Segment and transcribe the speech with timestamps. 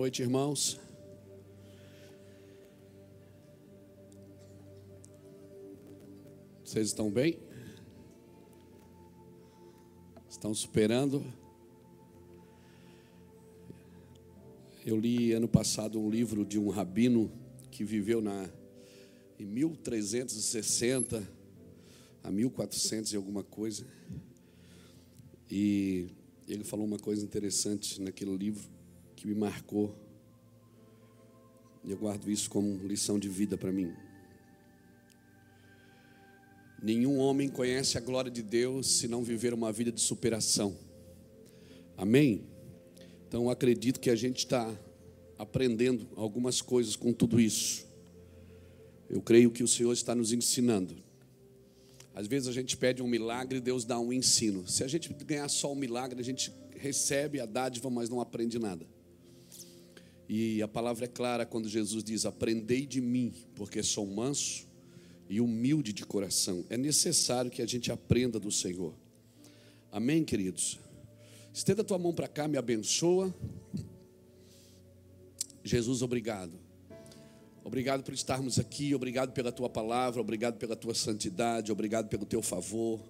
[0.00, 0.80] noite, irmãos.
[6.64, 7.38] Vocês estão bem?
[10.26, 11.22] Estão superando?
[14.86, 17.30] Eu li ano passado um livro de um rabino
[17.70, 18.48] que viveu na
[19.38, 21.30] em 1360
[22.24, 23.86] a 1400 e alguma coisa.
[25.50, 26.08] E
[26.48, 28.79] ele falou uma coisa interessante naquele livro
[29.20, 29.94] que me marcou.
[31.84, 33.92] E eu guardo isso como lição de vida para mim.
[36.82, 40.74] Nenhum homem conhece a glória de Deus se não viver uma vida de superação.
[41.98, 42.46] Amém?
[43.28, 44.74] Então acredito que a gente está
[45.38, 47.86] aprendendo algumas coisas com tudo isso.
[49.06, 50.96] Eu creio que o Senhor está nos ensinando.
[52.14, 54.66] Às vezes a gente pede um milagre e Deus dá um ensino.
[54.66, 58.58] Se a gente ganhar só um milagre, a gente recebe a dádiva, mas não aprende
[58.58, 58.86] nada.
[60.32, 64.64] E a palavra é clara quando Jesus diz: Aprendei de mim, porque sou manso
[65.28, 66.64] e humilde de coração.
[66.70, 68.94] É necessário que a gente aprenda do Senhor.
[69.90, 70.78] Amém, queridos?
[71.52, 73.34] Estenda a tua mão para cá, me abençoa.
[75.64, 76.52] Jesus, obrigado.
[77.64, 82.40] Obrigado por estarmos aqui, obrigado pela tua palavra, obrigado pela tua santidade, obrigado pelo teu
[82.40, 83.00] favor.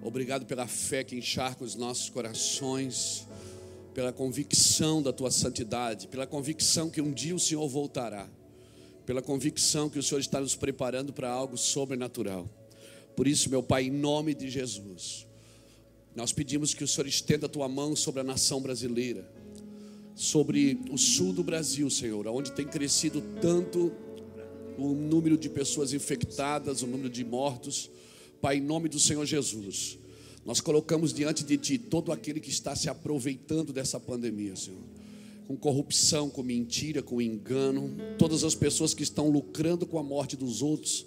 [0.00, 3.26] Obrigado pela fé que encharca os nossos corações,
[3.96, 8.28] pela convicção da tua santidade, pela convicção que um dia o Senhor voltará,
[9.06, 12.46] pela convicção que o Senhor está nos preparando para algo sobrenatural.
[13.16, 15.26] Por isso, meu Pai, em nome de Jesus,
[16.14, 19.26] nós pedimos que o Senhor estenda a tua mão sobre a nação brasileira,
[20.14, 23.90] sobre o sul do Brasil, Senhor, onde tem crescido tanto
[24.76, 27.90] o número de pessoas infectadas, o número de mortos.
[28.42, 29.98] Pai, em nome do Senhor Jesus,
[30.46, 34.78] nós colocamos diante de Ti todo aquele que está se aproveitando dessa pandemia, Senhor.
[35.48, 40.36] Com corrupção, com mentira, com engano, todas as pessoas que estão lucrando com a morte
[40.36, 41.04] dos outros,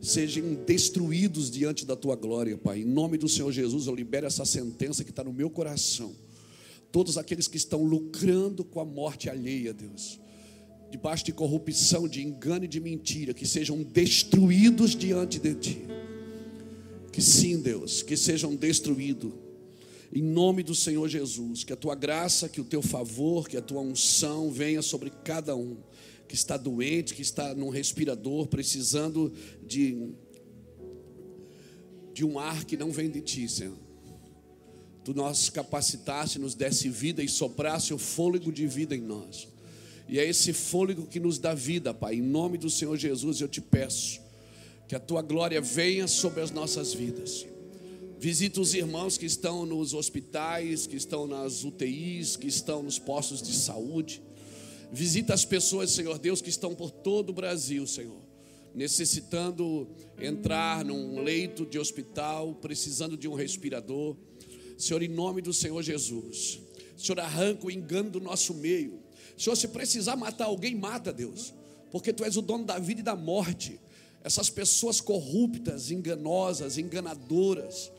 [0.00, 2.82] sejam destruídos diante da Tua glória, Pai.
[2.82, 6.14] Em nome do Senhor Jesus, eu libero essa sentença que está no meu coração.
[6.92, 10.20] Todos aqueles que estão lucrando com a morte alheia, Deus
[10.88, 15.82] debaixo de corrupção, de engano e de mentira, que sejam destruídos diante de Ti.
[17.16, 19.32] Que sim, Deus, que sejam destruídos.
[20.12, 23.62] Em nome do Senhor Jesus, que a tua graça, que o teu favor, que a
[23.62, 25.78] tua unção venha sobre cada um
[26.28, 29.32] que está doente, que está num respirador, precisando
[29.66, 30.10] de
[32.12, 33.78] de um ar que não vem de ti, Senhor.
[35.02, 39.48] Tu nos capacitaste, nos desse vida e soprasse o fôlego de vida em nós.
[40.06, 42.16] E é esse fôlego que nos dá vida, Pai.
[42.16, 44.25] Em nome do Senhor Jesus, eu te peço
[44.88, 47.46] que a tua glória venha sobre as nossas vidas.
[48.18, 53.42] Visita os irmãos que estão nos hospitais, que estão nas UTIs, que estão nos postos
[53.42, 54.22] de saúde.
[54.92, 58.20] Visita as pessoas, Senhor Deus, que estão por todo o Brasil, Senhor,
[58.74, 59.88] necessitando
[60.18, 64.16] entrar num leito de hospital, precisando de um respirador.
[64.78, 66.60] Senhor, em nome do Senhor Jesus,
[66.96, 69.00] Senhor, arranca o engano do nosso meio.
[69.36, 71.52] Senhor, se precisar matar alguém, mata, Deus,
[71.90, 73.78] porque Tu és o dono da vida e da morte
[74.26, 77.92] essas pessoas corruptas, enganosas, enganadoras,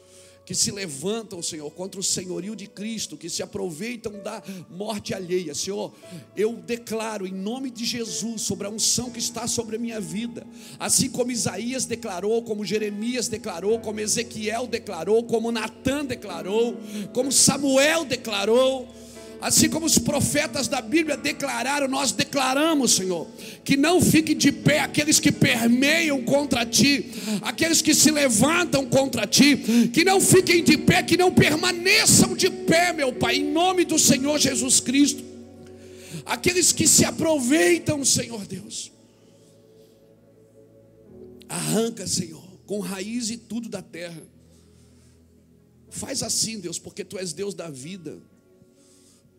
[0.45, 5.55] que se levantam, Senhor, contra o senhorio de Cristo, que se aproveitam da morte alheia.
[5.55, 5.93] Senhor,
[6.35, 10.45] eu declaro em nome de Jesus sobre a unção que está sobre a minha vida,
[10.77, 16.75] assim como Isaías declarou, como Jeremias declarou, como Ezequiel declarou, como Natan declarou,
[17.13, 18.85] como Samuel declarou
[19.39, 23.27] assim como os profetas da Bíblia declararam, nós declaramos, Senhor,
[23.63, 27.11] que não fiquem de pé aqueles que permeiam contra ti,
[27.41, 32.49] aqueles que se levantam contra ti, que não fiquem de pé, que não permaneçam de
[32.49, 35.23] pé, meu Pai, em nome do Senhor Jesus Cristo.
[36.25, 38.91] Aqueles que se aproveitam, Senhor Deus,
[41.47, 44.21] arranca, Senhor, com raiz e tudo da terra.
[45.89, 48.19] Faz assim, Deus, porque tu és Deus da vida.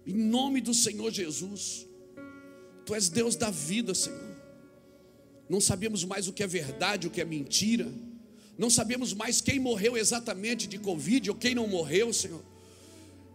[0.09, 1.87] Em nome do Senhor Jesus.
[2.87, 4.37] Tu és Deus da vida, Senhor.
[5.51, 7.87] Não sabemos mais o que é verdade, o que é mentira.
[8.57, 12.43] Não sabemos mais quem morreu exatamente de Covid ou quem não morreu, Senhor.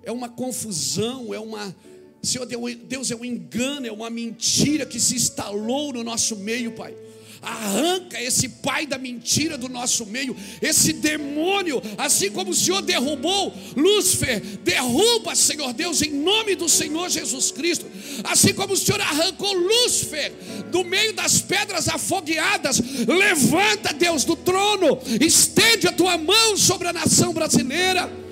[0.01, 1.75] É uma confusão, é uma.
[2.23, 6.95] Senhor, Deus é um engano, é uma mentira que se instalou no nosso meio, Pai
[7.43, 13.53] arranca esse pai da mentira do nosso meio, esse demônio, assim como o Senhor derrubou
[13.75, 17.85] Lúcifer, derruba, Senhor Deus, em nome do Senhor Jesus Cristo,
[18.23, 20.31] assim como o Senhor arrancou Lúcifer
[20.71, 26.93] do meio das pedras afogueadas, levanta, Deus, do trono, estende a tua mão sobre a
[26.93, 28.23] nação brasileira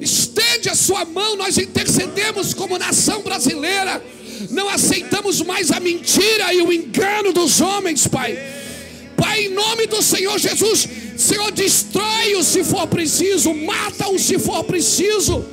[0.00, 4.02] Estende a sua mão, nós intercedemos como nação brasileira.
[4.50, 8.38] Não aceitamos mais a mentira e o engano dos homens, Pai.
[9.16, 15.44] Pai, em nome do Senhor Jesus, Senhor, destrói-os se for preciso, mata-os se for preciso,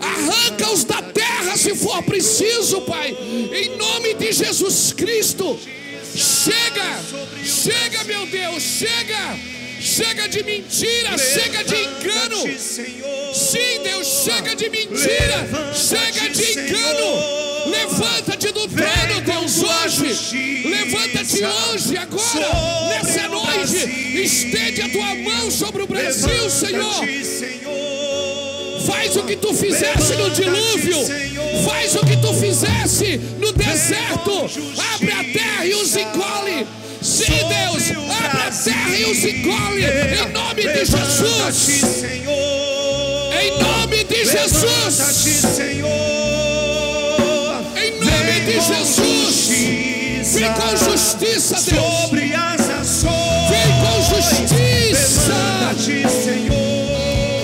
[0.00, 3.16] arranca-os da terra se for preciso, Pai.
[3.52, 5.58] Em nome de Jesus Cristo.
[6.14, 7.00] Chega,
[7.44, 9.36] chega, meu Deus, chega.
[9.84, 12.38] Chega de mentira, chega de engano.
[13.34, 17.70] Sim, Deus, chega de mentira, chega de engano.
[17.70, 20.66] Levanta-te do trono, Deus, hoje.
[20.66, 24.22] Levanta-te hoje, agora, nessa noite.
[24.24, 27.04] Estende a tua mão sobre o Brasil, Senhor.
[28.86, 30.96] Faz o que tu fizesse no dilúvio.
[31.68, 34.50] Faz o que tu fizesse no deserto.
[34.94, 36.66] Abre a terra e os engole.
[37.14, 42.12] Sim, Deus, abre a terra e os engole, em nome de Jesus.
[43.40, 45.26] Em nome de Jesus.
[47.76, 49.48] Em nome de Jesus.
[50.34, 52.10] Vem com justiça, Deus.
[53.48, 55.36] Vem com justiça.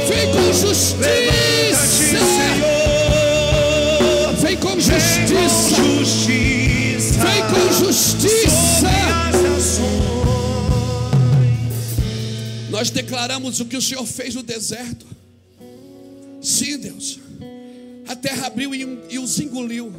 [0.09, 1.30] Vem com justiça.
[12.81, 15.07] Nós declaramos o que o Senhor fez no deserto.
[16.41, 17.19] Sim, Deus.
[18.09, 19.93] A terra abriu e, os engoliu.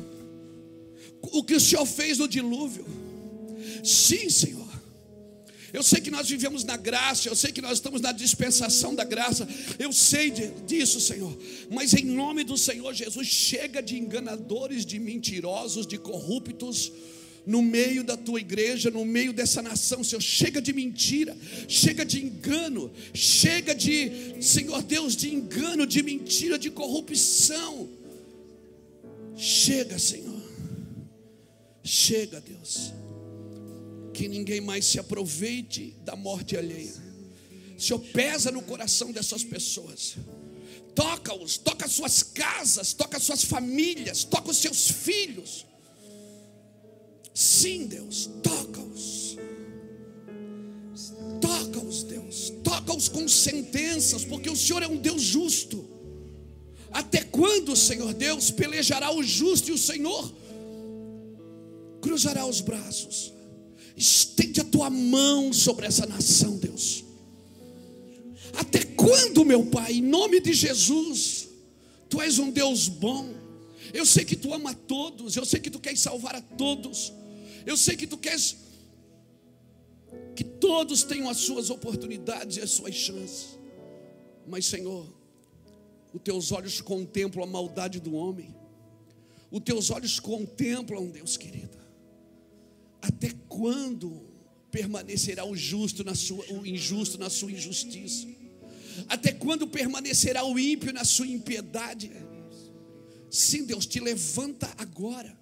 [1.22, 2.84] O que o Senhor fez no dilúvio.
[3.84, 4.68] Sim, Senhor.
[5.72, 9.04] Eu sei que nós vivemos na graça, eu sei que nós estamos na dispensação da
[9.04, 9.48] graça,
[9.78, 10.32] eu sei
[10.66, 11.38] disso, Senhor.
[11.70, 16.92] Mas em nome do Senhor Jesus, chega de enganadores, de mentirosos, de corruptos
[17.46, 20.22] no meio da tua igreja, no meio dessa nação, Senhor.
[20.22, 21.36] Chega de mentira,
[21.68, 27.90] chega de engano, chega de, Senhor Deus, de engano, de mentira, de corrupção.
[29.36, 30.42] Chega, Senhor.
[31.84, 32.94] Chega, Deus.
[34.14, 36.94] Que ninguém mais se aproveite da morte alheia.
[37.78, 40.16] Senhor, pesa no coração dessas pessoas.
[40.94, 45.66] Toca-os, toca as suas casas, toca as suas famílias, toca os seus filhos
[47.42, 49.36] Sim, Deus, toca-os.
[51.42, 52.54] Toca-os, Deus.
[52.64, 55.84] Toca-os com sentenças, porque o Senhor é um Deus justo.
[56.92, 60.32] Até quando, Senhor Deus, pelejará o justo e o Senhor
[62.00, 63.34] cruzará os braços?
[63.98, 67.04] Estende a tua mão sobre essa nação, Deus.
[68.54, 71.48] Até quando, meu Pai, em nome de Jesus,
[72.08, 73.34] Tu és um Deus bom.
[73.92, 77.20] Eu sei que Tu ama todos, eu sei que Tu queres salvar a todos.
[77.66, 78.58] Eu sei que tu queres
[80.36, 83.60] que todos tenham as suas oportunidades e as suas chances.
[84.48, 85.06] Mas, Senhor,
[86.14, 88.56] os teus olhos contemplam a maldade do homem.
[89.50, 91.78] Os teus olhos contemplam, Deus querido.
[93.02, 94.30] Até quando
[94.70, 98.28] permanecerá o justo na sua o injusto na sua injustiça?
[99.08, 102.12] Até quando permanecerá o ímpio na sua impiedade?
[103.30, 105.41] Sim, Deus te levanta agora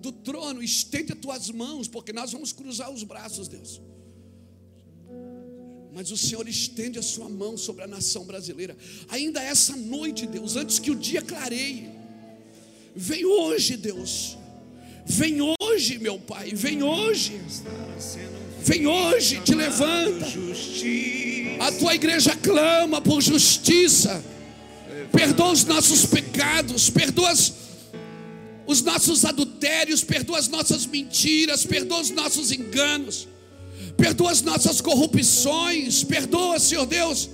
[0.00, 3.80] do trono, estende as tuas mãos, porque nós vamos cruzar os braços, Deus.
[5.92, 8.76] Mas o Senhor estende a sua mão sobre a nação brasileira.
[9.08, 11.90] Ainda essa noite, Deus, antes que o dia clareie.
[12.94, 14.36] Vem hoje, Deus.
[15.06, 16.50] Vem hoje, meu Pai.
[16.50, 17.40] Vem hoje.
[18.60, 20.26] Vem hoje, te levanta.
[21.60, 24.22] A tua igreja clama por justiça.
[25.12, 26.90] Perdoa os nossos pecados.
[26.90, 27.32] Perdoa
[28.66, 29.45] os nossos adultérios,
[30.04, 33.26] perdoa as nossas mentiras, perdoa os nossos enganos,
[33.96, 37.28] perdoa as nossas corrupções, perdoa, Senhor Deus,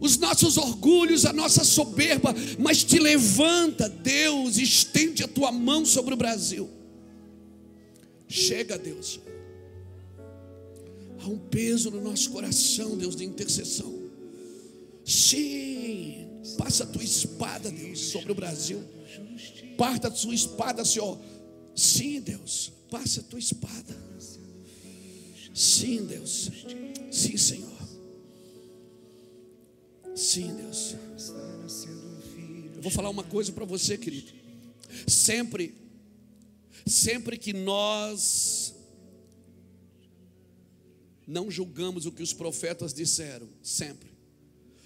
[0.00, 6.14] os nossos orgulhos, a nossa soberba, mas te levanta, Deus, estende a tua mão sobre
[6.14, 6.68] o Brasil.
[8.28, 9.20] Chega, Deus.
[11.20, 13.98] Há um peso no nosso coração, Deus, de intercessão.
[15.04, 18.82] Sim, passa a tua espada, Deus, sobre o Brasil.
[19.76, 21.18] Parta a sua espada, Senhor.
[21.78, 22.72] Sim, Deus.
[22.90, 23.96] Passa a tua espada.
[25.54, 26.50] Sim, Deus.
[27.12, 27.78] Sim, Senhor.
[30.16, 30.96] Sim, Deus.
[32.74, 34.32] Eu vou falar uma coisa para você, querido.
[35.06, 35.72] Sempre,
[36.84, 38.74] sempre que nós
[41.28, 44.10] não julgamos o que os profetas disseram, sempre,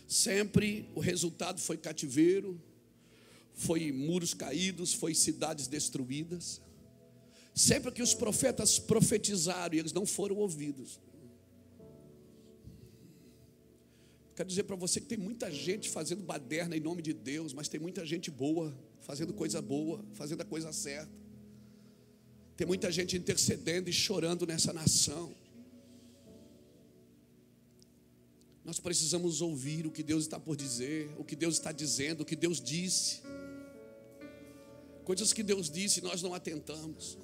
[0.07, 2.61] sempre o resultado foi cativeiro,
[3.55, 6.61] foi muros caídos, foi cidades destruídas.
[7.55, 11.01] Sempre que os profetas profetizaram e eles não foram ouvidos.
[14.43, 17.69] quero dizer para você que tem muita gente fazendo baderna em nome de Deus, mas
[17.69, 21.13] tem muita gente boa, fazendo coisa boa, fazendo a coisa certa.
[22.57, 25.33] Tem muita gente intercedendo e chorando nessa nação.
[28.65, 32.25] Nós precisamos ouvir o que Deus está por dizer, o que Deus está dizendo, o
[32.25, 33.21] que Deus disse.
[35.05, 37.17] Coisas que Deus disse, nós não atentamos.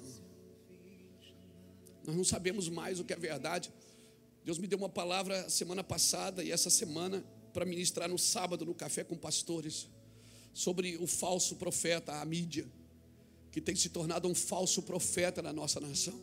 [2.09, 3.71] Nós não sabemos mais o que é verdade.
[4.43, 7.23] Deus me deu uma palavra semana passada e essa semana
[7.53, 9.87] para ministrar no sábado no café com pastores
[10.51, 12.65] sobre o falso profeta, a mídia,
[13.51, 16.19] que tem se tornado um falso profeta na nossa nação,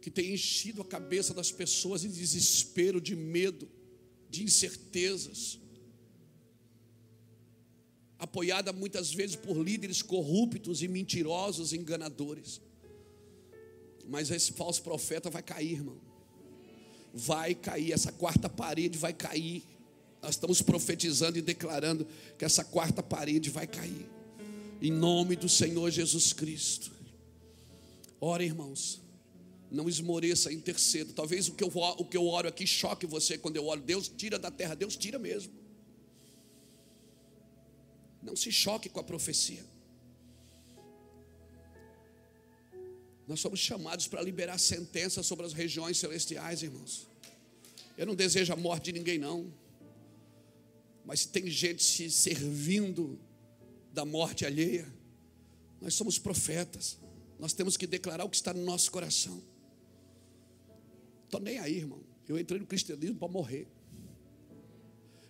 [0.00, 3.68] que tem enchido a cabeça das pessoas em desespero, de medo
[4.30, 5.58] de incertezas,
[8.16, 12.60] apoiada muitas vezes por líderes corruptos e mentirosos, enganadores.
[14.12, 15.96] Mas esse falso profeta vai cair, irmão.
[17.14, 19.64] Vai cair, essa quarta parede vai cair.
[20.20, 24.06] Nós estamos profetizando e declarando que essa quarta parede vai cair.
[24.82, 26.92] Em nome do Senhor Jesus Cristo.
[28.20, 29.00] Ora, irmãos.
[29.70, 31.14] Não esmoreça, interceda.
[31.14, 33.80] Talvez o que, eu, o que eu oro aqui choque você quando eu oro.
[33.80, 35.54] Deus tira da terra, Deus tira mesmo.
[38.22, 39.71] Não se choque com a profecia.
[43.26, 47.06] Nós somos chamados para liberar sentença sobre as regiões celestiais, irmãos.
[47.96, 49.52] Eu não desejo a morte de ninguém, não.
[51.04, 53.18] Mas se tem gente se servindo
[53.92, 54.92] da morte alheia,
[55.80, 56.98] nós somos profetas.
[57.38, 59.42] Nós temos que declarar o que está no nosso coração.
[61.24, 62.00] Estou nem aí, irmão.
[62.28, 63.66] Eu entrei no cristianismo para morrer.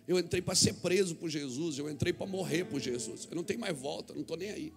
[0.07, 1.77] Eu entrei para ser preso por Jesus.
[1.77, 3.27] Eu entrei para morrer por Jesus.
[3.29, 4.73] Eu não tenho mais volta, não estou nem aí.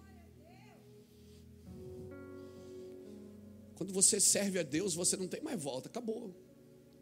[3.77, 6.33] Quando você serve a Deus, você não tem mais volta, acabou.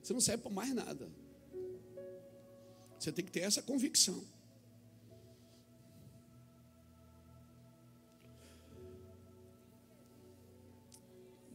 [0.03, 1.09] Você não serve para mais nada.
[2.99, 4.21] Você tem que ter essa convicção.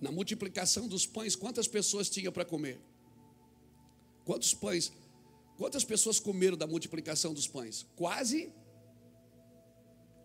[0.01, 2.81] Na multiplicação dos pães, quantas pessoas tinha para comer?
[4.25, 4.91] Quantos pães?
[5.59, 7.87] Quantas pessoas comeram da multiplicação dos pães?
[7.95, 8.51] Quase,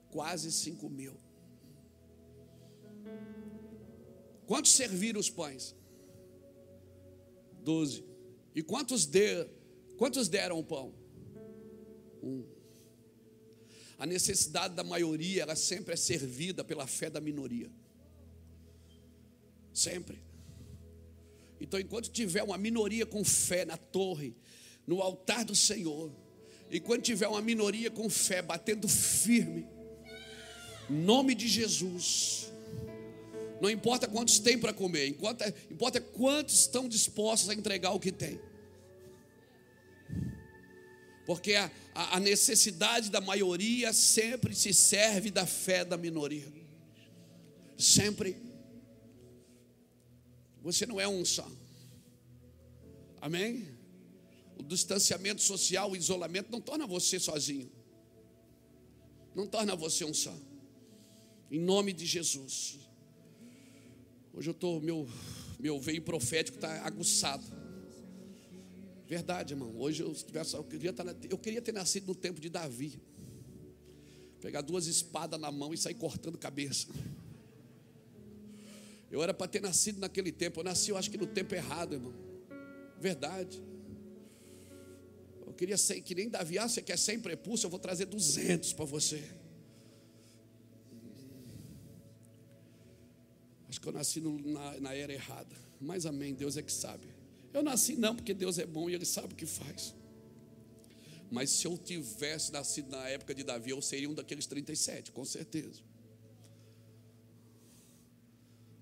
[0.09, 1.24] quase cinco mil.
[4.45, 5.75] Quantos serviram os pães?
[7.63, 8.03] Doze.
[8.53, 9.47] E quantos, de,
[9.97, 10.93] quantos deram o pão?
[12.21, 12.45] Um.
[13.97, 17.71] A necessidade da maioria, ela sempre é servida pela fé da minoria.
[19.73, 20.19] Sempre.
[21.59, 24.35] Então, enquanto tiver uma minoria com fé na torre,
[24.85, 26.11] no altar do Senhor,
[26.71, 29.67] enquanto tiver uma minoria com fé batendo firme,
[30.89, 32.51] nome de Jesus,
[33.61, 38.11] não importa quantos tem para comer, importa, importa quantos estão dispostos a entregar o que
[38.11, 38.39] tem.
[41.25, 46.47] Porque a, a, necessidade da maioria sempre se serve da fé da minoria.
[47.77, 48.37] Sempre.
[50.61, 51.49] Você não é um só.
[53.19, 53.67] Amém?
[54.57, 57.71] O distanciamento social, o isolamento não torna você sozinho.
[59.33, 60.33] Não torna você um só.
[61.49, 62.84] Em nome de Jesus.
[64.35, 65.07] Hoje eu estou, meu,
[65.57, 67.45] meu veio profético está aguçado.
[69.07, 69.73] Verdade, irmão.
[69.77, 72.99] Hoje eu, tivesse, eu, queria estar, eu queria ter nascido no tempo de Davi.
[74.41, 76.87] Pegar duas espadas na mão e sair cortando cabeça.
[79.09, 80.59] Eu era para ter nascido naquele tempo.
[80.59, 82.13] Eu nasci, eu acho que no tempo errado, irmão.
[82.99, 83.63] Verdade.
[85.47, 88.73] Eu queria ser que nem Davi, ah, você quer 100 prepulso, eu vou trazer 200
[88.73, 89.23] para você.
[93.75, 95.53] Acho que eu nasci no, na, na era errada.
[95.81, 97.09] Mas amém, Deus é que sabe.
[97.53, 99.93] Eu nasci não, porque Deus é bom e Ele sabe o que faz.
[101.29, 105.25] Mas se eu tivesse nascido na época de Davi, eu seria um daqueles 37, com
[105.25, 105.81] certeza.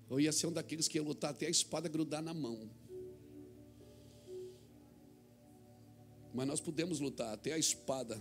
[0.08, 2.70] Eu ia ser um daqueles que ia lutar até a espada grudar na mão.
[6.32, 8.16] Mas nós podemos lutar até a espada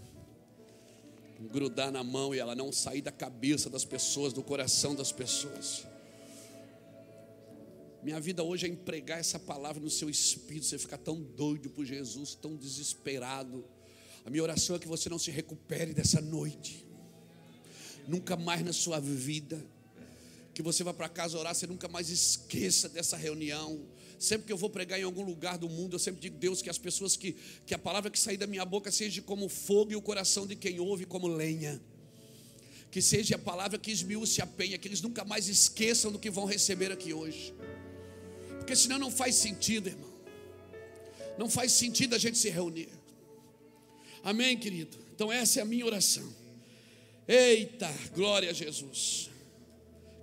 [1.52, 5.93] grudar na mão e ela não sair da cabeça das pessoas, do coração das pessoas.
[8.04, 11.86] Minha vida hoje é empregar essa palavra no seu espírito, você ficar tão doido por
[11.86, 13.64] Jesus, tão desesperado.
[14.26, 16.86] A minha oração é que você não se recupere dessa noite,
[18.08, 19.66] nunca mais na sua vida
[20.54, 23.82] que você vá para casa orar, você nunca mais esqueça dessa reunião.
[24.20, 26.70] Sempre que eu vou pregar em algum lugar do mundo, eu sempre digo, Deus, que
[26.70, 29.96] as pessoas que, que a palavra que sair da minha boca seja como fogo e
[29.96, 31.82] o coração de quem ouve como lenha.
[32.92, 36.30] Que seja a palavra que esmiúce a penha, que eles nunca mais esqueçam do que
[36.30, 37.54] vão receber aqui hoje.
[38.64, 40.10] Porque senão não faz sentido, irmão.
[41.38, 42.88] Não faz sentido a gente se reunir.
[44.24, 44.98] Amém, querido?
[45.14, 46.34] Então, essa é a minha oração.
[47.28, 49.30] Eita, glória a Jesus.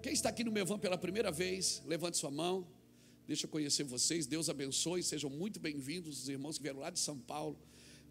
[0.03, 2.67] Quem está aqui no Mevan pela primeira vez, levante sua mão.
[3.27, 4.27] Deixa eu conhecer vocês.
[4.27, 5.03] Deus abençoe.
[5.03, 7.59] Sejam muito bem-vindos, os irmãos que vieram lá de São Paulo.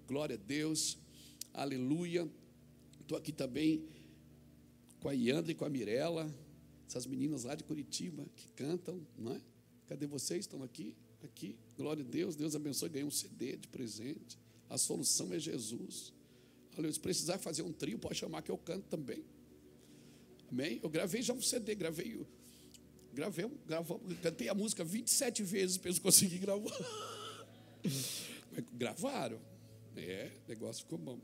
[0.07, 0.99] Glória a Deus.
[1.51, 2.29] Aleluia.
[3.01, 3.83] Estou aqui também
[4.99, 6.31] com a Iandra e com a Mirella,
[6.87, 9.41] essas meninas lá de Curitiba que cantam, não é?
[9.89, 10.41] Cadê vocês?
[10.41, 10.95] Estão aqui?
[11.23, 11.57] Aqui.
[11.75, 12.35] Glória a Deus.
[12.35, 12.89] Deus abençoe.
[12.89, 14.37] Ganhei um CD de presente.
[14.69, 16.13] A solução é Jesus.
[16.77, 19.25] Olha, se precisar fazer um trio, pode chamar que eu canto também.
[20.51, 20.79] Amém?
[20.83, 22.23] Eu gravei já um CD, gravei.
[23.11, 25.99] Gravei, gravamos, cantei a música 27 vezes para eles
[26.39, 26.71] gravar.
[28.73, 29.41] gravaram.
[29.95, 31.19] É, o negócio ficou bom.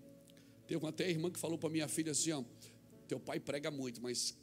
[0.68, 2.44] Teve até irmã que falou para minha filha assim: ó,
[3.08, 4.36] teu pai prega muito, mas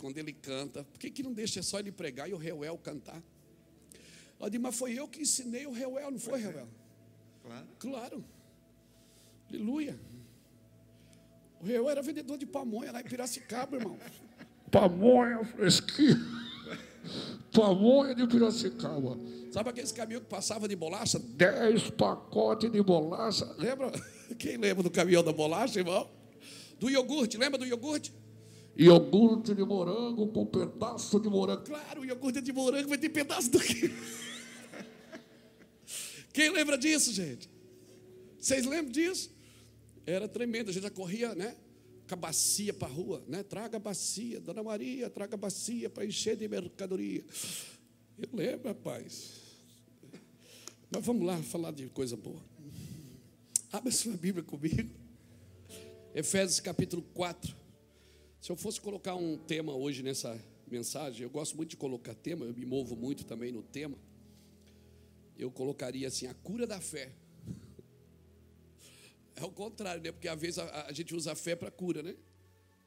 [0.00, 3.22] quando ele canta, por que, que não deixa só ele pregar e o Reuel cantar?
[4.38, 6.66] Ela disse, mas foi eu que ensinei o Reuel, não foi, Reuel?
[7.42, 7.66] Claro.
[7.78, 8.24] Claro.
[9.50, 10.00] Aleluia.
[11.60, 13.98] O Reuel era vendedor de pamonha lá em Piracicaba, irmão.
[14.70, 16.16] Pamonha fresquinha.
[17.52, 19.18] Pamonha de Piracicaba.
[19.52, 21.18] Sabe aqueles caminhões que passavam de bolacha?
[21.18, 23.44] Dez pacotes de bolacha.
[23.58, 23.92] Lembra?
[24.38, 26.08] Quem lembra do caminhão da bolacha, irmão?
[26.78, 28.14] Do iogurte, lembra do iogurte?
[28.80, 31.64] Iogurte de morango com pedaço de morango.
[31.64, 33.92] Claro, iogurte de morango vai ter pedaço daqui.
[36.32, 37.46] Quem lembra disso, gente?
[38.38, 39.30] Vocês lembram disso?
[40.06, 41.54] Era tremendo, a gente já corria, né?
[42.08, 43.42] Com a bacia para a rua, né?
[43.42, 47.22] Traga a bacia, Dona Maria, traga a bacia para encher de mercadoria.
[48.18, 49.32] Eu lembro, rapaz.
[50.90, 52.42] Mas vamos lá falar de coisa boa.
[53.70, 54.88] Abra sua Bíblia comigo.
[56.14, 57.59] Efésios capítulo 4.
[58.40, 62.46] Se eu fosse colocar um tema hoje nessa mensagem, eu gosto muito de colocar tema,
[62.46, 63.98] eu me movo muito também no tema.
[65.38, 67.12] Eu colocaria assim: a cura da fé.
[69.36, 70.12] É o contrário, né?
[70.12, 72.14] Porque às vezes a, a gente usa a fé para cura, né?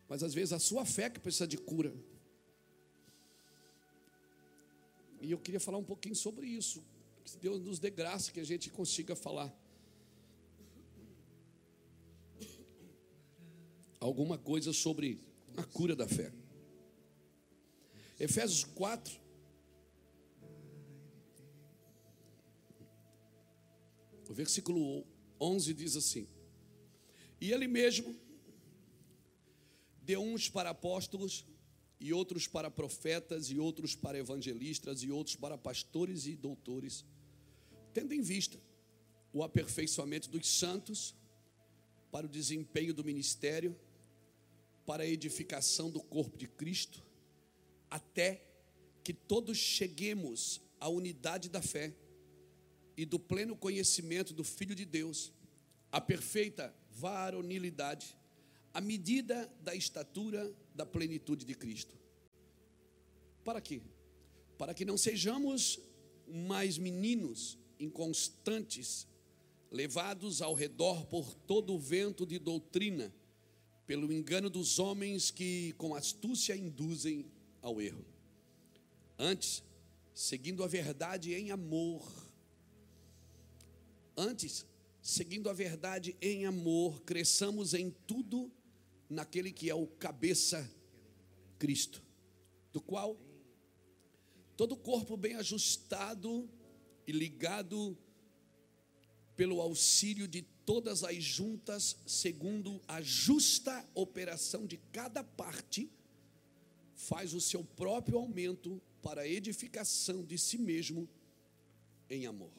[0.07, 1.91] Mas às vezes a sua fé que precisa de cura.
[5.19, 6.83] E eu queria falar um pouquinho sobre isso.
[7.25, 9.51] Que Deus nos dê graça que a gente consiga falar.
[13.99, 16.31] Alguma coisa sobre a cura da fé.
[18.19, 19.21] Efésios 4.
[24.29, 25.05] O versículo
[25.39, 26.27] 11 diz assim:
[27.39, 28.15] E ele mesmo
[30.01, 31.45] deu uns para apóstolos,
[31.99, 37.05] e outros para profetas, e outros para evangelistas, e outros para pastores e doutores,
[37.93, 38.59] tendo em vista
[39.31, 41.15] o aperfeiçoamento dos santos,
[42.11, 43.75] para o desempenho do ministério,
[44.85, 47.03] para a edificação do corpo de Cristo,
[47.89, 48.45] até
[49.03, 51.93] que todos cheguemos à unidade da fé
[52.95, 55.31] e do pleno conhecimento do Filho de Deus,
[55.91, 58.17] à perfeita varonilidade,
[58.73, 61.95] à medida da estatura da plenitude de Cristo.
[63.43, 63.81] Para quê?
[64.57, 65.79] Para que não sejamos
[66.27, 69.07] mais meninos inconstantes,
[69.71, 73.13] levados ao redor por todo o vento de doutrina,
[73.85, 77.25] pelo engano dos homens que com astúcia induzem
[77.61, 78.05] ao erro.
[79.17, 79.63] Antes,
[80.13, 82.01] seguindo a verdade em amor,
[84.15, 84.65] antes,
[85.01, 88.51] seguindo a verdade em amor, cresçamos em tudo
[89.09, 90.69] naquele que é o cabeça
[91.59, 92.01] Cristo,
[92.71, 93.17] do qual
[94.55, 96.49] todo corpo bem ajustado
[97.05, 97.97] e ligado
[99.35, 105.89] pelo auxílio de todas as juntas, segundo a justa operação de cada parte,
[106.95, 111.09] faz o seu próprio aumento para a edificação de si mesmo
[112.09, 112.51] em amor.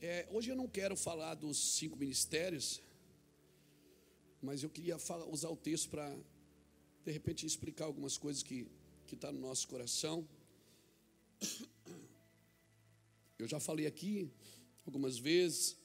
[0.00, 2.82] É, hoje eu não quero falar dos cinco ministérios,
[4.42, 6.14] mas eu queria falar, usar o texto para,
[7.04, 8.66] de repente, explicar algumas coisas que
[9.04, 10.26] estão tá no nosso coração.
[13.38, 14.30] Eu já falei aqui
[14.84, 15.76] algumas vezes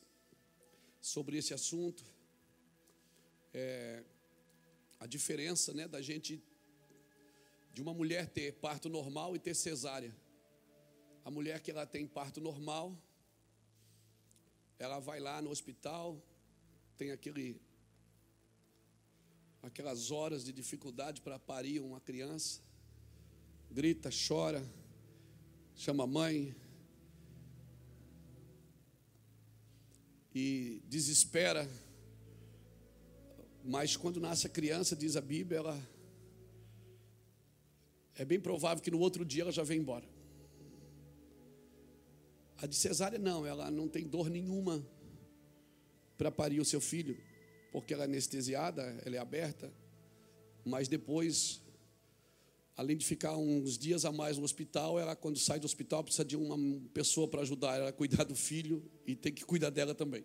[1.01, 2.03] sobre esse assunto.
[3.53, 4.03] É,
[4.99, 6.43] a diferença né, da gente,
[7.73, 10.15] de uma mulher ter parto normal e ter cesárea.
[11.23, 12.97] A mulher que ela tem parto normal,
[14.77, 16.21] ela vai lá no hospital,
[16.97, 17.61] tem aquele,
[19.61, 22.61] aquelas horas de dificuldade para parir uma criança,
[23.71, 24.63] grita, chora,
[25.75, 26.55] chama a mãe,
[30.33, 31.69] e desespera.
[33.63, 35.89] Mas quando nasce a criança, diz a Bíblia, ela
[38.15, 40.07] é bem provável que no outro dia ela já vem embora.
[42.57, 44.85] A de cesárea não, ela não tem dor nenhuma.
[46.17, 47.17] para parir o seu filho,
[47.71, 49.71] porque ela é anestesiada, ela é aberta,
[50.65, 51.61] mas depois,
[52.79, 56.23] além de ficar uns dias a mais no hospital, ela quando sai do hospital precisa
[56.23, 56.57] de uma
[56.93, 60.23] pessoa para ajudar ela a cuidar do filho e tem que cuidar dela também.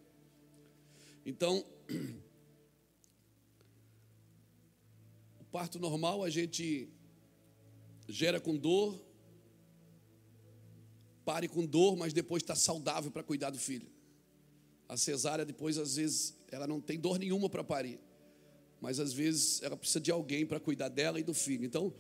[1.26, 1.66] Então,
[5.40, 6.88] o parto normal a gente
[8.08, 9.04] gera com dor,
[11.24, 13.88] pare com dor, mas depois está saudável para cuidar do filho.
[14.88, 17.98] A cesárea, depois, às vezes, ela não tem dor nenhuma para parir,
[18.80, 21.64] mas às vezes ela precisa de alguém para cuidar dela e do filho.
[21.64, 21.92] Então,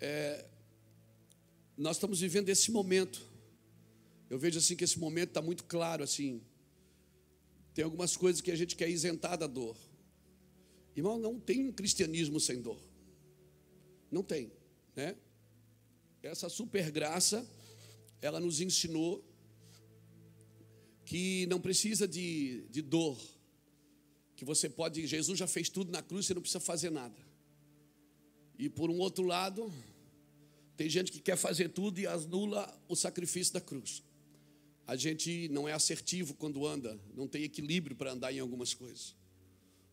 [0.00, 0.44] é,
[1.76, 3.24] nós estamos vivendo esse momento.
[4.28, 6.42] Eu vejo assim que esse momento está muito claro assim.
[7.74, 9.76] Tem algumas coisas que a gente quer isentar da dor.
[10.96, 12.80] Irmão, não tem um cristianismo sem dor.
[14.10, 14.50] Não tem,
[14.94, 15.16] né?
[16.22, 17.46] Essa super graça,
[18.20, 19.22] ela nos ensinou
[21.04, 23.16] que não precisa de, de dor,
[24.34, 27.25] que você pode, Jesus já fez tudo na cruz, você não precisa fazer nada.
[28.58, 29.72] E por um outro lado,
[30.76, 34.02] tem gente que quer fazer tudo e anula o sacrifício da cruz.
[34.86, 39.16] A gente não é assertivo quando anda, não tem equilíbrio para andar em algumas coisas.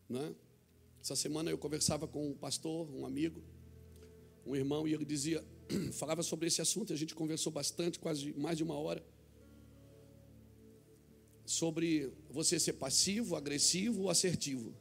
[0.08, 0.36] Né?
[1.02, 3.42] Essa semana eu conversava com um pastor, um amigo,
[4.46, 5.44] um irmão, e ele dizia,
[5.94, 9.04] falava sobre esse assunto, a gente conversou bastante, quase mais de uma hora
[11.46, 14.74] sobre você ser passivo, agressivo ou assertivo.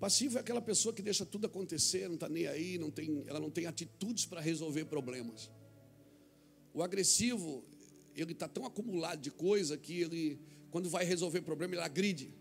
[0.00, 3.38] Passivo é aquela pessoa que deixa tudo acontecer, não está nem aí, não tem, ela
[3.38, 5.50] não tem atitudes para resolver problemas.
[6.72, 7.62] O agressivo,
[8.16, 12.32] ele está tão acumulado de coisa que ele, quando vai resolver problema, ele agride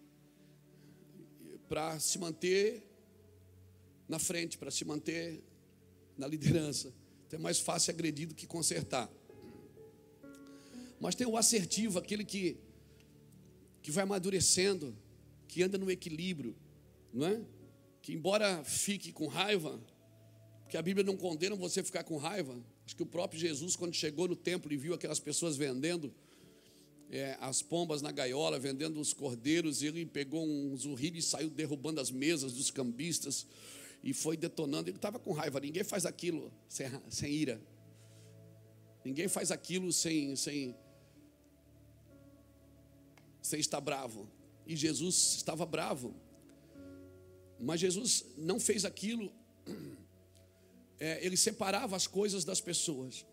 [1.67, 2.82] para se manter
[4.08, 5.43] na frente, para se manter
[6.17, 6.93] na liderança.
[7.28, 9.12] Então é mais fácil agredir do que consertar.
[10.98, 12.58] Mas tem o assertivo, aquele que,
[13.82, 14.98] que vai amadurecendo,
[15.45, 16.56] que anda no equilíbrio,
[17.13, 17.41] não é?
[18.02, 19.80] Que embora fique com raiva,
[20.69, 22.56] que a Bíblia não condena você ficar com raiva.
[22.86, 26.13] Acho que o próprio Jesus, quando chegou no templo e viu aquelas pessoas vendendo
[27.10, 32.00] é, as pombas na gaiola, vendendo os cordeiros, ele pegou um zurrilho e saiu derrubando
[32.00, 33.48] as mesas dos cambistas
[34.04, 34.89] e foi detonando.
[34.89, 35.60] Ele estava com raiva.
[35.60, 37.62] Ninguém faz aquilo sem, sem ira.
[39.04, 40.76] Ninguém faz aquilo sem, sem,
[43.41, 44.30] você está bravo.
[44.67, 46.13] E Jesus estava bravo.
[47.60, 49.32] Mas Jesus não fez aquilo,
[51.00, 53.26] é, ele separava as coisas das pessoas.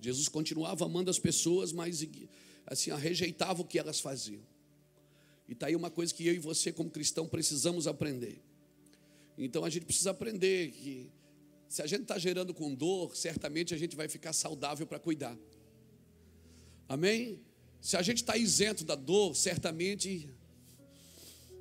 [0.00, 2.06] Jesus continuava amando as pessoas, mas
[2.66, 4.42] assim, rejeitava o que elas faziam.
[5.48, 8.42] E está aí uma coisa que eu e você, como cristão, precisamos aprender.
[9.38, 11.10] Então a gente precisa aprender que
[11.68, 15.36] se a gente está gerando com dor, certamente a gente vai ficar saudável para cuidar.
[16.88, 17.40] Amém?
[17.80, 20.30] Se a gente está isento da dor, certamente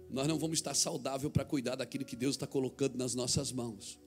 [0.09, 3.99] nós não vamos estar saudável para cuidar daquilo que Deus está colocando nas nossas mãos.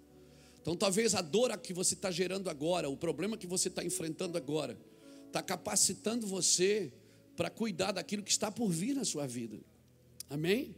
[0.61, 4.37] Então, talvez a dor que você está gerando agora, o problema que você está enfrentando
[4.37, 4.78] agora,
[5.26, 6.92] está capacitando você
[7.37, 9.58] para cuidar daquilo que está por vir na sua vida.
[10.28, 10.74] Amém?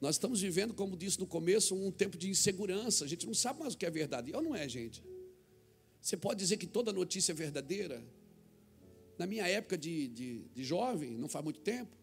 [0.00, 3.04] Nós estamos vivendo, como disse no começo, um tempo de insegurança.
[3.04, 4.32] A gente não sabe mais o que é verdade.
[4.34, 5.02] Ou não é, gente?
[6.00, 8.02] Você pode dizer que toda notícia é verdadeira?
[9.18, 11.94] Na minha época de, de, de jovem, não faz muito tempo,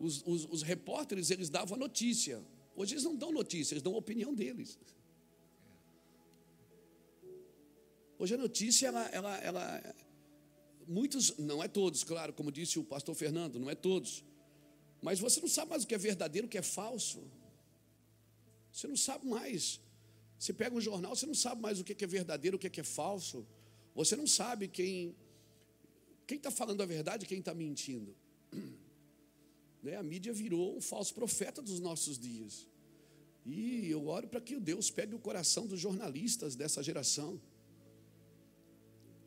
[0.00, 2.44] os, os, os, repórteres eles davam a notícia.
[2.74, 4.78] Hoje eles não dão notícia, eles dão a opinião deles.
[8.18, 9.94] Hoje a notícia, ela, ela, ela,
[10.86, 14.24] muitos, não é todos, claro, como disse o pastor Fernando, não é todos.
[15.00, 17.22] Mas você não sabe mais o que é verdadeiro, o que é falso.
[18.72, 19.80] Você não sabe mais.
[20.38, 22.84] Você pega um jornal, você não sabe mais o que é verdadeiro, o que é
[22.84, 23.46] falso.
[23.94, 25.14] Você não sabe quem
[26.26, 28.14] quem está falando a verdade quem está mentindo?
[29.88, 29.96] Né?
[29.96, 32.66] A mídia virou um falso profeta dos nossos dias.
[33.46, 37.40] E eu oro para que Deus pegue o coração dos jornalistas dessa geração.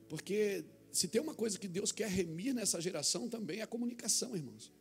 [0.07, 4.35] Porque se tem uma coisa que Deus quer remir nessa geração também é a comunicação,
[4.35, 4.71] irmãos.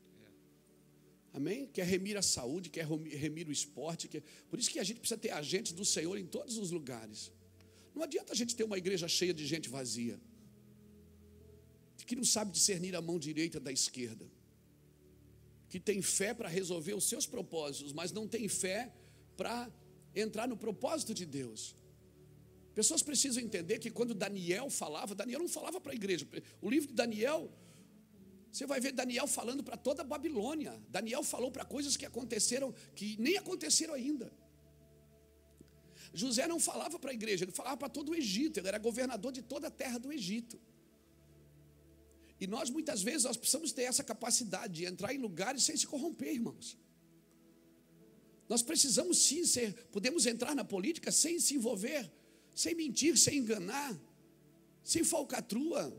[1.32, 1.68] Amém?
[1.72, 4.08] Quer remir a saúde, quer remir o esporte.
[4.08, 4.22] Quer...
[4.50, 7.32] Por isso que a gente precisa ter agentes do Senhor em todos os lugares.
[7.94, 10.20] Não adianta a gente ter uma igreja cheia de gente vazia
[12.10, 14.26] que não sabe discernir a mão direita da esquerda,
[15.70, 18.92] que tem fé para resolver os seus propósitos, mas não tem fé
[19.36, 19.70] para
[20.14, 21.76] entrar no propósito de Deus.
[22.74, 26.26] Pessoas precisam entender que quando Daniel falava, Daniel não falava para a igreja.
[26.60, 27.48] O livro de Daniel,
[28.50, 30.76] você vai ver Daniel falando para toda a Babilônia.
[30.88, 34.32] Daniel falou para coisas que aconteceram, que nem aconteceram ainda.
[36.12, 39.30] José não falava para a igreja, ele falava para todo o Egito, ele era governador
[39.30, 40.60] de toda a terra do Egito.
[42.40, 45.86] E nós muitas vezes nós precisamos ter essa capacidade de entrar em lugares sem se
[45.86, 46.76] corromper, irmãos.
[48.48, 52.10] Nós precisamos sim ser, podemos entrar na política sem se envolver,
[52.54, 53.94] sem mentir, sem enganar,
[54.82, 55.94] sem falcatrua.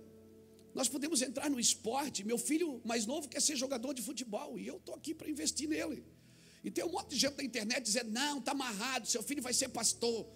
[0.73, 2.23] Nós podemos entrar no esporte.
[2.23, 5.69] Meu filho mais novo quer ser jogador de futebol e eu estou aqui para investir
[5.69, 6.03] nele.
[6.63, 9.53] E tem um monte de gente na internet dizendo: não, está amarrado, seu filho vai
[9.53, 10.27] ser pastor.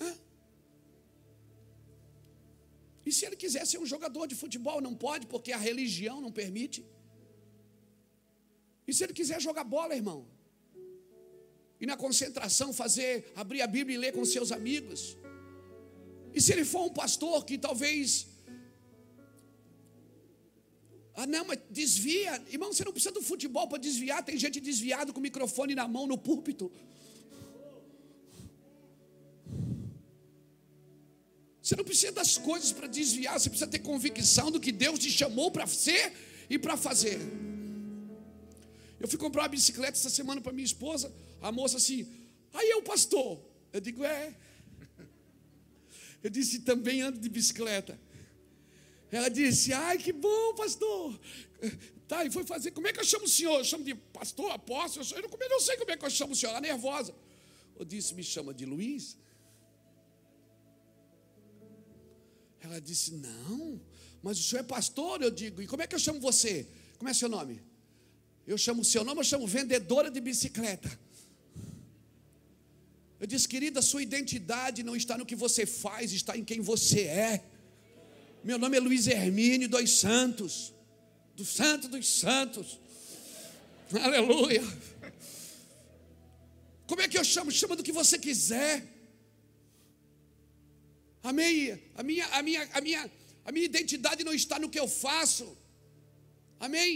[0.00, 0.25] Hã?
[3.06, 6.32] E se ele quiser ser um jogador de futebol, não pode, porque a religião não
[6.32, 6.84] permite.
[8.88, 10.26] E se ele quiser jogar bola, irmão?
[11.80, 15.16] E na concentração fazer, abrir a Bíblia e ler com seus amigos?
[16.34, 18.26] E se ele for um pastor que talvez.
[21.14, 22.42] Ah, não, mas desvia.
[22.50, 24.24] Irmão, você não precisa do futebol para desviar.
[24.24, 26.70] Tem gente desviada com o microfone na mão no púlpito.
[31.66, 35.10] Você não precisa das coisas para desviar, você precisa ter convicção do que Deus te
[35.10, 36.12] chamou para ser
[36.48, 37.18] e para fazer.
[39.00, 42.06] Eu fui comprar uma bicicleta essa semana para minha esposa, a moça assim,
[42.54, 43.44] aí é o pastor.
[43.72, 44.32] Eu digo, é.
[46.22, 47.98] Eu disse, também ando de bicicleta.
[49.10, 51.18] Ela disse, ai que bom, pastor.
[52.06, 53.58] Tá, e foi fazer, como é que eu chamo o senhor?
[53.58, 56.32] Eu chamo de pastor, apóstolo, eu não, eu não sei como é que eu chamo
[56.32, 57.12] o senhor, ela nervosa.
[57.76, 59.16] Eu disse, me chama de Luiz.
[62.66, 63.80] Ela disse: Não,
[64.22, 65.22] mas o senhor é pastor?
[65.22, 66.66] Eu digo: E como é que eu chamo você?
[66.98, 67.62] Como é seu nome?
[68.46, 70.90] Eu chamo o seu nome, eu chamo vendedora de bicicleta.
[73.18, 77.02] Eu disse, querida, sua identidade não está no que você faz, está em quem você
[77.02, 77.44] é.
[78.44, 80.72] Meu nome é Luiz Hermínio dos Santos,
[81.34, 82.78] do Santo dos Santos.
[84.00, 84.62] Aleluia.
[86.86, 87.50] Como é que eu chamo?
[87.50, 88.95] Chama do que você quiser.
[91.30, 91.56] Amém?
[92.00, 93.02] A minha, a minha, a minha,
[93.44, 95.46] a minha identidade não está no que eu faço.
[96.66, 96.90] Amém?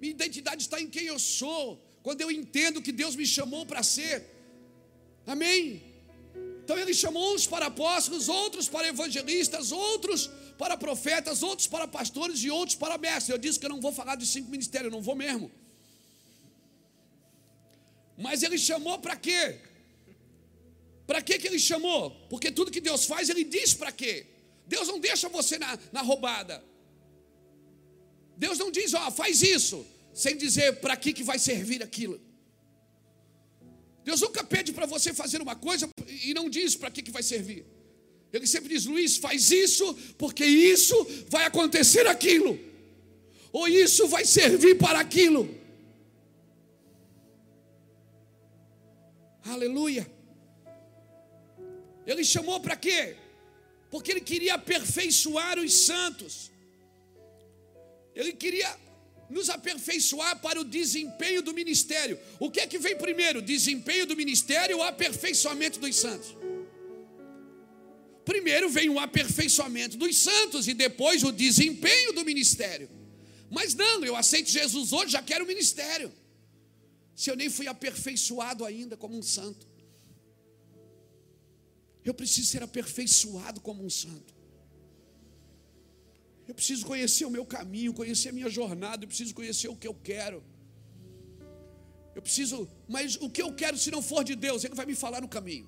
[0.00, 1.64] Minha identidade está em quem eu sou.
[2.02, 4.16] Quando eu entendo que Deus me chamou para ser.
[5.34, 5.60] Amém?
[6.64, 12.40] Então ele chamou uns para apóstolos, outros para evangelistas, outros para profetas, outros para pastores
[12.42, 13.28] e outros para mestres.
[13.28, 15.48] Eu disse que eu não vou falar de cinco ministérios, eu não vou mesmo.
[18.18, 19.60] Mas ele chamou para quê?
[21.12, 22.10] Para que, que ele chamou?
[22.30, 24.24] Porque tudo que Deus faz, ele diz para quê?
[24.66, 26.64] Deus não deixa você na, na roubada.
[28.34, 32.18] Deus não diz, ó, faz isso, sem dizer para que, que vai servir aquilo.
[34.02, 35.86] Deus nunca pede para você fazer uma coisa
[36.24, 37.66] e não diz para que, que vai servir.
[38.32, 40.96] Ele sempre diz, Luiz, faz isso, porque isso
[41.28, 42.58] vai acontecer aquilo.
[43.52, 45.54] Ou isso vai servir para aquilo.
[49.44, 50.10] Aleluia.
[52.06, 53.16] Ele chamou para quê?
[53.90, 56.50] Porque ele queria aperfeiçoar os santos.
[58.14, 58.76] Ele queria
[59.28, 62.18] nos aperfeiçoar para o desempenho do ministério.
[62.38, 63.40] O que é que vem primeiro?
[63.40, 66.36] Desempenho do ministério ou aperfeiçoamento dos santos?
[68.24, 72.88] Primeiro vem o aperfeiçoamento dos santos e depois o desempenho do ministério.
[73.50, 76.12] Mas não, eu aceito Jesus hoje, já quero o ministério.
[77.14, 79.66] Se eu nem fui aperfeiçoado ainda como um santo.
[82.04, 84.34] Eu preciso ser aperfeiçoado como um santo.
[86.48, 89.86] Eu preciso conhecer o meu caminho, conhecer a minha jornada, eu preciso conhecer o que
[89.86, 90.42] eu quero.
[92.14, 94.94] Eu preciso, mas o que eu quero se não for de Deus, Ele vai me
[94.94, 95.66] falar no caminho.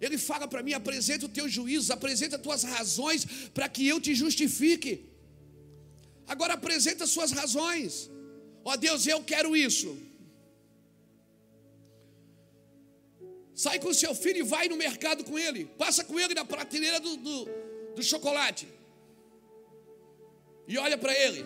[0.00, 4.00] Ele fala para mim: apresenta os teus juízos, apresenta as tuas razões para que eu
[4.00, 4.92] te justifique.
[6.26, 8.10] Agora apresenta as suas razões.
[8.64, 9.90] Ó Deus, eu quero isso.
[13.62, 15.64] Sai com seu filho e vai no mercado com ele.
[15.82, 17.36] Passa com ele na prateleira do, do,
[17.96, 18.68] do chocolate.
[20.68, 21.44] E olha para ele,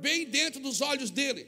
[0.00, 1.46] bem dentro dos olhos dele.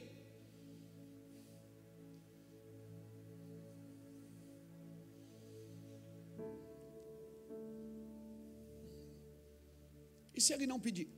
[10.35, 11.09] E se ele não pedir?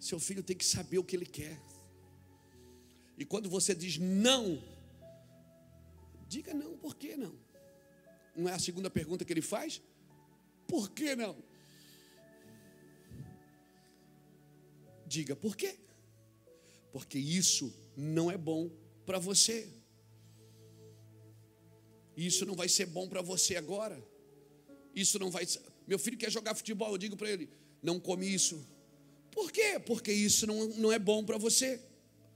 [0.00, 1.56] Seu filho tem que saber o que ele quer.
[3.16, 4.76] E quando você diz não,
[6.28, 7.34] Diga não, por que não?
[8.36, 9.80] Não é a segunda pergunta que ele faz?
[10.66, 11.36] Por que não?
[15.06, 15.74] Diga por quê?
[16.92, 18.70] Porque isso não é bom
[19.06, 19.72] para você.
[22.14, 23.98] Isso não vai ser bom para você agora.
[24.94, 25.46] Isso não vai.
[25.86, 27.48] Meu filho quer jogar futebol, eu digo para ele:
[27.82, 28.66] não come isso.
[29.30, 29.80] Por quê?
[29.84, 31.80] Porque isso não, não é bom para você,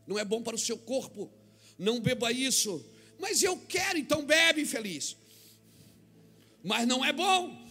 [0.07, 1.31] não é bom para o seu corpo.
[1.79, 2.85] Não beba isso,
[3.23, 5.17] mas eu quero, então bebe, infeliz.
[6.63, 7.63] Mas não é bom.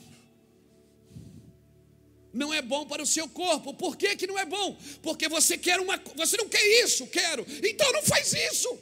[2.34, 3.74] não é bom para o seu corpo.
[3.74, 4.78] Por que, que não é bom?
[5.02, 7.46] Porque você quer uma, você não quer isso, quero.
[7.70, 8.80] Então não faz isso.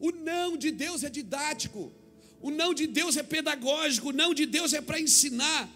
[0.00, 1.92] O não de Deus é didático.
[2.40, 5.68] O não de Deus é pedagógico, o não de Deus é para ensinar.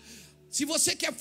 [0.49, 1.13] Se você quer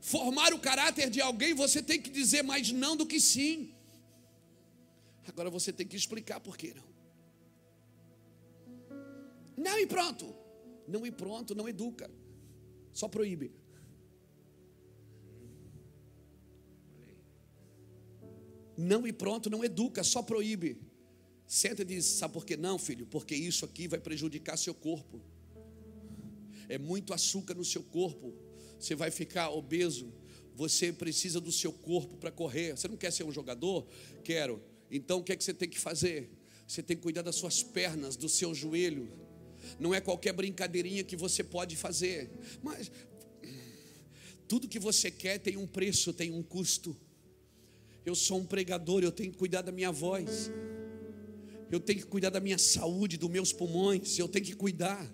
[0.00, 3.71] formar o caráter de alguém, você tem que dizer mais não do que sim.
[5.26, 6.92] Agora você tem que explicar por que não.
[9.56, 10.34] Não e pronto.
[10.86, 12.10] Não e pronto, não educa.
[12.92, 13.52] Só proíbe.
[18.76, 20.80] Não e pronto, não educa, só proíbe.
[21.46, 23.06] Senta e diz: Sabe por que não, filho?
[23.06, 25.20] Porque isso aqui vai prejudicar seu corpo.
[26.68, 28.34] É muito açúcar no seu corpo.
[28.78, 30.12] Você vai ficar obeso.
[30.54, 32.76] Você precisa do seu corpo para correr.
[32.76, 33.86] Você não quer ser um jogador?
[34.24, 34.62] Quero.
[34.92, 36.30] Então o que é que você tem que fazer?
[36.68, 39.10] Você tem que cuidar das suas pernas, do seu joelho.
[39.80, 42.30] Não é qualquer brincadeirinha que você pode fazer.
[42.62, 42.92] Mas
[44.46, 46.94] tudo que você quer tem um preço, tem um custo.
[48.04, 50.50] Eu sou um pregador, eu tenho que cuidar da minha voz.
[51.70, 55.10] Eu tenho que cuidar da minha saúde, dos meus pulmões, eu tenho que cuidar.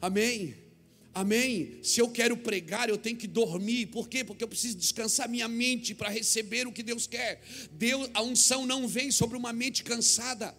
[0.00, 0.67] Amém.
[1.14, 1.80] Amém.
[1.82, 3.86] Se eu quero pregar, eu tenho que dormir.
[3.86, 4.22] Por quê?
[4.22, 7.40] Porque eu preciso descansar minha mente para receber o que Deus quer.
[7.72, 10.56] Deus, a unção não vem sobre uma mente cansada.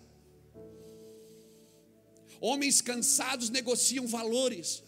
[2.41, 4.83] Homens cansados negociam valores.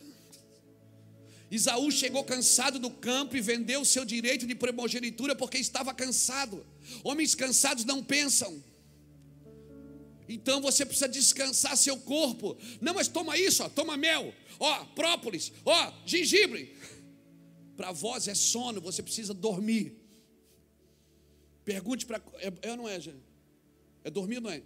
[1.50, 6.66] Isaú chegou cansado do campo e vendeu seu direito de primogenitura porque estava cansado.
[7.04, 8.64] Homens cansados não pensam.
[10.34, 12.58] Então você precisa descansar seu corpo.
[12.80, 16.76] Não, mas toma isso, ó, toma mel, ó, própolis, ó, gengibre.
[17.76, 19.98] Para vós é sono, você precisa dormir.
[21.66, 22.22] Pergunte para.
[22.40, 23.24] É, é não é, gente?
[24.04, 24.62] É dormir não é?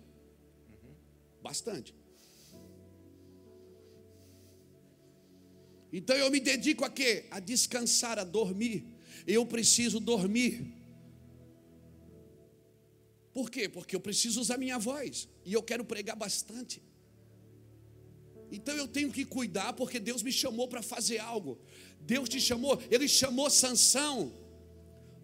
[1.42, 1.94] Bastante.
[5.92, 7.26] Então eu me dedico a quê?
[7.32, 8.86] A descansar, a dormir.
[9.26, 10.74] Eu preciso dormir.
[13.36, 13.68] Por quê?
[13.68, 16.82] Porque eu preciso usar minha voz e eu quero pregar bastante.
[18.50, 21.60] Então eu tenho que cuidar porque Deus me chamou para fazer algo.
[22.00, 24.32] Deus te chamou, ele chamou Sansão.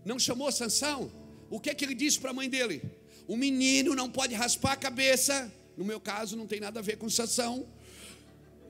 [0.03, 1.09] Não chamou Sansão?
[1.49, 2.81] O que é que ele disse para a mãe dele?
[3.29, 5.49] O menino não pode raspar a cabeça.
[5.77, 7.65] No meu caso não tem nada a ver com Sansão.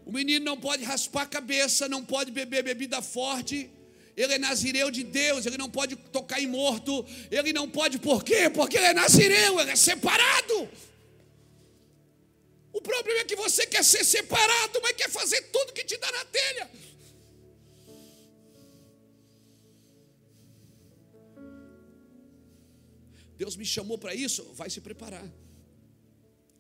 [0.06, 3.72] O menino não pode raspar a cabeça, não pode beber bebida forte
[4.16, 8.24] ele é nazireu de Deus, ele não pode tocar em morto, ele não pode, por
[8.24, 8.50] quê?
[8.50, 10.70] Porque ele é nazireu, ele é separado.
[12.74, 16.12] O problema é que você quer ser separado, mas quer fazer tudo que te dá
[16.12, 16.70] na telha.
[23.38, 25.28] Deus me chamou para isso, vai se preparar,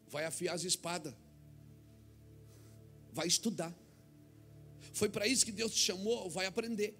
[0.07, 1.13] vai afiar as espadas,
[3.13, 3.73] vai estudar.
[4.91, 6.97] Foi para isso que Deus te chamou, vai aprender.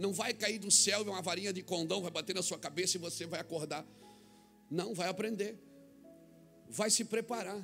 [0.00, 3.00] Não vai cair do céu uma varinha de condão, vai bater na sua cabeça e
[3.00, 3.86] você vai acordar.
[4.70, 5.58] Não, vai aprender.
[6.70, 7.60] Vai se preparar.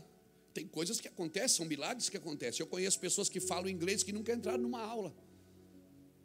[0.52, 2.60] Tem coisas que acontecem, são milagres que acontecem.
[2.60, 5.16] Eu conheço pessoas que falam inglês que nunca entraram numa aula.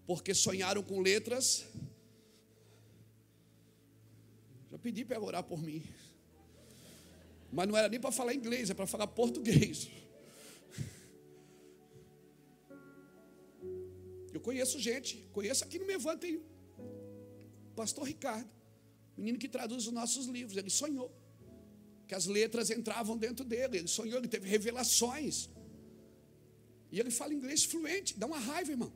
[0.05, 1.65] Porque sonharam com letras.
[4.69, 5.81] Já pedi para orar por mim.
[7.53, 9.89] Mas não era nem para falar inglês, é para falar português.
[14.33, 16.41] Eu conheço gente, conheço aqui no Mevante tem
[17.75, 18.49] pastor Ricardo,
[19.17, 20.57] menino que traduz os nossos livros.
[20.57, 21.11] Ele sonhou
[22.07, 23.77] que as letras entravam dentro dele.
[23.79, 25.49] Ele sonhou, ele teve revelações.
[26.91, 28.91] E ele fala inglês fluente, dá uma raiva, irmão.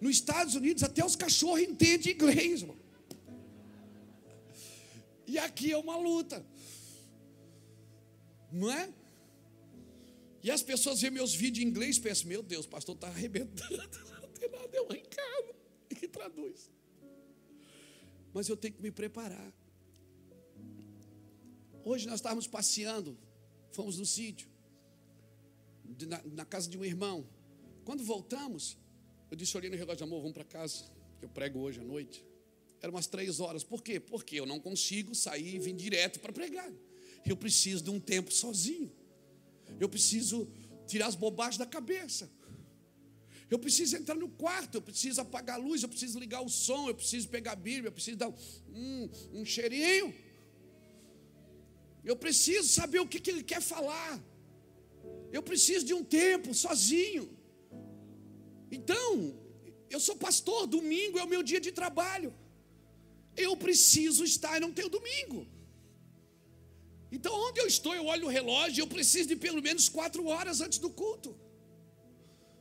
[0.00, 2.78] Nos Estados Unidos, até os cachorros entendem inglês, irmão.
[5.26, 6.44] E aqui é uma luta,
[8.50, 8.88] não é?
[10.42, 13.08] E as pessoas veem meus vídeos em inglês e pensam: Meu Deus, o pastor está
[13.08, 15.54] arrebentando tem nada, é o Ricardo
[15.98, 16.70] que traduz.
[18.32, 19.52] Mas eu tenho que me preparar.
[21.84, 23.18] Hoje nós estávamos passeando,
[23.72, 24.48] fomos no sítio,
[26.06, 27.26] na, na, casa de um irmão.
[27.84, 28.76] Quando voltamos,
[29.30, 30.84] eu disse, olhei no relógio, amor, vamos para casa,
[31.18, 32.24] que eu prego hoje à noite.
[32.80, 33.64] Eram umas três horas.
[33.64, 33.98] Por quê?
[33.98, 36.70] Porque eu não consigo sair e vir direto para pregar.
[37.26, 38.92] Eu preciso de um tempo sozinho.
[39.80, 40.48] Eu preciso
[40.86, 42.30] tirar as bobagens da cabeça.
[43.50, 46.88] Eu preciso entrar no quarto, eu preciso apagar a luz, eu preciso ligar o som,
[46.88, 50.14] eu preciso pegar a Bíblia, eu preciso dar um, um cheirinho.
[52.04, 54.12] Eu preciso saber o que, que ele quer falar.
[55.32, 57.24] Eu preciso de um tempo sozinho.
[58.70, 59.10] Então,
[59.88, 62.34] eu sou pastor, domingo é o meu dia de trabalho.
[63.36, 65.46] Eu preciso estar e não tenho domingo.
[67.10, 70.60] Então, onde eu estou, eu olho o relógio, eu preciso de pelo menos quatro horas
[70.60, 71.34] antes do culto.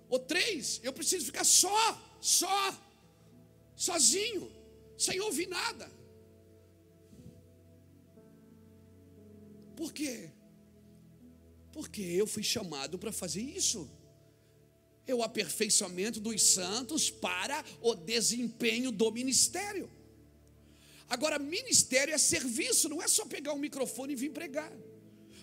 [0.10, 2.78] Ou três, eu preciso ficar só, só,
[3.76, 4.52] sozinho,
[4.98, 5.92] sem ouvir nada.
[9.76, 10.32] Por quê?
[11.72, 13.90] Porque eu fui chamado para fazer isso.
[15.06, 19.90] É o aperfeiçoamento dos santos para o desempenho do ministério.
[21.08, 24.72] Agora, ministério é serviço, não é só pegar um microfone e vir pregar.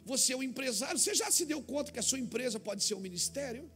[0.04, 2.94] Você é um empresário, você já se deu conta que a sua empresa pode ser
[2.94, 3.70] um ministério?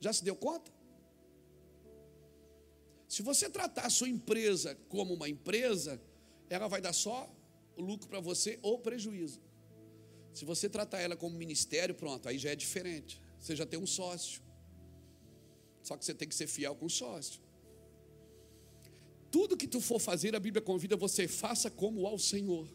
[0.00, 0.70] Já se deu conta?
[3.08, 6.00] Se você tratar a sua empresa como uma empresa,
[6.50, 7.28] ela vai dar só
[7.76, 9.40] lucro para você ou prejuízo.
[10.32, 13.20] Se você tratar ela como ministério, pronto, aí já é diferente.
[13.40, 14.42] Você já tem um sócio.
[15.82, 17.40] Só que você tem que ser fiel com o sócio.
[19.30, 22.68] Tudo que tu for fazer, a Bíblia convida você, faça como ao Senhor.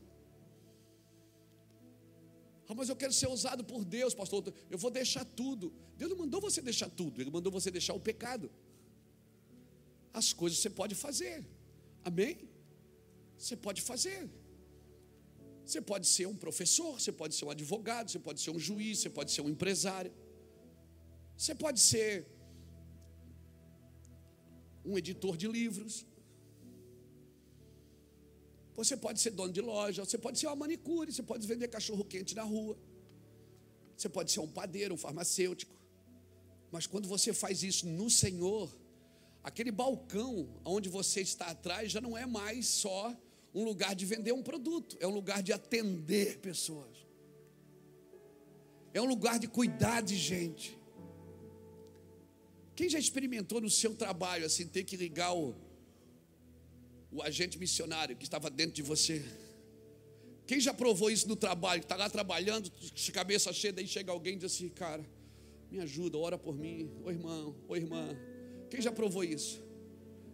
[2.68, 4.54] Ah, mas eu quero ser usado por Deus, pastor.
[4.70, 5.74] Eu vou deixar tudo.
[5.98, 8.50] Deus não mandou você deixar tudo, Ele mandou você deixar o pecado.
[10.14, 11.46] As coisas você pode fazer.
[12.04, 12.38] Amém?
[13.38, 14.30] Você pode fazer.
[15.66, 19.00] Você pode ser um professor, você pode ser um advogado, você pode ser um juiz,
[19.00, 20.12] você pode ser um empresário.
[21.38, 22.28] Você pode ser
[24.86, 26.06] um editor de livros.
[28.76, 32.04] Você pode ser dono de loja, você pode ser uma manicure, você pode vender cachorro
[32.04, 32.78] quente na rua.
[33.96, 35.76] Você pode ser um padeiro, um farmacêutico.
[36.72, 38.76] Mas quando você faz isso no Senhor,
[39.44, 43.16] aquele balcão onde você está atrás já não é mais só
[43.54, 47.06] um lugar de vender um produto, é um lugar de atender pessoas.
[48.92, 50.78] É um lugar de cuidar de gente.
[52.76, 55.56] Quem já experimentou no seu trabalho assim ter que ligar o,
[57.14, 59.24] o agente missionário que estava dentro de você?
[60.46, 64.34] Quem já provou isso no trabalho, está lá trabalhando, de cabeça cheia, daí chega alguém
[64.34, 65.06] e diz assim, cara,
[65.72, 68.18] me ajuda, ora por mim, ô irmão, ô irmã.
[68.70, 69.62] Quem já provou isso?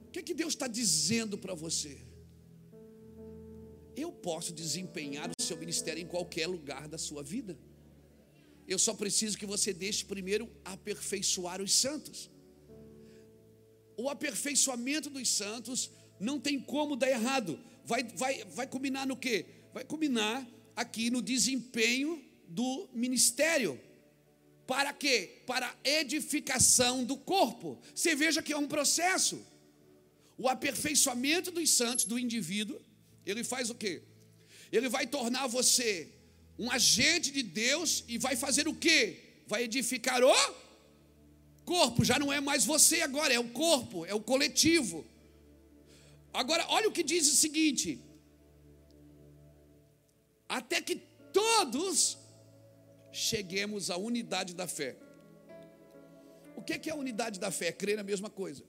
[0.07, 1.99] O que, é que Deus está dizendo para você?
[3.95, 7.57] Eu posso desempenhar o seu ministério em qualquer lugar da sua vida.
[8.67, 12.29] Eu só preciso que você deixe primeiro aperfeiçoar os santos.
[13.97, 17.59] O aperfeiçoamento dos santos não tem como dar errado.
[17.85, 19.45] Vai, vai, vai combinar no quê?
[19.73, 23.79] Vai combinar aqui no desempenho do ministério.
[24.67, 25.41] Para quê?
[25.45, 27.79] Para edificação do corpo.
[27.93, 29.43] Você veja que é um processo.
[30.37, 32.79] O aperfeiçoamento dos santos, do indivíduo,
[33.25, 34.03] ele faz o quê?
[34.71, 36.09] Ele vai tornar você
[36.57, 39.41] um agente de Deus e vai fazer o quê?
[39.47, 40.31] Vai edificar o
[41.65, 45.05] corpo, já não é mais você agora, é o corpo, é o coletivo.
[46.33, 48.01] Agora, olha o que diz o seguinte:
[50.47, 50.95] até que
[51.33, 52.17] todos
[53.11, 54.97] cheguemos à unidade da fé.
[56.55, 57.67] O que é a unidade da fé?
[57.67, 58.63] É crer na mesma coisa.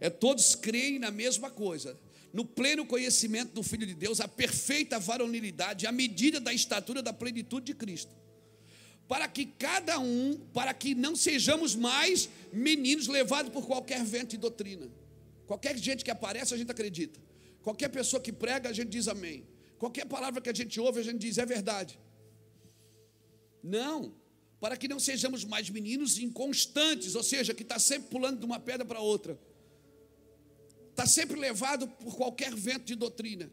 [0.00, 1.98] É todos creem na mesma coisa
[2.34, 7.12] no pleno conhecimento do Filho de Deus, a perfeita varonilidade, a medida da estatura da
[7.12, 8.12] plenitude de Cristo.
[9.06, 14.38] Para que cada um, para que não sejamos mais meninos levados por qualquer vento de
[14.38, 14.90] doutrina.
[15.46, 17.20] Qualquer gente que aparece, a gente acredita.
[17.62, 19.46] Qualquer pessoa que prega, a gente diz amém.
[19.78, 21.98] Qualquer palavra que a gente ouve, a gente diz é verdade.
[23.62, 24.14] Não,
[24.60, 28.60] para que não sejamos mais meninos inconstantes, ou seja, que está sempre pulando de uma
[28.60, 29.38] pedra para outra
[30.94, 33.50] está sempre levado por qualquer vento de doutrina.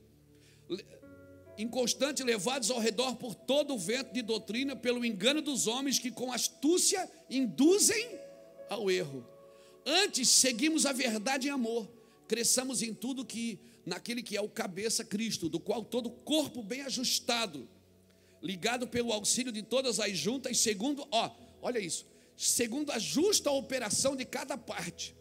[1.57, 6.11] Inconstante, levados ao redor por todo o vento de doutrina, pelo engano dos homens que
[6.11, 8.19] com astúcia induzem
[8.69, 9.27] ao erro.
[9.85, 11.89] Antes, seguimos a verdade em amor,
[12.27, 16.81] cresçamos em tudo que naquele que é o cabeça Cristo, do qual todo corpo bem
[16.81, 17.67] ajustado,
[18.41, 22.05] ligado pelo auxílio de todas as juntas, segundo, ó, olha isso,
[22.37, 25.15] segundo a justa operação de cada parte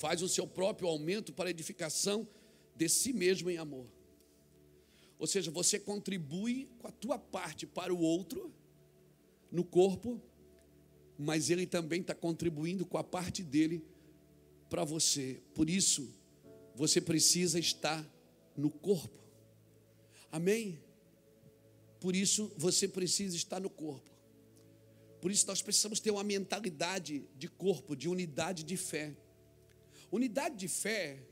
[0.00, 2.26] faz o seu próprio aumento para a edificação
[2.74, 3.86] de si mesmo em amor.
[5.18, 8.50] Ou seja, você contribui com a tua parte para o outro
[9.52, 10.18] no corpo,
[11.22, 13.84] mas ele também está contribuindo com a parte dele
[14.70, 15.38] para você.
[15.54, 16.08] Por isso,
[16.74, 18.02] você precisa estar
[18.56, 19.20] no corpo.
[20.32, 20.80] Amém?
[22.00, 24.10] Por isso, você precisa estar no corpo.
[25.20, 29.14] Por isso, nós precisamos ter uma mentalidade de corpo, de unidade de fé.
[30.10, 31.22] Unidade de fé.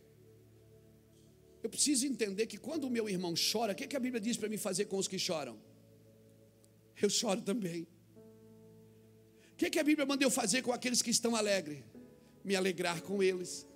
[1.63, 4.51] Eu preciso entender que quando o meu irmão chora, o que, a Bíblia diz para
[4.51, 5.59] mim fazer com os que choram?
[7.01, 7.87] Eu choro também.
[9.59, 11.83] O que, que a Bíblia manda eu fazer com aqueles que estão alegres?
[12.45, 13.67] Me alegrar com eles.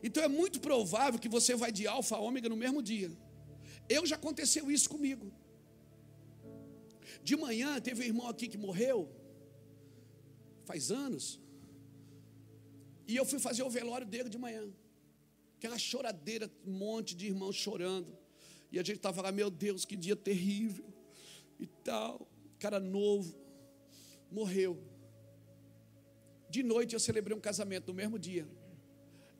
[0.00, 3.10] Então é muito provável que você vai de alfa a ômega no mesmo dia.
[3.88, 5.32] Eu já aconteceu isso comigo.
[7.20, 9.10] De manhã teve um irmão aqui que morreu.
[10.64, 11.40] faz anos.
[13.08, 14.72] E eu fui fazer o velório dele de manhã.
[15.56, 18.16] Aquela choradeira, um monte de irmãos chorando.
[18.70, 20.86] E a gente estava lá, meu Deus, que dia terrível.
[21.58, 22.30] E tal.
[22.60, 23.36] Cara novo.
[24.30, 24.80] Morreu.
[26.48, 28.46] De noite eu celebrei um casamento no mesmo dia.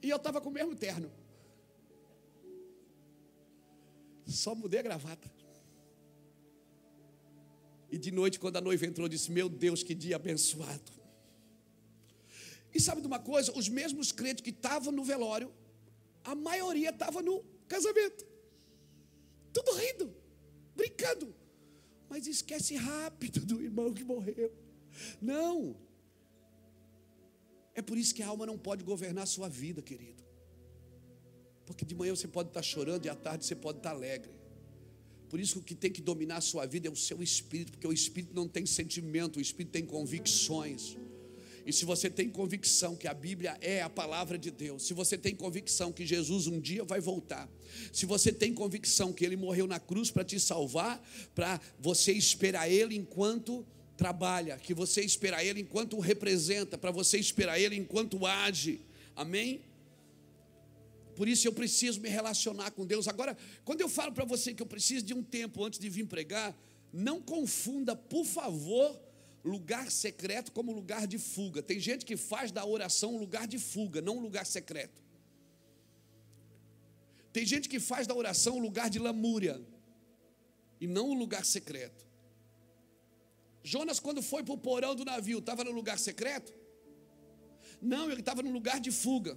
[0.02, 1.10] E eu estava com o mesmo terno.
[4.26, 5.30] Só mudei a gravata.
[7.90, 10.92] E de noite, quando a noiva entrou, eu disse: Meu Deus, que dia abençoado.
[12.74, 13.56] E sabe de uma coisa?
[13.56, 15.52] Os mesmos crentes que estavam no velório,
[16.22, 18.26] a maioria estava no casamento.
[19.52, 20.14] Tudo rindo,
[20.76, 21.34] brincando.
[22.10, 24.52] Mas esquece rápido do irmão que morreu.
[25.20, 25.76] Não.
[27.78, 30.20] É por isso que a alma não pode governar a sua vida, querido.
[31.64, 34.32] Porque de manhã você pode estar chorando e à tarde você pode estar alegre.
[35.28, 37.70] Por isso que o que tem que dominar a sua vida é o seu espírito,
[37.70, 40.96] porque o espírito não tem sentimento, o espírito tem convicções.
[41.64, 45.16] E se você tem convicção que a Bíblia é a palavra de Deus, se você
[45.16, 47.48] tem convicção que Jesus um dia vai voltar,
[47.92, 51.00] se você tem convicção que ele morreu na cruz para te salvar,
[51.32, 53.64] para você esperar ele enquanto
[53.98, 58.80] trabalha, que você esperar ele enquanto o representa, para você esperar ele enquanto age.
[59.16, 59.60] Amém?
[61.16, 63.08] Por isso eu preciso me relacionar com Deus.
[63.08, 66.06] Agora, quando eu falo para você que eu preciso de um tempo antes de vir
[66.06, 66.56] pregar,
[66.92, 68.98] não confunda, por favor,
[69.44, 71.60] lugar secreto como lugar de fuga.
[71.60, 75.02] Tem gente que faz da oração um lugar de fuga, não um lugar secreto.
[77.32, 79.60] Tem gente que faz da oração um lugar de lamúria
[80.80, 82.07] e não um lugar secreto.
[83.68, 86.54] Jonas, quando foi para o porão do navio, estava no lugar secreto?
[87.82, 89.36] Não, ele estava no lugar de fuga.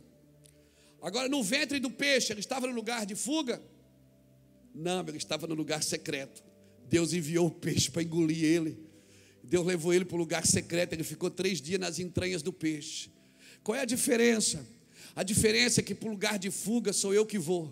[1.01, 3.61] Agora, no ventre do peixe, ele estava no lugar de fuga?
[4.73, 6.41] Não, ele estava no lugar secreto.
[6.87, 8.77] Deus enviou o peixe para engolir ele.
[9.43, 10.93] Deus levou ele para o lugar secreto.
[10.93, 13.11] Ele ficou três dias nas entranhas do peixe.
[13.61, 14.65] Qual é a diferença?
[15.13, 17.69] A diferença é que para o lugar de fuga sou eu que vou.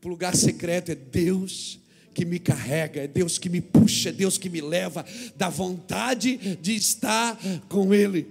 [0.00, 1.79] Para o lugar secreto é Deus
[2.14, 5.04] que me carrega, é Deus que me puxa, é Deus que me leva
[5.36, 7.38] da vontade de estar
[7.68, 8.26] com Ele.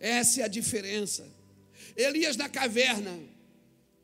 [0.00, 1.26] Essa é a diferença.
[1.96, 3.18] Elias na caverna,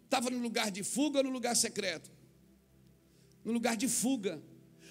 [0.05, 2.11] estava no lugar de fuga ou no lugar secreto?
[3.45, 4.41] No lugar de fuga.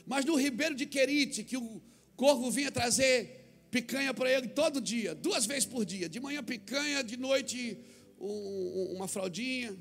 [0.06, 1.82] Mas no ribeiro de Querite, que o
[2.16, 3.40] corvo vinha trazer
[3.72, 6.10] picanha para ele todo dia, duas vezes por dia.
[6.10, 7.78] De manhã picanha, de noite
[8.20, 9.76] um, uma fraldinha,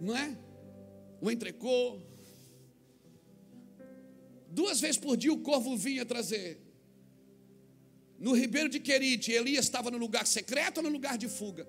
[0.00, 0.36] não é?
[1.24, 1.98] Um entrecô.
[4.50, 6.60] Duas vezes por dia o corvo vinha trazer
[8.18, 11.66] no ribeiro de Querite, Elias estava no lugar secreto ou no lugar de fuga?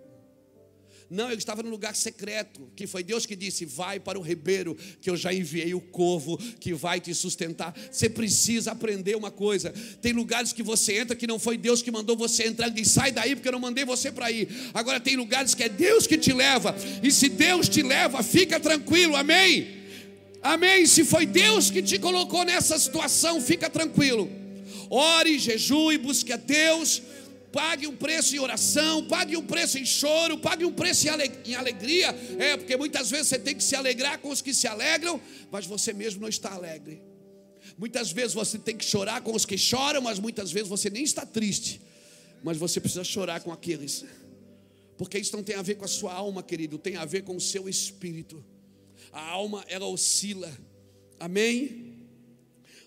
[1.09, 4.75] Não, ele estava no lugar secreto, que foi Deus que disse: Vai para o ribeiro,
[4.99, 7.75] que eu já enviei o corvo que vai te sustentar.
[7.91, 11.91] Você precisa aprender uma coisa: tem lugares que você entra que não foi Deus que
[11.91, 14.49] mandou você entrar, diz: Sai daí, porque eu não mandei você para ir.
[14.73, 18.59] Agora, tem lugares que é Deus que te leva, e se Deus te leva, fica
[18.59, 19.83] tranquilo, amém?
[20.41, 20.85] Amém.
[20.87, 24.45] Se foi Deus que te colocou nessa situação, fica tranquilo
[24.89, 27.01] ore, jejue, busque a Deus,
[27.55, 31.07] pague um preço em oração, pague um preço em choro, pague um preço
[31.45, 32.09] em alegria.
[32.37, 35.65] É, porque muitas vezes você tem que se alegrar com os que se alegram, mas
[35.65, 37.01] você mesmo não está alegre.
[37.77, 41.05] Muitas vezes você tem que chorar com os que choram, mas muitas vezes você nem
[41.05, 41.79] está triste,
[42.43, 44.03] mas você precisa chorar com aqueles.
[44.97, 47.37] Porque isso não tem a ver com a sua alma, querido, tem a ver com
[47.37, 48.43] o seu espírito.
[49.13, 50.51] A alma ela oscila.
[51.17, 51.95] Amém?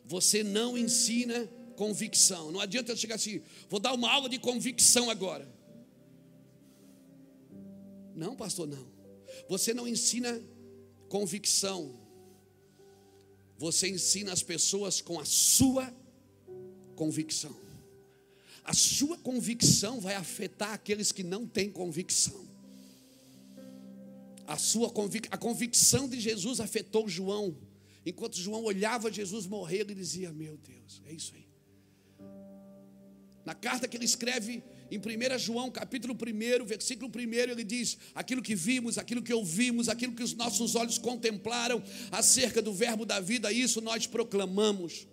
[0.05, 1.49] Você não ensina
[1.79, 2.51] convicção.
[2.51, 5.49] Não adianta eu chegar assim, vou dar uma aula de convicção agora.
[8.17, 8.85] Não, pastor, não.
[9.49, 10.43] Você não ensina
[11.09, 11.95] convicção.
[13.57, 15.95] Você ensina as pessoas com a sua
[16.97, 17.57] convicção.
[18.65, 22.47] A sua convicção vai afetar aqueles que não têm convicção.
[24.49, 25.29] A sua convic...
[25.31, 27.57] a convicção de Jesus afetou João.
[28.05, 31.48] Enquanto João olhava Jesus morrer, ele dizia: Meu Deus, é isso aí.
[33.49, 38.43] Na carta que ele escreve em 1 João, capítulo 1, versículo 1, ele diz: aquilo
[38.43, 43.21] que vimos, aquilo que ouvimos, aquilo que os nossos olhos contemplaram acerca do verbo da
[43.21, 45.09] vida, isso nós proclamamos.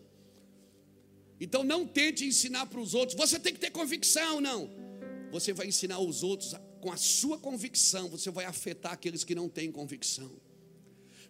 [1.39, 4.69] Então não tente ensinar para os outros, você tem que ter convicção, não.
[5.31, 9.47] Você vai ensinar os outros com a sua convicção, você vai afetar aqueles que não
[9.47, 10.29] têm convicção.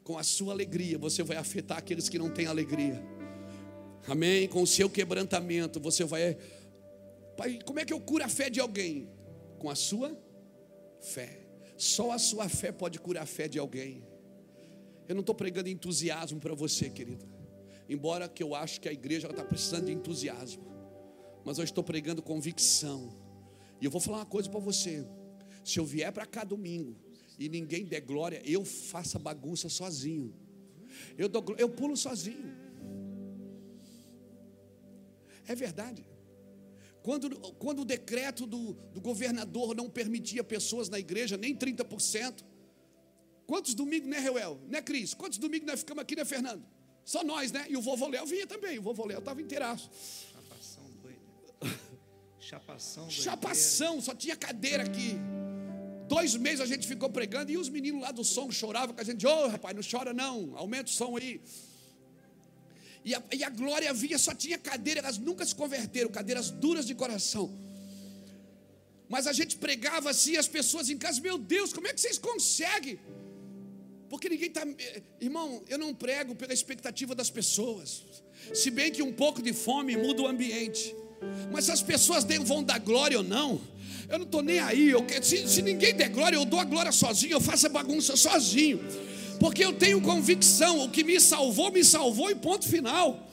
[0.03, 2.99] Com a sua alegria, você vai afetar aqueles que não têm alegria.
[4.07, 4.47] Amém?
[4.47, 6.35] Com o seu quebrantamento, você vai
[7.37, 9.09] Pai, como é que eu curo a fé de alguém?
[9.59, 10.17] Com a sua
[11.01, 11.45] fé.
[11.77, 14.03] Só a sua fé pode curar a fé de alguém.
[15.07, 17.25] Eu não estou pregando entusiasmo para você, querido.
[17.87, 20.63] Embora que eu acho que a igreja está precisando de entusiasmo.
[21.43, 23.15] mas eu estou pregando convicção.
[23.79, 25.05] E eu vou falar uma coisa para você:
[25.63, 26.95] se eu vier para cá domingo
[27.37, 30.33] e ninguém der glória, eu faço a bagunça sozinho.
[31.17, 32.55] Eu, dou, eu pulo sozinho.
[35.47, 36.14] É verdade.
[37.05, 37.29] Quando,
[37.59, 42.43] quando o decreto do, do governador não permitia pessoas na igreja, nem 30%.
[43.45, 44.59] Quantos domingos, né, Reuel?
[44.67, 45.13] Né, Cris?
[45.13, 46.65] Quantos domingos nós ficamos aqui, né, Fernando?
[47.03, 47.67] Só nós, né?
[47.69, 48.79] E o vovô Léo vinha também.
[48.79, 49.87] O vovô Léo estava inteiraço.
[50.33, 51.79] Chapação doida.
[52.39, 53.21] Chapação doida.
[53.21, 55.15] Chapação, só tinha cadeira aqui.
[56.07, 59.03] Dois meses a gente ficou pregando e os meninos lá do som choravam com a
[59.03, 59.27] gente.
[59.27, 61.39] Ô, oh, rapaz, não chora não, aumenta o som aí.
[63.05, 66.87] E a, e a glória vinha, só tinha cadeira, elas nunca se converteram, cadeiras duras
[66.87, 67.55] de coração.
[69.07, 72.17] Mas a gente pregava assim, as pessoas em casa, meu Deus, como é que vocês
[72.17, 72.99] conseguem?
[74.09, 74.65] Porque ninguém está.
[75.21, 78.03] Irmão, eu não prego pela expectativa das pessoas.
[78.51, 80.95] Se bem que um pouco de fome muda o ambiente.
[81.51, 83.61] Mas se as pessoas vão dar glória ou não,
[84.09, 84.89] eu não estou nem aí.
[84.89, 88.15] Eu, se, se ninguém der glória, eu dou a glória sozinho, eu faço a bagunça
[88.15, 88.79] sozinho
[89.39, 93.29] porque eu tenho convicção: o que me salvou, me salvou e ponto final.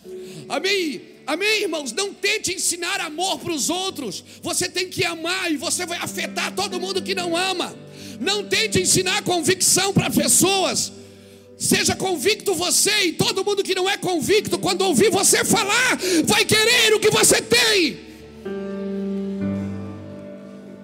[0.49, 1.01] Amém?
[1.27, 1.93] Amém, irmãos?
[1.93, 6.53] Não tente ensinar amor para os outros, você tem que amar e você vai afetar
[6.55, 7.75] todo mundo que não ama.
[8.21, 10.93] Não tente ensinar convicção para pessoas.
[11.57, 16.45] Seja convicto você e todo mundo que não é convicto, quando ouvir você falar, vai
[16.45, 18.01] querer o que você tem.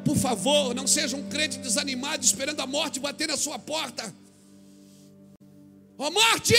[0.04, 4.14] Por favor, não seja um crente desanimado esperando a morte bater na sua porta.
[6.00, 6.54] Ó oh, morte,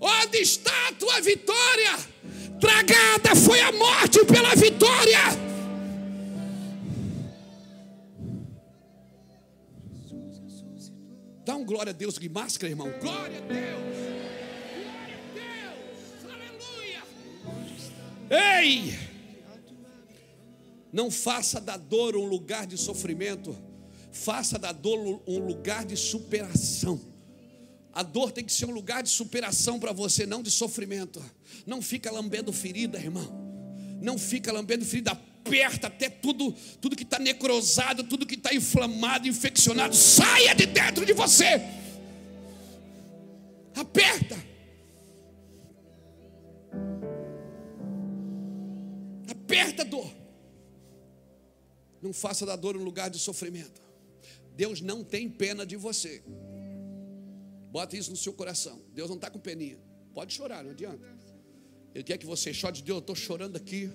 [0.00, 1.98] onde está a tua vitória?
[2.60, 5.18] Tragada foi a morte pela vitória.
[11.44, 12.88] Dá um glória a Deus de máscara, irmão.
[13.00, 13.94] Glória a Deus.
[14.84, 16.32] Glória a Deus.
[16.32, 17.02] Aleluia.
[18.60, 18.96] Ei!
[20.92, 23.58] Não faça da dor um lugar de sofrimento.
[24.12, 27.13] Faça da dor um lugar de superação.
[27.94, 31.24] A dor tem que ser um lugar de superação para você, não de sofrimento.
[31.64, 33.32] Não fica lambendo ferida, irmão.
[34.02, 35.12] Não fica lambendo ferida.
[35.12, 41.06] Aperta até tudo, tudo que está necrosado, tudo que está inflamado, infeccionado, saia de dentro
[41.06, 41.60] de você.
[43.76, 44.36] Aperta.
[49.30, 50.10] Aperta a dor.
[52.02, 53.80] Não faça da dor um lugar de sofrimento.
[54.56, 56.24] Deus não tem pena de você.
[57.74, 58.80] Bota isso no seu coração.
[58.94, 59.76] Deus não está com peninha.
[60.14, 61.04] Pode chorar, não adianta.
[61.92, 62.98] Ele quer que você chore de Deus.
[62.98, 63.90] Eu estou chorando aqui.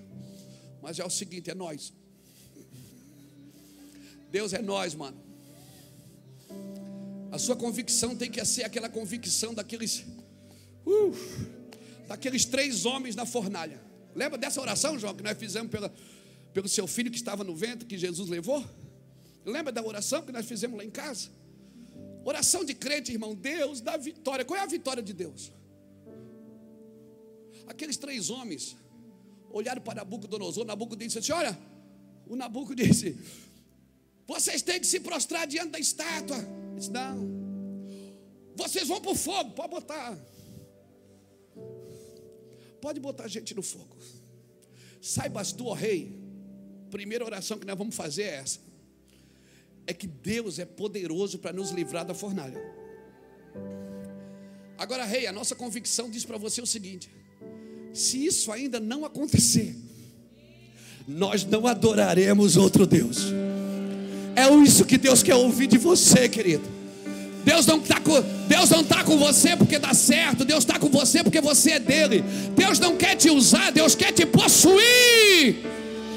[0.82, 1.90] Mas é o seguinte: é nós.
[4.30, 5.18] Deus é nós, mano.
[7.32, 10.04] A sua convicção tem que ser aquela convicção daqueles.
[10.84, 11.16] Uh,
[12.06, 13.80] daqueles três homens na fornalha.
[14.14, 15.90] Lembra dessa oração, João, que nós fizemos pela,
[16.52, 18.62] pelo seu filho que estava no vento, que Jesus levou?
[19.42, 21.30] Lembra da oração que nós fizemos lá em casa?
[22.24, 23.34] Oração de crente, irmão.
[23.34, 24.44] Deus dá vitória.
[24.44, 25.52] Qual é a vitória de Deus?
[27.66, 28.76] Aqueles três homens
[29.50, 30.64] olharam para Nabucodonosor.
[30.64, 31.58] Nabucodonosor disse assim: Olha,
[32.26, 33.18] o Nabuco disse:
[34.26, 36.36] Vocês têm que se prostrar diante da estátua.
[36.36, 37.40] Ele disse: Não.
[38.54, 39.52] Vocês vão para o fogo.
[39.52, 40.18] Pode botar.
[42.80, 43.96] Pode botar gente no fogo.
[45.00, 46.18] Saibas tu, ó rei.
[46.90, 48.69] Primeira oração que nós vamos fazer é essa
[49.86, 52.60] é que Deus é poderoso para nos livrar da fornalha.
[54.78, 57.10] Agora, rei, a nossa convicção diz para você o seguinte:
[57.92, 59.76] se isso ainda não acontecer,
[61.06, 63.26] nós não adoraremos outro Deus.
[64.36, 66.80] É isso que Deus quer ouvir de você, querido.
[67.44, 70.44] Deus não está com, Deus não tá com você porque dá certo.
[70.44, 72.22] Deus está com você porque você é dele.
[72.56, 75.56] Deus não quer te usar, Deus quer te possuir.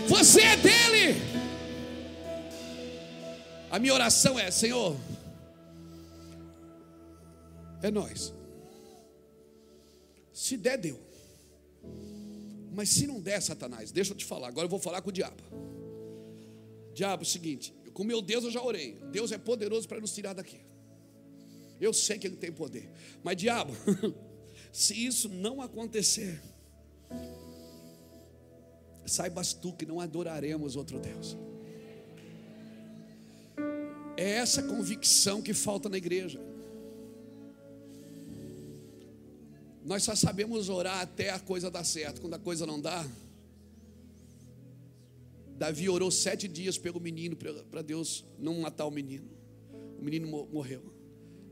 [0.07, 1.32] Você é dele.
[3.73, 4.95] A minha oração é: Senhor,
[7.81, 8.31] é nós.
[10.31, 10.99] Se der, deu.
[12.71, 14.49] Mas se não der, Satanás, deixa eu te falar.
[14.49, 15.41] Agora eu vou falar com o diabo.
[16.93, 18.93] Diabo, seguinte: com meu Deus eu já orei.
[19.11, 20.59] Deus é poderoso para nos tirar daqui.
[21.81, 22.91] Eu sei que Ele tem poder.
[23.23, 23.73] Mas, diabo,
[24.71, 26.39] se isso não acontecer,
[29.03, 31.35] saibas tu que não adoraremos outro Deus.
[34.23, 36.39] É essa convicção que falta na igreja.
[39.83, 42.21] Nós só sabemos orar até a coisa dar certo.
[42.21, 43.05] Quando a coisa não dá,
[45.57, 49.29] Davi orou sete dias pelo menino para Deus não matar o menino.
[49.99, 50.81] O menino morreu.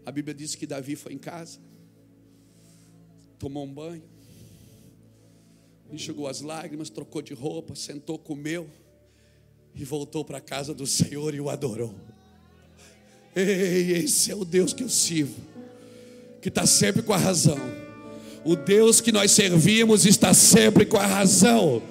[0.05, 1.59] A Bíblia diz que Davi foi em casa,
[3.37, 4.03] tomou um banho,
[5.91, 8.69] enxugou as lágrimas, trocou de roupa, sentou, comeu
[9.75, 11.93] e voltou para a casa do Senhor e o adorou.
[13.35, 15.35] Ei, esse é o Deus que eu sirvo,
[16.41, 17.59] que está sempre com a razão.
[18.43, 21.81] O Deus que nós servimos está sempre com a razão.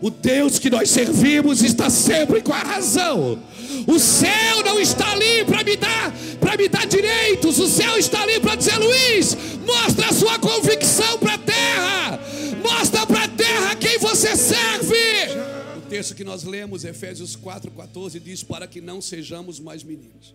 [0.00, 3.42] O Deus que nós servimos está sempre com a razão.
[3.86, 7.58] O céu não está ali para me dar, para me dar direitos.
[7.58, 9.36] O céu está ali para dizer, Luiz,
[9.66, 12.20] mostra a sua convicção para a terra.
[12.62, 14.94] Mostra para a terra quem você serve.
[15.76, 20.34] O texto que nós lemos, Efésios 4:14 diz para que não sejamos mais meninos.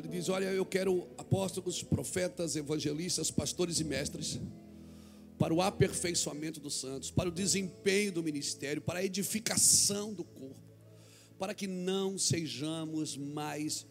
[0.00, 4.40] Ele diz: "Olha, eu quero apóstolos, profetas, evangelistas, pastores e mestres
[5.38, 10.60] para o aperfeiçoamento dos santos, para o desempenho do ministério, para a edificação do corpo,
[11.38, 13.86] para que não sejamos mais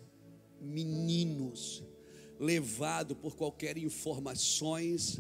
[0.62, 1.84] meninos,
[2.40, 5.20] levados por qualquer informações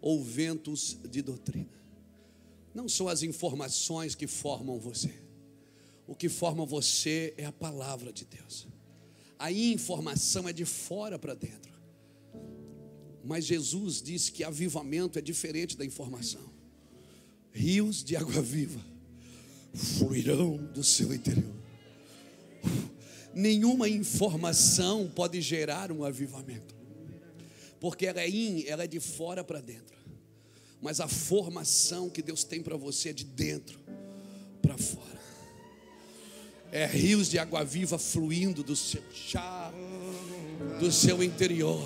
[0.00, 1.78] ou ventos de doutrina.
[2.74, 5.14] Não são as informações que formam você.
[6.06, 8.66] O que forma você é a palavra de Deus.
[9.38, 11.72] A informação é de fora para dentro.
[13.24, 16.52] Mas Jesus disse que avivamento é diferente da informação.
[17.52, 18.80] Rios de água viva
[19.74, 21.54] fluirão do seu interior.
[23.34, 26.74] Nenhuma informação pode gerar um avivamento.
[27.78, 29.96] Porque ela é in, ela é de fora para dentro.
[30.80, 33.78] Mas a formação que Deus tem para você é de dentro
[34.60, 35.17] para fora.
[36.70, 39.72] É rios de água viva fluindo do seu chá,
[40.78, 41.82] do seu interior.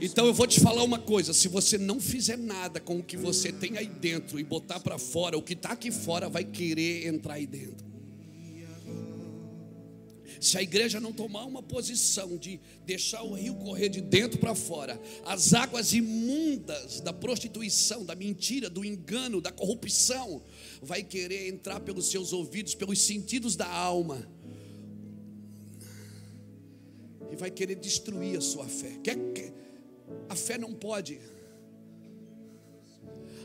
[0.00, 3.16] Então eu vou te falar uma coisa: se você não fizer nada com o que
[3.16, 7.06] você tem aí dentro e botar para fora, o que está aqui fora vai querer
[7.06, 7.94] entrar aí dentro.
[10.40, 14.54] Se a igreja não tomar uma posição de deixar o rio correr de dentro para
[14.54, 20.42] fora, as águas imundas da prostituição, da mentira, do engano, da corrupção,
[20.84, 24.28] vai querer entrar pelos seus ouvidos, pelos sentidos da alma,
[27.32, 28.98] e vai querer destruir a sua fé.
[29.02, 29.52] Quer, quer,
[30.28, 31.20] a fé não pode.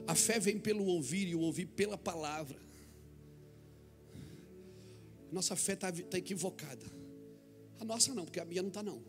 [0.05, 2.59] A fé vem pelo ouvir e o ouvir pela palavra.
[5.31, 6.85] Nossa fé está tá equivocada.
[7.79, 9.01] A nossa não, porque a minha não está não.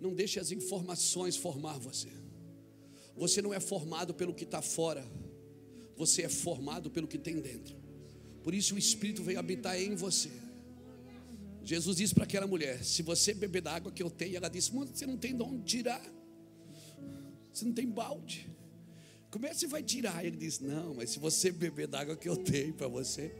[0.00, 2.08] Não deixe as informações formar você.
[3.16, 5.06] Você não é formado pelo que está fora.
[5.96, 7.74] Você é formado pelo que tem dentro.
[8.42, 10.30] Por isso o Espírito veio habitar em você.
[11.64, 14.72] Jesus disse para aquela mulher: Se você beber da água que eu tenho, ela disse:
[14.74, 16.02] Mano, você não tem de onde tirar.
[17.52, 18.48] Você não tem balde.
[19.30, 20.24] Como é que você vai tirar?
[20.24, 23.34] Ele disse: Não, mas se você beber da água que eu tenho para você,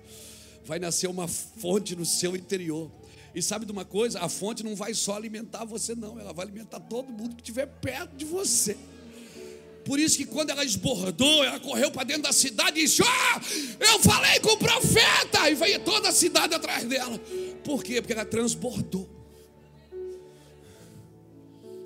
[0.65, 2.91] vai nascer uma fonte no seu interior.
[3.35, 4.21] E sabe de uma coisa?
[4.21, 7.67] A fonte não vai só alimentar você, não, ela vai alimentar todo mundo que estiver
[7.67, 8.77] perto de você.
[9.87, 13.41] Por isso que quando ela esbordou, ela correu para dentro da cidade e disse: Ah,
[13.79, 15.49] eu falei com o profeta!
[15.49, 17.17] E veio toda a cidade atrás dela.
[17.63, 18.03] Por quê?
[18.03, 19.09] Porque ela transbordou.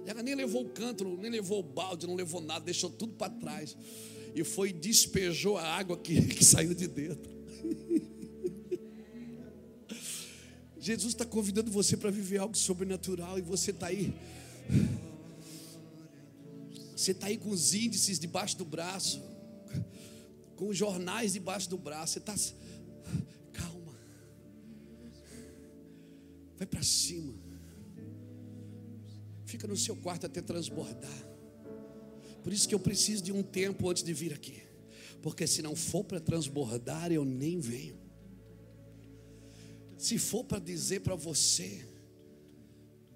[0.07, 3.31] Ela nem levou o canto, nem levou o balde, não levou nada, deixou tudo para
[3.31, 3.77] trás.
[4.35, 7.31] E foi e despejou a água que, que saiu de dentro.
[10.81, 14.15] Jesus está convidando você para viver algo sobrenatural e você está aí.
[17.01, 19.23] Você está aí com os índices debaixo do braço,
[20.55, 22.13] com os jornais debaixo do braço.
[22.13, 22.35] Você está
[26.59, 27.33] Vai para cima.
[29.47, 31.27] Fica no seu quarto até transbordar.
[32.45, 34.61] Por isso que eu preciso de um tempo antes de vir aqui.
[35.23, 37.99] Porque se não for para transbordar, eu nem venho.
[39.97, 41.83] Se for para dizer para você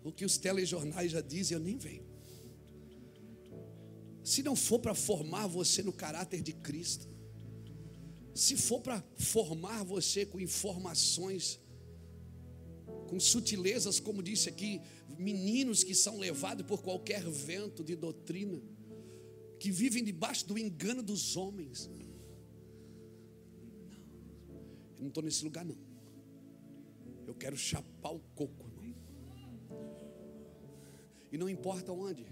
[0.03, 2.14] o que os telejornais já dizem, eu nem venho.
[4.25, 7.07] Se não for para formar você no caráter de Cristo,
[8.35, 11.61] se for para formar você com informações
[13.15, 14.81] com sutilezas, como disse aqui,
[15.19, 18.61] meninos que são levados por qualquer vento de doutrina,
[19.61, 21.89] que vivem debaixo do engano dos homens.
[23.89, 24.57] Não,
[24.97, 25.77] eu não estou nesse lugar, não.
[27.27, 28.95] Eu quero chapar o coco, irmão.
[31.31, 32.27] E não importa onde.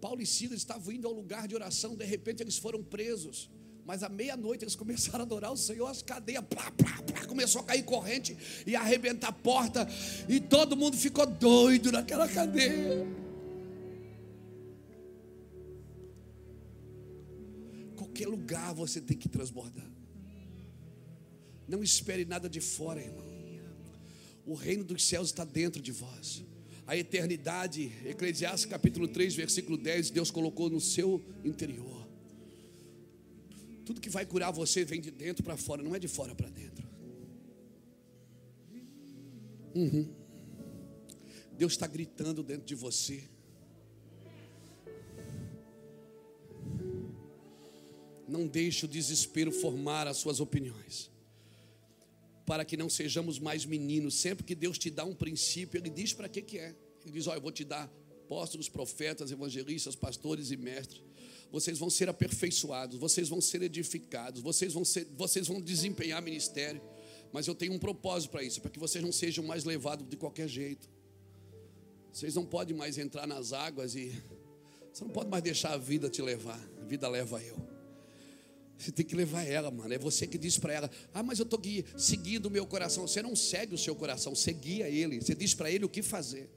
[0.00, 3.50] Paulo e Silas estavam indo ao lugar de oração, de repente eles foram presos.
[3.84, 7.60] Mas à meia-noite eles começaram a adorar o Senhor, as cadeias, plá, plá, plá, começou
[7.60, 8.36] a cair corrente
[8.66, 9.86] e a arrebentar a porta,
[10.28, 13.06] e todo mundo ficou doido naquela cadeia.
[17.94, 19.88] Qualquer lugar você tem que transbordar.
[21.68, 23.26] Não espere nada de fora, irmão.
[24.44, 26.44] O reino dos céus está dentro de vós.
[26.86, 32.06] A eternidade, Eclesiastes capítulo 3, versículo 10, Deus colocou no seu interior
[33.84, 36.48] Tudo que vai curar você vem de dentro para fora, não é de fora para
[36.48, 36.86] dentro.
[39.74, 40.08] Uhum.
[41.52, 43.22] Deus está gritando dentro de você.
[48.26, 51.10] Não deixe o desespero formar as suas opiniões.
[52.46, 54.14] Para que não sejamos mais meninos.
[54.14, 56.74] Sempre que Deus te dá um princípio, Ele diz para que, que é.
[57.04, 57.92] Ele diz: Olha, eu vou te dar
[58.26, 61.02] apóstolos, profetas, evangelistas, pastores e mestres.
[61.50, 66.80] Vocês vão ser aperfeiçoados, vocês vão ser edificados, vocês vão, ser, vocês vão desempenhar ministério.
[67.32, 70.16] Mas eu tenho um propósito para isso, para que vocês não sejam mais levados de
[70.16, 70.88] qualquer jeito.
[72.12, 74.12] Vocês não podem mais entrar nas águas e
[74.92, 76.58] você não pode mais deixar a vida te levar.
[76.80, 77.75] A vida leva eu.
[78.78, 79.92] Você tem que levar ela, mano.
[79.92, 81.60] É você que diz para ela: Ah, mas eu estou
[81.96, 83.06] seguindo o meu coração.
[83.06, 85.20] Você não segue o seu coração, você guia ele.
[85.20, 86.50] Você diz para ele o que fazer.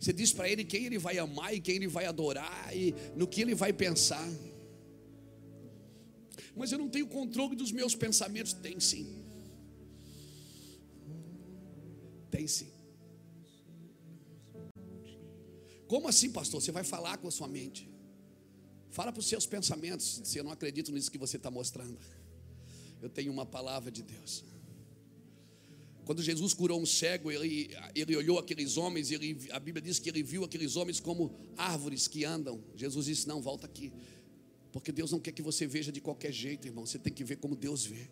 [0.00, 3.26] Você diz para ele quem ele vai amar e quem ele vai adorar e no
[3.26, 4.26] que ele vai pensar.
[6.54, 8.52] Mas eu não tenho controle dos meus pensamentos.
[8.52, 9.24] Tem sim.
[12.30, 12.68] Tem sim.
[15.86, 16.60] Como assim, pastor?
[16.60, 17.87] Você vai falar com a sua mente.
[18.90, 20.20] Fala para os seus pensamentos.
[20.24, 21.98] Se eu não acredito nisso que você está mostrando.
[23.00, 24.44] Eu tenho uma palavra de Deus.
[26.04, 30.08] Quando Jesus curou um cego, ele, ele olhou aqueles homens, ele, a Bíblia diz que
[30.08, 32.64] ele viu aqueles homens como árvores que andam.
[32.74, 33.92] Jesus disse: Não, volta aqui.
[34.72, 36.86] Porque Deus não quer que você veja de qualquer jeito, irmão.
[36.86, 38.08] Você tem que ver como Deus vê.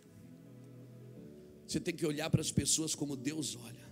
[1.66, 3.86] Você tem que olhar para as pessoas como Deus olha.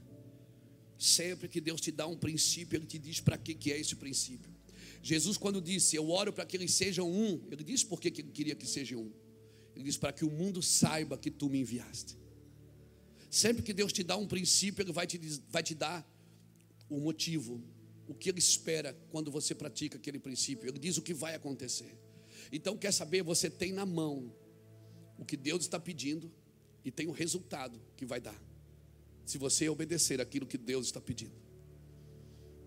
[0.98, 3.96] Sempre que Deus te dá um princípio, Ele te diz para que, que é esse
[3.96, 4.53] princípio.
[5.04, 8.30] Jesus, quando disse, Eu oro para que eles sejam um, Ele disse por que Ele
[8.30, 9.12] queria que sejam um.
[9.76, 12.16] Ele disse para que o mundo saiba que tu me enviaste.
[13.30, 15.18] Sempre que Deus te dá um princípio, Ele vai te,
[15.50, 16.10] vai te dar
[16.88, 17.62] o motivo,
[18.08, 20.70] o que Ele espera quando você pratica aquele princípio.
[20.70, 21.98] Ele diz o que vai acontecer.
[22.50, 23.22] Então, quer saber?
[23.24, 24.34] Você tem na mão
[25.18, 26.32] o que Deus está pedindo
[26.82, 28.42] e tem o resultado que vai dar
[29.26, 31.34] se você obedecer aquilo que Deus está pedindo.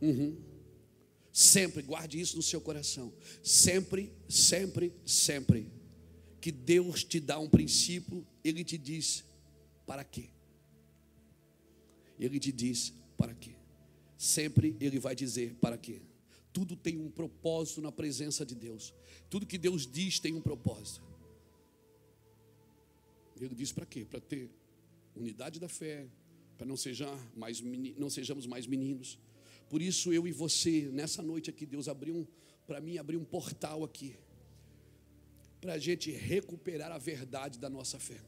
[0.01, 0.56] Uhum.
[1.37, 3.13] Sempre, guarde isso no seu coração.
[3.43, 5.71] Sempre, sempre, sempre.
[6.41, 9.23] Que Deus te dá um princípio, Ele te diz
[9.85, 10.29] para quê?
[12.17, 13.51] Ele te diz para quê?
[14.17, 16.01] Sempre Ele vai dizer para quê?
[16.51, 18.91] Tudo tem um propósito na presença de Deus.
[19.29, 21.03] Tudo que Deus diz tem um propósito.
[23.39, 24.03] Ele diz para quê?
[24.05, 24.49] Para ter
[25.15, 26.07] unidade da fé,
[26.57, 27.07] para não, seja
[27.95, 29.19] não sejamos mais meninos.
[29.69, 32.27] Por isso eu e você, nessa noite aqui, Deus abriu um,
[32.65, 34.15] para mim, abriu um portal aqui,
[35.59, 38.21] para a gente recuperar a verdade da nossa fé.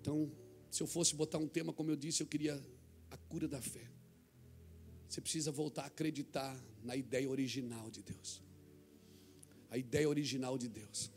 [0.00, 0.30] Então,
[0.70, 2.62] se eu fosse botar um tema, como eu disse, eu queria
[3.10, 3.90] a cura da fé.
[5.08, 8.42] Você precisa voltar a acreditar na ideia original de Deus.
[9.70, 11.10] A ideia original de Deus.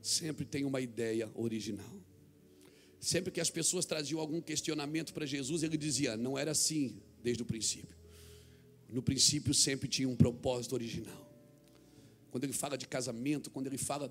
[0.00, 2.00] Sempre tem uma ideia original.
[3.00, 7.42] Sempre que as pessoas traziam algum questionamento para Jesus, ele dizia: não era assim desde
[7.42, 7.96] o princípio.
[8.88, 11.22] No princípio sempre tinha um propósito original.
[12.30, 14.08] Quando ele fala de casamento, quando ele fala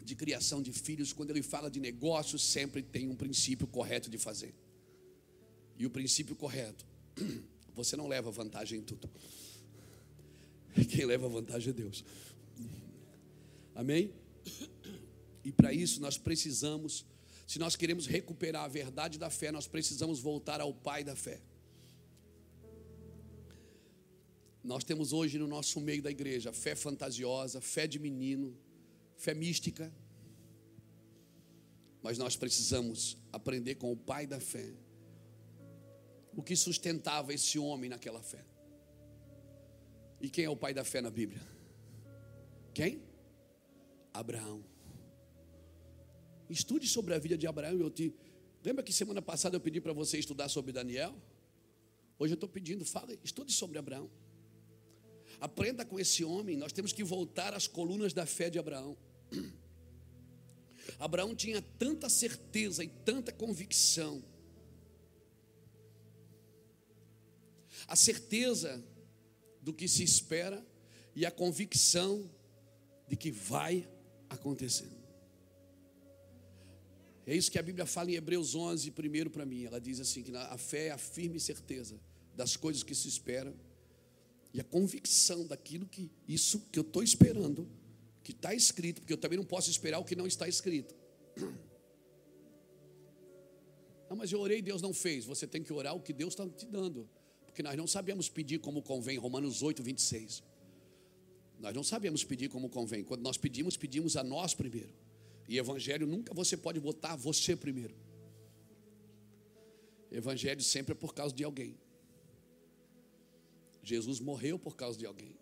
[0.00, 4.18] de criação de filhos, quando ele fala de negócios, sempre tem um princípio correto de
[4.18, 4.54] fazer.
[5.76, 6.86] E o princípio correto,
[7.74, 9.10] você não leva vantagem em tudo.
[10.90, 12.04] Quem leva vantagem é Deus.
[13.74, 14.12] Amém?
[15.44, 17.04] E para isso nós precisamos
[17.48, 21.42] se nós queremos recuperar a verdade da fé, nós precisamos voltar ao Pai da fé.
[24.64, 28.56] Nós temos hoje no nosso meio da igreja fé fantasiosa, fé de menino,
[29.14, 29.92] fé mística.
[32.02, 34.74] Mas nós precisamos aprender com o Pai da fé
[36.36, 38.44] o que sustentava esse homem naquela fé.
[40.20, 41.40] E quem é o pai da fé na Bíblia?
[42.72, 43.02] Quem?
[44.12, 44.64] Abraão.
[46.48, 47.78] Estude sobre a vida de Abraão.
[47.78, 48.14] Eu te...
[48.64, 51.14] Lembra que semana passada eu pedi para você estudar sobre Daniel?
[52.18, 54.10] Hoje eu estou pedindo, fale, estude sobre Abraão.
[55.40, 56.56] Aprenda com esse homem.
[56.56, 58.96] Nós temos que voltar às colunas da fé de Abraão.
[60.98, 64.22] Abraão tinha tanta certeza e tanta convicção.
[67.86, 68.82] A certeza
[69.60, 70.64] do que se espera
[71.14, 72.30] e a convicção
[73.08, 73.88] de que vai
[74.28, 74.90] acontecer.
[77.26, 79.64] É isso que a Bíblia fala em Hebreus 11, primeiro para mim.
[79.64, 81.98] Ela diz assim: que a fé é a firme certeza
[82.34, 83.54] das coisas que se esperam
[84.54, 87.68] e a convicção daquilo que, isso que eu estou esperando,
[88.22, 90.94] que está escrito, porque eu também não posso esperar o que não está escrito.
[94.08, 95.24] Não, mas eu orei e Deus não fez.
[95.24, 97.10] Você tem que orar o que Deus está te dando,
[97.44, 99.18] porque nós não sabemos pedir como convém.
[99.18, 100.44] Romanos 8, 26.
[101.58, 103.02] Nós não sabemos pedir como convém.
[103.02, 104.94] Quando nós pedimos, pedimos a nós primeiro.
[105.48, 107.96] E evangelho nunca você pode botar você primeiro.
[110.12, 111.76] Evangelho sempre é por causa de alguém.
[113.84, 115.36] Jesus morreu por causa de alguém.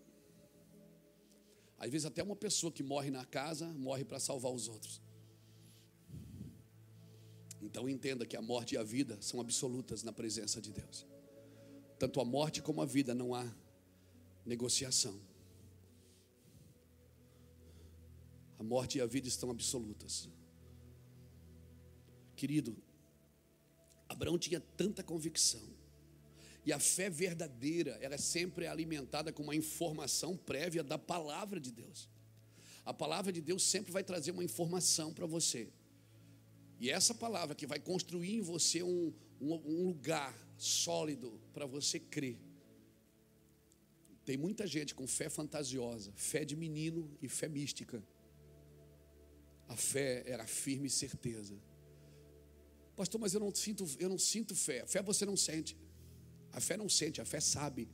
[1.79, 5.01] Às vezes até uma pessoa que morre na casa morre para salvar os outros.
[7.61, 11.07] Então entenda que a morte e a vida são absolutas na presença de Deus.
[11.99, 13.53] Tanto a morte como a vida não há
[14.45, 15.21] negociação.
[18.59, 20.29] A morte e a vida estão absolutas.
[22.35, 22.77] Querido,
[24.09, 25.63] Abraão tinha tanta convicção.
[26.65, 31.73] E a fé verdadeira, ela é sempre alimentada com uma informação prévia da palavra de
[31.73, 32.09] Deus.
[32.85, 35.69] A palavra de Deus sempre vai trazer uma informação para você.
[36.79, 41.99] E essa palavra que vai construir em você um, um, um lugar sólido para você
[41.99, 42.39] crer.
[44.25, 48.03] Tem muita gente com fé fantasiosa, fé de menino e fé mística.
[49.69, 51.57] A fé era firme certeza.
[52.95, 54.87] Pastor, mas eu não sinto, eu não sinto fé.
[54.87, 55.77] Fé você não sente.
[56.53, 57.89] A fé não sente, a fé sabe.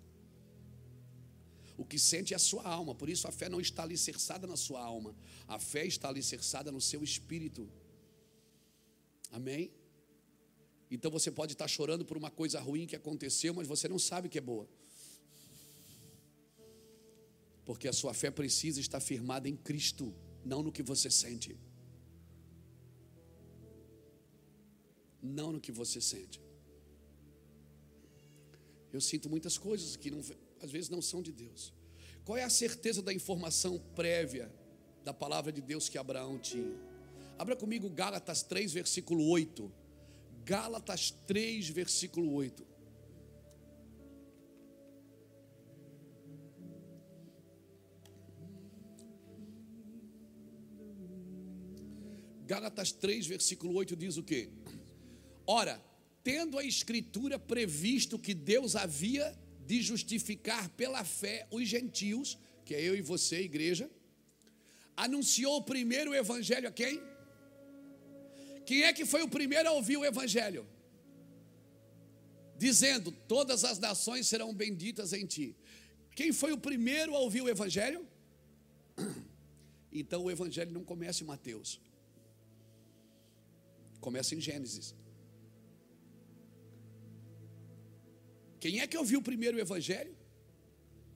[1.77, 4.57] O que sente é a sua alma, por isso a fé não está alicerçada na
[4.57, 5.15] sua alma.
[5.47, 7.71] A fé está alicerçada no seu espírito.
[9.31, 9.71] Amém?
[10.91, 14.29] Então você pode estar chorando por uma coisa ruim que aconteceu, mas você não sabe
[14.29, 14.69] que é boa.
[17.65, 21.57] Porque a sua fé precisa estar firmada em Cristo, não no que você sente.
[25.23, 26.48] Não no que você sente.
[28.99, 30.19] Eu sinto muitas coisas que não,
[30.61, 31.73] às vezes não são de Deus.
[32.25, 34.53] Qual é a certeza da informação prévia
[35.05, 36.75] da palavra de Deus que Abraão tinha?
[37.39, 39.73] Abra comigo Gálatas 3, versículo 8.
[40.45, 42.67] Gálatas 3, versículo 8.
[52.47, 54.51] Gálatas 3, versículo 8 diz o que?
[55.47, 55.88] Ora,
[56.23, 62.81] tendo a Escritura previsto que Deus havia de justificar pela fé os gentios, que é
[62.83, 63.91] eu e você, igreja,
[64.97, 67.01] anunciou primeiro o Evangelho a quem?
[68.67, 70.67] Quem é que foi o primeiro a ouvir o Evangelho?
[72.59, 75.57] Dizendo: Todas as nações serão benditas em ti.
[76.15, 78.07] Quem foi o primeiro a ouvir o Evangelho?
[79.91, 81.81] Então o Evangelho não começa em Mateus,
[84.01, 84.95] começa em Gênesis.
[88.61, 90.15] Quem é que ouviu primeiro o Evangelho?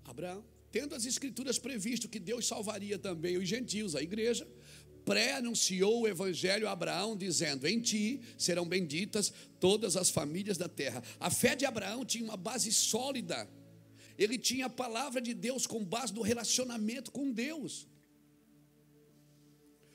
[0.05, 0.45] Abraão.
[0.71, 4.49] Tendo as Escrituras previsto que Deus salvaria também os gentios, a igreja,
[5.05, 11.03] pré-anunciou o Evangelho a Abraão, dizendo: Em ti serão benditas todas as famílias da terra.
[11.21, 13.49] A fé de Abraão tinha uma base sólida,
[14.17, 17.87] ele tinha a palavra de Deus com base no relacionamento com Deus.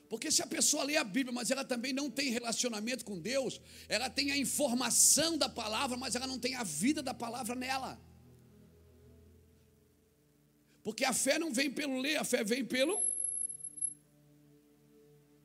[0.08, 3.60] Porque se a pessoa lê a Bíblia, mas ela também não tem relacionamento com Deus,
[3.88, 8.00] ela tem a informação da palavra, mas ela não tem a vida da palavra nela.
[10.82, 13.06] Porque a fé não vem pelo ler, a fé vem pelo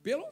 [0.02, 0.26] pelo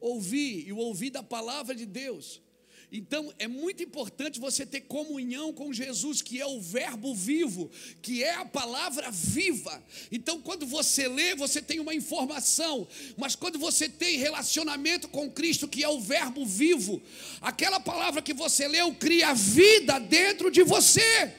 [0.00, 2.42] ouvir e o ouvir da palavra de Deus.
[2.90, 7.70] Então é muito importante você ter comunhão com Jesus, que é o Verbo vivo,
[8.00, 9.82] que é a palavra viva.
[10.10, 15.66] Então, quando você lê, você tem uma informação, mas quando você tem relacionamento com Cristo,
[15.66, 17.02] que é o Verbo vivo,
[17.40, 21.34] aquela palavra que você leu cria vida dentro de você.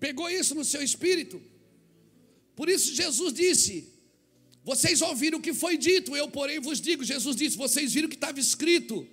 [0.00, 1.42] Pegou isso no seu espírito?
[2.56, 3.97] Por isso, Jesus disse:
[4.68, 7.02] vocês ouviram o que foi dito, eu, porém, vos digo.
[7.02, 9.08] Jesus disse: Vocês viram o que estava escrito,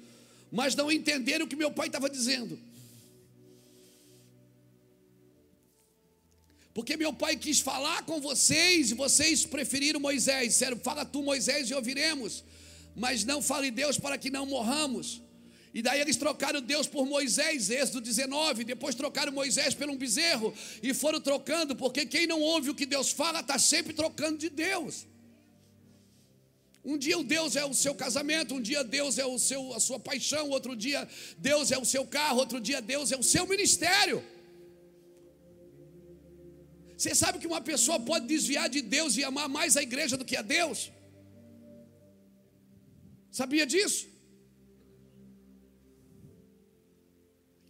[0.51, 2.59] mas não entenderam o que meu pai estava dizendo.
[6.73, 10.49] Porque meu pai quis falar com vocês e vocês preferiram Moisés.
[10.49, 12.43] Disseram: Fala tu, Moisés, e ouviremos.
[12.93, 15.21] Mas não fale Deus para que não morramos.
[15.73, 18.65] E daí eles trocaram Deus por Moisés, Êxodo 19.
[18.65, 20.53] Depois trocaram Moisés por um bezerro.
[20.83, 24.49] E foram trocando, porque quem não ouve o que Deus fala está sempre trocando de
[24.49, 25.05] Deus.
[26.85, 29.79] Um dia o Deus é o seu casamento, um dia Deus é o seu, a
[29.79, 31.01] sua paixão, outro dia
[31.49, 34.23] Deus é o seu carro, outro dia Deus é o seu ministério.
[36.95, 40.27] Você sabe que uma pessoa pode desviar de Deus e amar mais a igreja do
[40.29, 40.91] que a Deus?
[43.31, 44.07] Sabia disso?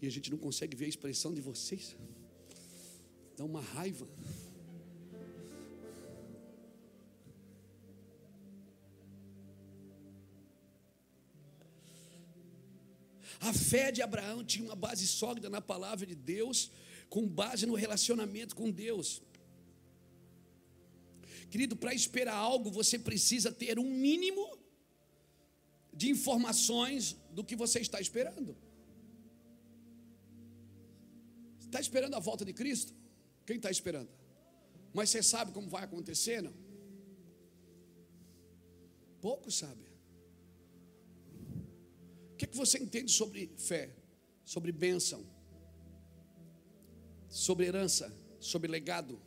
[0.02, 1.96] E a gente não consegue ver a expressão de vocês.
[3.38, 4.08] Dá uma raiva.
[13.40, 16.72] A fé de Abraão tinha uma base sólida na palavra de Deus,
[17.10, 19.22] com base no relacionamento com Deus.
[21.50, 24.58] Querido, para esperar algo, você precisa ter um mínimo
[25.94, 28.56] de informações do que você está esperando.
[31.60, 32.94] Está esperando a volta de Cristo?
[33.46, 34.10] Quem está esperando?
[34.94, 36.54] Mas você sabe como vai acontecer, não?
[39.22, 39.95] Poucos sabem.
[42.36, 43.96] O que, que você entende sobre fé,
[44.44, 45.26] sobre bênção,
[47.30, 49.18] sobre herança, sobre legado,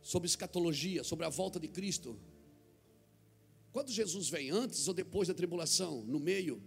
[0.00, 2.18] sobre escatologia, sobre a volta de Cristo?
[3.70, 6.60] Quando Jesus vem, antes ou depois da tribulação, no meio,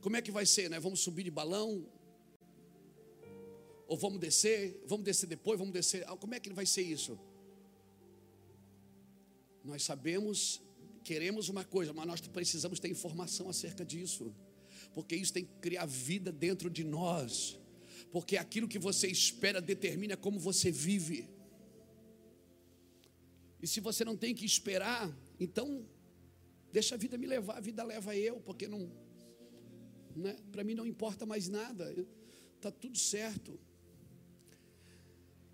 [0.00, 0.80] como é que vai ser, né?
[0.80, 1.86] Vamos subir de balão?
[3.86, 4.82] Ou vamos descer?
[4.86, 5.58] Vamos descer depois?
[5.58, 6.02] Vamos descer?
[6.08, 7.20] Ah, como é que vai ser isso?
[9.62, 10.62] Nós sabemos,
[11.04, 14.34] queremos uma coisa, mas nós precisamos ter informação acerca disso,
[14.94, 17.58] porque isso tem que criar vida dentro de nós,
[18.10, 21.28] porque aquilo que você espera determina como você vive.
[23.60, 25.84] E se você não tem que esperar, então
[26.72, 28.90] Deixa a vida me levar, a vida leva eu, porque não,
[30.14, 30.36] né?
[30.52, 31.94] para mim não importa mais nada,
[32.56, 33.58] está tudo certo.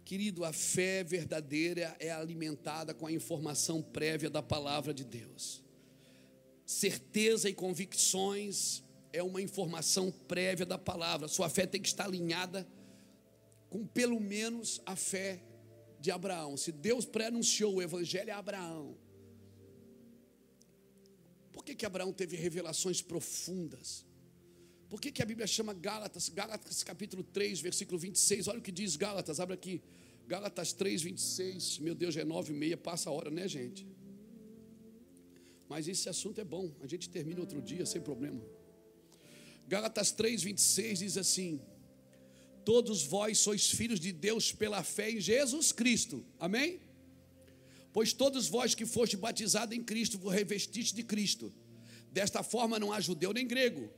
[0.04, 5.64] Querido, a fé verdadeira é alimentada com a informação prévia da palavra de Deus.
[6.66, 8.83] Certeza e convicções
[9.14, 11.28] é uma informação prévia da palavra.
[11.28, 12.66] Sua fé tem que estar alinhada
[13.70, 15.40] com pelo menos a fé
[16.00, 16.56] de Abraão.
[16.56, 18.98] Se Deus prenunciou o evangelho a Abraão,
[21.52, 24.04] por que, que Abraão teve revelações profundas?
[24.90, 26.28] Por que, que a Bíblia chama Gálatas?
[26.28, 28.48] Gálatas capítulo 3, versículo 26.
[28.48, 29.80] Olha o que diz Gálatas, abre aqui.
[30.26, 31.78] Gálatas 3, 26.
[31.78, 33.86] Meu Deus, já é nove e meia, passa a hora, né, gente?
[35.68, 38.42] Mas esse assunto é bom, a gente termina outro dia sem problema.
[39.66, 41.60] Gálatas 3, 26 diz assim:
[42.64, 46.80] Todos vós sois filhos de Deus pela fé em Jesus Cristo, amém?
[47.92, 51.52] Pois todos vós que foste batizados em Cristo, vos revestiste de Cristo.
[52.10, 53.88] Desta forma não há judeu nem grego,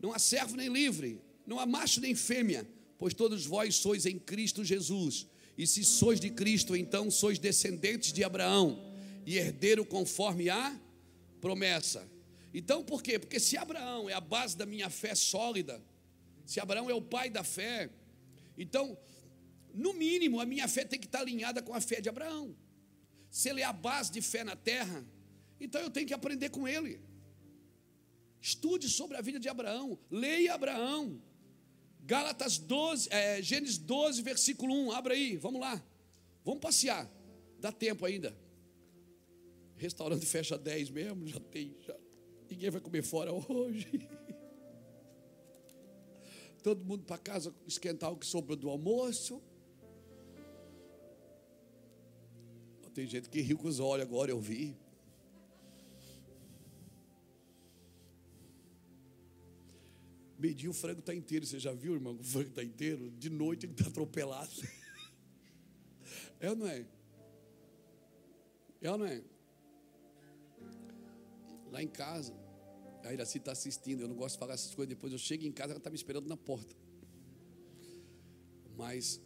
[0.00, 2.66] não há servo nem livre, não há macho nem fêmea,
[2.98, 5.26] pois todos vós sois em Cristo Jesus.
[5.56, 8.92] E se sois de Cristo, então sois descendentes de Abraão
[9.24, 10.78] e herdeiro conforme a
[11.40, 12.13] promessa.
[12.54, 13.18] Então, por quê?
[13.18, 15.82] Porque se Abraão é a base da minha fé sólida,
[16.46, 17.90] se Abraão é o pai da fé,
[18.56, 18.96] então,
[19.74, 22.56] no mínimo, a minha fé tem que estar alinhada com a fé de Abraão
[23.34, 25.04] se ele é a base de fé na terra,
[25.58, 27.00] então eu tenho que aprender com ele.
[28.40, 31.20] Estude sobre a vida de Abraão, leia Abraão.
[31.98, 35.84] Gálatas 12, é, Gênesis 12, versículo 1, abra aí, vamos lá.
[36.44, 37.10] Vamos passear,
[37.58, 38.38] dá tempo ainda.
[39.74, 41.96] Restaurante fecha 10 mesmo, já tem, já.
[42.50, 44.08] Ninguém vai comer fora hoje.
[46.62, 49.42] Todo mundo para casa esquentar o que sobrou do almoço.
[52.94, 54.76] Tem gente que riu com os olhos agora, eu vi.
[60.38, 61.44] Meio-dia o frango está inteiro.
[61.44, 62.14] Você já viu, irmão?
[62.14, 63.10] O frango está inteiro.
[63.10, 64.50] De noite ele está atropelado.
[66.40, 66.84] É ou não é?
[68.82, 69.22] É ou não é?
[71.74, 72.32] Lá em casa,
[73.02, 74.02] a Iraci está assistindo.
[74.02, 74.88] Eu não gosto de falar essas coisas.
[74.88, 76.74] Depois eu chego em casa, ela está me esperando na porta.
[78.76, 79.20] Mas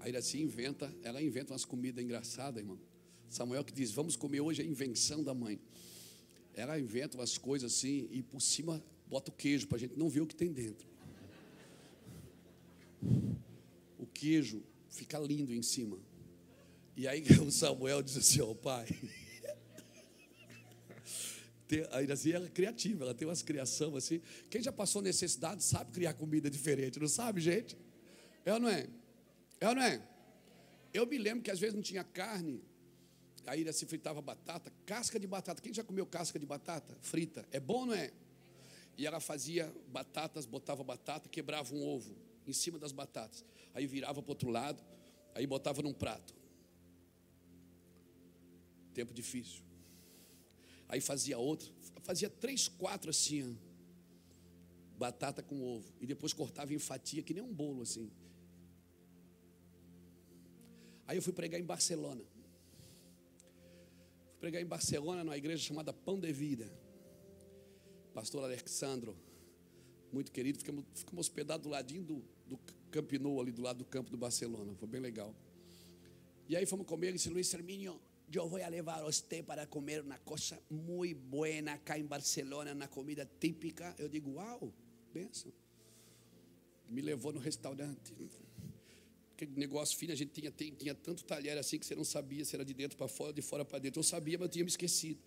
[0.00, 2.78] Aí assim inventa, ela inventa umas comidas engraçadas, irmão.
[3.28, 5.58] Samuel que diz: Vamos comer hoje a invenção da mãe.
[6.54, 10.08] Ela inventa umas coisas assim e por cima bota o queijo para a gente não
[10.08, 10.86] ver o que tem dentro.
[13.98, 15.98] O queijo fica lindo em cima.
[16.96, 18.86] E aí o Samuel diz assim: Ó oh, pai.
[21.90, 24.20] A assim, ela é criativa, ela tem umas criação assim.
[24.48, 27.76] Quem já passou necessidade sabe criar comida diferente, não sabe, gente?
[28.44, 28.88] É ou não é?
[29.60, 30.02] É ou não é?
[30.92, 32.62] Eu me lembro que às vezes não tinha carne,
[33.46, 35.60] aí se fritava batata, casca de batata.
[35.60, 37.46] Quem já comeu casca de batata frita?
[37.50, 38.10] É bom, não é?
[38.96, 42.16] E ela fazia batatas, botava batata, quebrava um ovo
[42.46, 43.44] em cima das batatas.
[43.74, 44.82] Aí virava para o outro lado,
[45.34, 46.34] aí botava num prato.
[48.92, 49.67] Tempo difícil.
[50.88, 51.70] Aí fazia outro,
[52.02, 53.58] fazia três, quatro assim,
[54.96, 55.92] batata com ovo.
[56.00, 58.10] E depois cortava em fatia, que nem um bolo assim.
[61.06, 62.22] Aí eu fui pregar em Barcelona.
[64.30, 66.70] Fui pregar em Barcelona, numa igreja chamada Pão de Vida.
[68.14, 69.16] Pastor Alexandro,
[70.10, 72.58] muito querido, ficamos, ficamos hospedados do ladinho do, do
[72.90, 74.74] Camp Nou, ali do lado do campo do Barcelona.
[74.74, 75.34] Foi bem legal.
[76.48, 78.00] E aí fomos comer, e disse Luiz Hermínio,
[78.36, 81.48] eu vou levar você para comer uma coisa muito boa
[81.84, 83.94] cá em Barcelona, na comida típica.
[83.98, 84.72] Eu digo, uau,
[85.12, 85.52] benção.
[86.88, 88.14] Me levou no restaurante
[89.38, 92.44] aquele negócio fino, a gente tinha, tinha, tinha tanto talher assim que você não sabia
[92.44, 94.00] se era de dentro para fora, de fora para dentro.
[94.00, 95.20] Eu sabia, mas eu tinha me esquecido.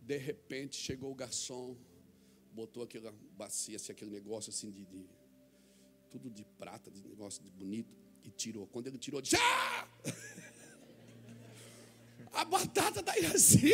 [0.00, 1.76] De repente chegou o garçom,
[2.52, 5.06] botou aquela bacia, assim, aquele negócio assim de, de
[6.10, 7.94] tudo de prata, de negócio de bonito,
[8.24, 8.66] e tirou.
[8.66, 9.88] Quando ele tirou, disse, ah!
[12.32, 13.72] A batata da Iraci!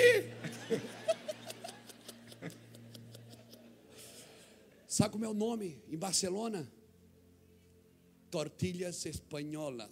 [4.87, 6.69] Sabe como é o nome em Barcelona?
[8.31, 9.89] Tortilhas espanhola.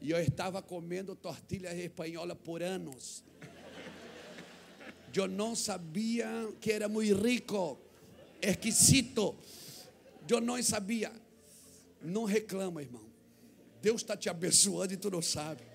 [0.00, 3.22] E eu estava comendo tortilhas espanhola por anos.
[5.14, 6.26] Eu não sabia
[6.60, 7.78] que era muito rico,
[8.42, 9.36] exquisito.
[10.28, 11.12] Eu não sabia.
[12.02, 13.04] Não reclama, irmão.
[13.82, 15.69] Deus está te abençoando e tu não sabe.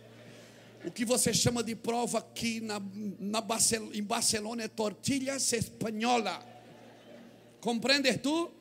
[0.86, 2.80] O que você chama de prova aqui na,
[3.20, 6.45] na Barcel em Barcelona é tortilhas espanhola.
[7.60, 8.52] Compreendes tu?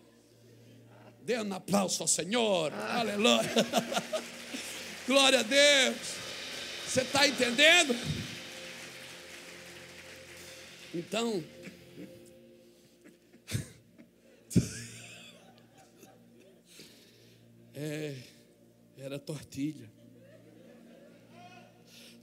[1.22, 2.72] Dê um aplauso ao Senhor.
[2.72, 3.42] Aleluia.
[5.06, 5.96] Glória a Deus.
[6.86, 7.94] Você está entendendo?
[10.94, 11.44] Então,
[17.74, 18.14] é,
[18.96, 19.93] era tortilha.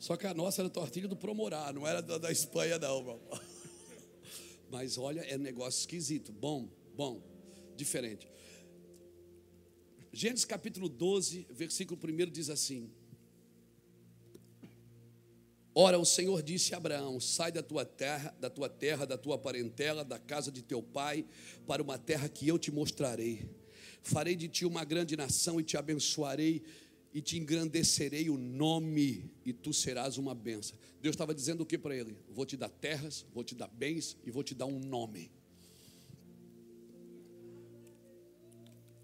[0.02, 3.22] Só que a nossa era tortilha do Promorá, não era da, da Espanha, não, irmão.
[4.68, 6.32] Mas olha, é negócio esquisito.
[6.32, 7.22] Bom, bom,
[7.78, 8.28] diferente.
[10.11, 12.90] Gênesis capítulo 12, versículo 1 diz assim:
[15.76, 19.38] Ora, o Senhor disse a Abraão: Sai da tua terra, da tua terra, da tua
[19.38, 21.28] parentela, da casa de teu pai,
[21.68, 23.48] para uma terra que eu te mostrarei.
[24.02, 26.64] Farei de ti uma grande nação e te abençoarei
[27.13, 30.77] e te engrandecerei o nome e tu serás uma benção.
[31.01, 32.17] Deus estava dizendo o que para ele?
[32.29, 35.31] Vou te dar terras, vou te dar bens e vou te dar um nome.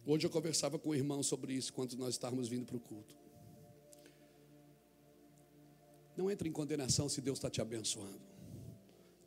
[0.05, 3.13] Hoje eu conversava com o irmão sobre isso quando nós estávamos vindo para o culto.
[6.15, 8.21] Não entre em condenação se Deus está te abençoando.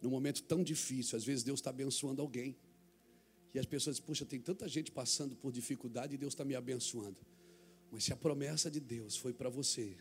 [0.01, 2.57] Num momento tão difícil, às vezes Deus está abençoando alguém.
[3.52, 6.55] E as pessoas dizem, puxa, tem tanta gente passando por dificuldade e Deus está me
[6.55, 7.19] abençoando.
[7.91, 9.97] Mas se a promessa de Deus foi para você,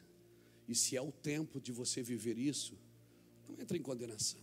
[0.68, 2.78] e se é o tempo de você viver isso,
[3.48, 4.42] não entre em condenação.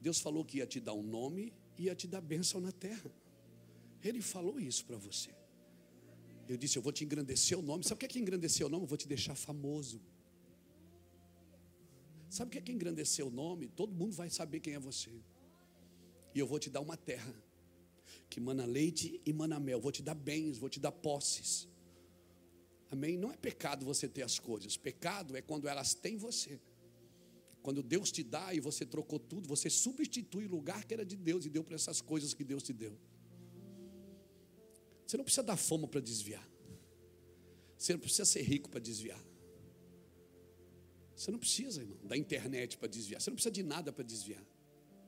[0.00, 3.10] Deus falou que ia te dar um nome e ia te dar bênção na terra.
[4.04, 5.30] Ele falou isso para você.
[6.48, 7.82] Eu disse: Eu vou te engrandecer o nome.
[7.84, 8.84] Sabe o que é que engrandecer o nome?
[8.84, 10.00] Eu vou te deixar famoso.
[12.28, 13.68] Sabe o que é que engrandecer o nome?
[13.68, 15.10] Todo mundo vai saber quem é você.
[16.34, 17.34] E eu vou te dar uma terra
[18.28, 19.80] que mana leite e mana mel.
[19.80, 21.66] Vou te dar bens, vou te dar posses.
[22.90, 23.16] Amém?
[23.16, 24.76] Não é pecado você ter as coisas.
[24.76, 26.60] Pecado é quando elas têm você.
[27.62, 31.16] Quando Deus te dá e você trocou tudo, você substitui o lugar que era de
[31.16, 32.96] Deus e deu para essas coisas que Deus te deu.
[35.04, 36.48] Você não precisa dar fome para desviar.
[37.76, 39.22] Você não precisa ser rico para desviar.
[41.14, 43.20] Você não precisa, irmão, da internet para desviar.
[43.20, 44.44] Você não precisa de nada para desviar.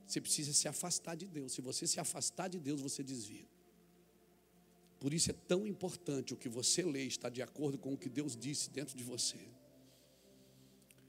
[0.06, 1.52] Você precisa se afastar de Deus.
[1.52, 3.46] Se você se afastar de Deus, você desvia.
[5.00, 8.08] Por isso é tão importante o que você lê estar de acordo com o que
[8.08, 9.38] Deus disse dentro de você.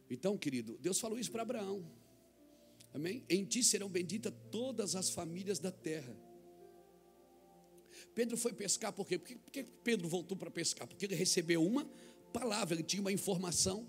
[0.09, 1.83] Então, querido, Deus falou isso para Abraão.
[2.93, 3.23] Amém?
[3.29, 6.15] Em ti serão benditas todas as famílias da terra.
[8.13, 9.17] Pedro foi pescar por quê?
[9.17, 10.87] Por que Pedro voltou para pescar?
[10.87, 11.85] Porque ele recebeu uma
[12.31, 13.87] palavra, ele tinha uma informação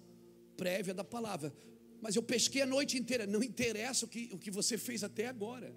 [0.57, 1.55] prévia da palavra.
[2.01, 3.27] Mas eu pesquei a noite inteira.
[3.27, 5.75] Não interessa o que, o que você fez até agora.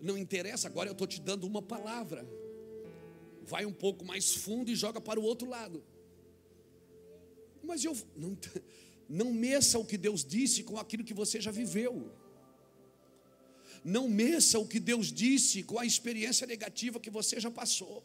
[0.00, 2.26] Não interessa, agora eu estou te dando uma palavra
[3.46, 5.82] vai um pouco mais fundo e joga para o outro lado.
[7.62, 8.36] Mas eu não,
[9.08, 12.10] não meça o que Deus disse com aquilo que você já viveu.
[13.84, 18.04] Não meça o que Deus disse com a experiência negativa que você já passou.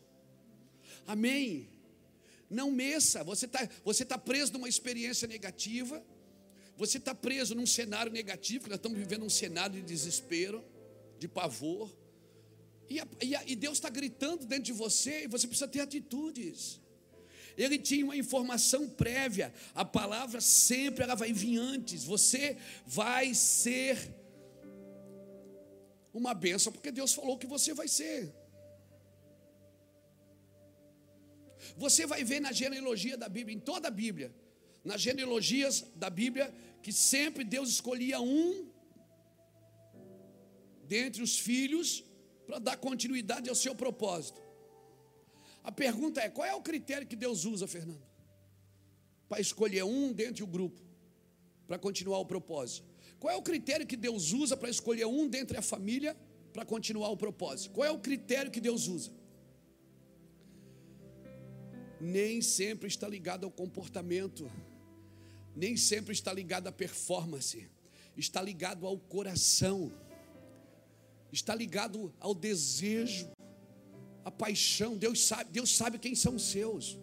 [1.07, 1.67] Amém.
[2.49, 6.03] Não meça, você está você tá preso numa experiência negativa,
[6.77, 10.63] você está preso num cenário negativo, nós estamos vivendo um cenário de desespero,
[11.17, 11.89] de pavor.
[12.91, 15.79] E, a, e, a, e Deus está gritando dentro de você e você precisa ter
[15.79, 16.81] atitudes.
[17.57, 19.53] Ele tinha uma informação prévia.
[19.73, 22.03] A palavra sempre ela vai vir antes.
[22.03, 23.95] Você vai ser
[26.13, 28.35] uma bênção porque Deus falou que você vai ser.
[31.77, 34.35] Você vai ver na genealogia da Bíblia, em toda a Bíblia,
[34.83, 36.53] nas genealogias da Bíblia,
[36.83, 38.69] que sempre Deus escolhia um
[40.83, 42.10] dentre os filhos
[42.51, 44.41] para dar continuidade ao seu propósito.
[45.63, 48.05] A pergunta é: qual é o critério que Deus usa, Fernando?
[49.29, 50.81] Para escolher um dentre o grupo,
[51.65, 52.85] para continuar o propósito.
[53.17, 56.13] Qual é o critério que Deus usa para escolher um dentre a família,
[56.51, 57.71] para continuar o propósito?
[57.71, 59.13] Qual é o critério que Deus usa?
[62.01, 64.51] nem sempre está ligado ao comportamento,
[65.55, 67.69] nem sempre está ligado à performance,
[68.17, 69.91] está ligado ao coração,
[71.31, 73.29] está ligado ao desejo,
[74.23, 74.97] à paixão.
[74.97, 76.97] Deus sabe, Deus sabe quem são os seus.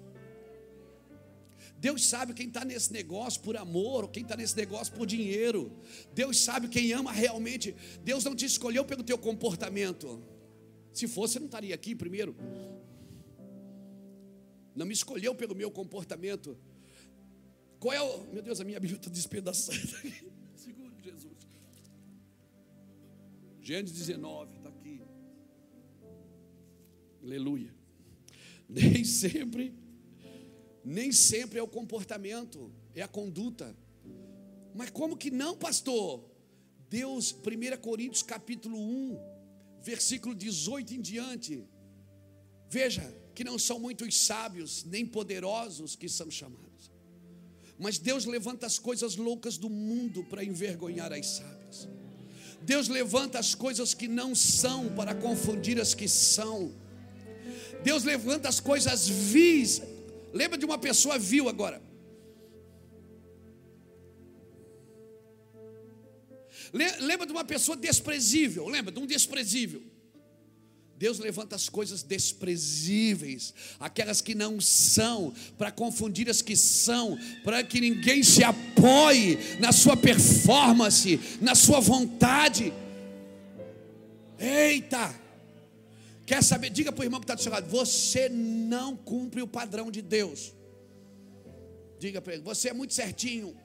[1.78, 5.72] Deus sabe quem está nesse negócio por amor, ou quem está nesse negócio por dinheiro.
[6.12, 7.74] Deus sabe quem ama realmente.
[8.02, 10.22] Deus não te escolheu pelo teu comportamento.
[10.92, 12.34] Se fosse, você não estaria aqui primeiro.
[14.74, 16.58] Não me escolheu pelo meu comportamento.
[17.78, 18.24] Qual é o.
[18.32, 19.78] Meu Deus, a minha Bíblia está despedaçada
[23.68, 25.02] Gênesis 19, está aqui.
[27.22, 27.74] Aleluia.
[28.66, 29.74] Nem sempre
[30.82, 33.76] nem sempre é o comportamento, é a conduta.
[34.74, 36.24] Mas como que não, pastor?
[36.88, 39.18] Deus, 1 Coríntios capítulo 1,
[39.82, 41.62] versículo 18 em diante.
[42.70, 43.02] Veja
[43.34, 46.90] que não são muitos sábios, nem poderosos que são chamados.
[47.78, 51.97] Mas Deus levanta as coisas loucas do mundo para envergonhar as sábias.
[52.62, 56.72] Deus levanta as coisas que não são para confundir as que são.
[57.82, 59.80] Deus levanta as coisas vis
[60.32, 61.82] Lembra de uma pessoa vil agora.
[67.00, 68.68] Lembra de uma pessoa desprezível.
[68.68, 69.82] Lembra de um desprezível.
[70.98, 77.62] Deus levanta as coisas desprezíveis, aquelas que não são, para confundir as que são, para
[77.62, 82.72] que ninguém se apoie na sua performance, na sua vontade.
[84.38, 85.14] Eita!
[86.26, 86.70] Quer saber?
[86.70, 90.02] Diga para o irmão que está do seu lado: você não cumpre o padrão de
[90.02, 90.52] Deus.
[92.00, 93.56] Diga para ele: você é muito certinho.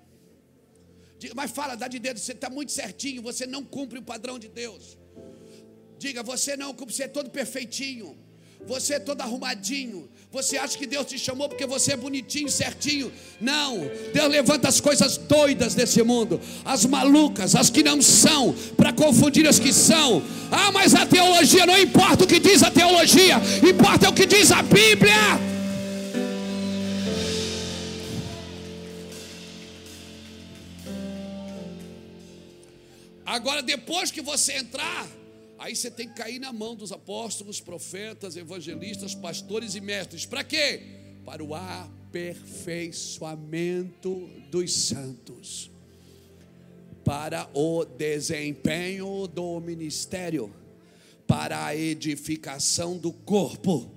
[1.17, 4.37] Diga, mas fala, dá de dedo, você está muito certinho, você não cumpre o padrão
[4.37, 4.97] de Deus.
[6.03, 8.13] Diga, você não você é todo perfeitinho.
[8.67, 10.09] Você é todo arrumadinho.
[10.33, 13.09] Você acha que Deus te chamou porque você é bonitinho, certinho?
[13.39, 13.89] Não.
[14.13, 19.47] Deus levanta as coisas doidas desse mundo, as malucas, as que não são, para confundir
[19.47, 20.21] as que são.
[20.51, 24.51] Ah, mas a teologia não importa o que diz a teologia, importa o que diz
[24.51, 25.13] a Bíblia.
[33.25, 35.22] Agora, depois que você entrar
[35.57, 40.25] Aí você tem que cair na mão dos apóstolos, profetas, evangelistas, pastores e mestres.
[40.25, 40.81] Para quê?
[41.23, 45.69] Para o aperfeiçoamento dos santos.
[47.05, 50.51] Para o desempenho do ministério.
[51.27, 53.91] Para a edificação do corpo.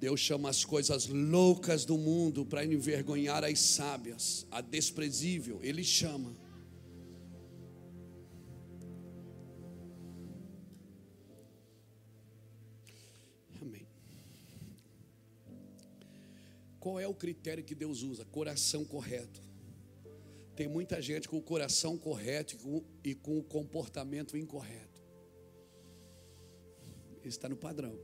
[0.00, 6.34] Deus chama as coisas loucas do mundo para envergonhar as sábias, a desprezível, Ele chama.
[16.80, 18.24] Qual é o critério que Deus usa?
[18.24, 19.42] Coração correto.
[20.56, 24.98] Tem muita gente com o coração correto e com, e com o comportamento incorreto.
[27.22, 27.98] Está no padrão.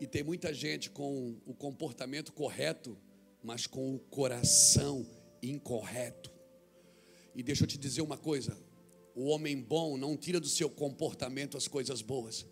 [0.00, 2.98] E tem muita gente com o comportamento correto,
[3.40, 5.06] mas com o coração
[5.40, 6.32] incorreto.
[7.36, 8.58] E deixa eu te dizer uma coisa:
[9.14, 12.46] o homem bom não tira do seu comportamento as coisas boas,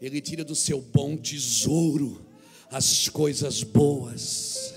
[0.00, 2.24] ele tira do seu bom tesouro
[2.70, 4.74] as coisas boas.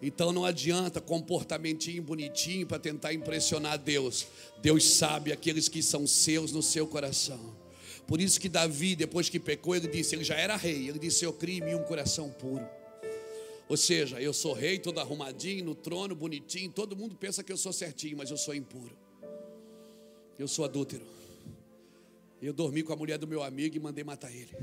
[0.00, 4.28] Então não adianta comportamentinho bonitinho para tentar impressionar Deus.
[4.62, 7.56] Deus sabe aqueles que são seus no seu coração.
[8.06, 11.24] Por isso que Davi, depois que pecou, ele disse, ele já era rei, ele disse:
[11.24, 12.66] "Eu crio em mim um coração puro".
[13.68, 17.56] Ou seja, eu sou rei, todo arrumadinho no trono, bonitinho, todo mundo pensa que eu
[17.56, 18.96] sou certinho, mas eu sou impuro.
[20.38, 21.04] Eu sou adúltero.
[22.40, 24.56] Eu dormi com a mulher do meu amigo e mandei matar ele.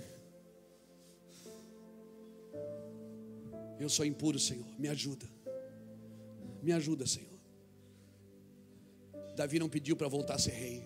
[3.77, 4.65] Eu sou impuro, Senhor.
[4.79, 5.27] Me ajuda.
[6.63, 7.35] Me ajuda, Senhor.
[9.35, 10.83] Davi não pediu para voltar a ser rei.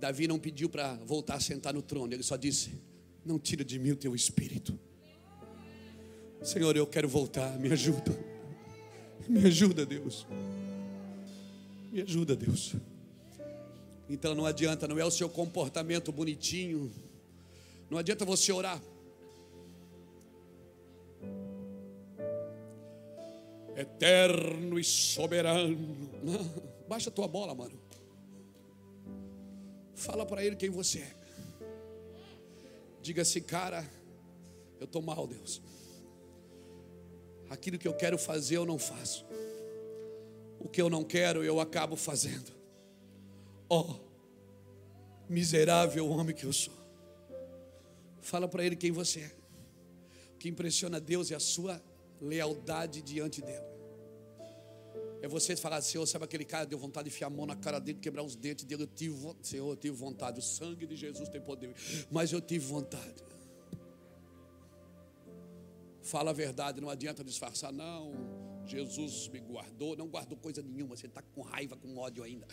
[0.00, 2.12] Davi não pediu para voltar a sentar no trono.
[2.14, 2.80] Ele só disse:
[3.22, 4.78] Não tira de mim o teu espírito.
[6.42, 7.58] Senhor, eu quero voltar.
[7.58, 8.18] Me ajuda.
[9.28, 10.26] Me ajuda, Deus.
[11.92, 12.74] Me ajuda, Deus.
[14.08, 16.92] Então não adianta, não é o seu comportamento bonitinho.
[17.90, 18.80] Não adianta você orar.
[23.76, 25.76] Eterno e soberano.
[26.88, 27.78] Baixa a tua bola, mano.
[29.94, 31.14] Fala para ele quem você é.
[33.02, 33.88] Diga assim, cara,
[34.78, 35.60] eu estou mal, Deus.
[37.48, 39.24] Aquilo que eu quero fazer, eu não faço.
[40.58, 42.52] O que eu não quero, eu acabo fazendo.
[43.68, 44.06] Ó, oh,
[45.28, 46.74] miserável homem que eu sou.
[48.20, 49.32] Fala para ele quem você é.
[50.34, 51.82] O que impressiona Deus é a sua
[52.20, 53.64] lealdade diante dele.
[55.22, 57.80] É você falar, Senhor, sabe aquele cara deu vontade de enfiar a mão na cara
[57.80, 58.84] dele, quebrar os dentes dele.
[58.84, 60.38] Eu tive, Senhor, eu tive vontade.
[60.38, 61.74] O sangue de Jesus tem poder,
[62.10, 63.24] mas eu tive vontade.
[66.02, 68.12] Fala a verdade, não adianta disfarçar, não.
[68.66, 70.96] Jesus me guardou, não guardou coisa nenhuma.
[70.96, 72.46] Você está com raiva, com ódio ainda.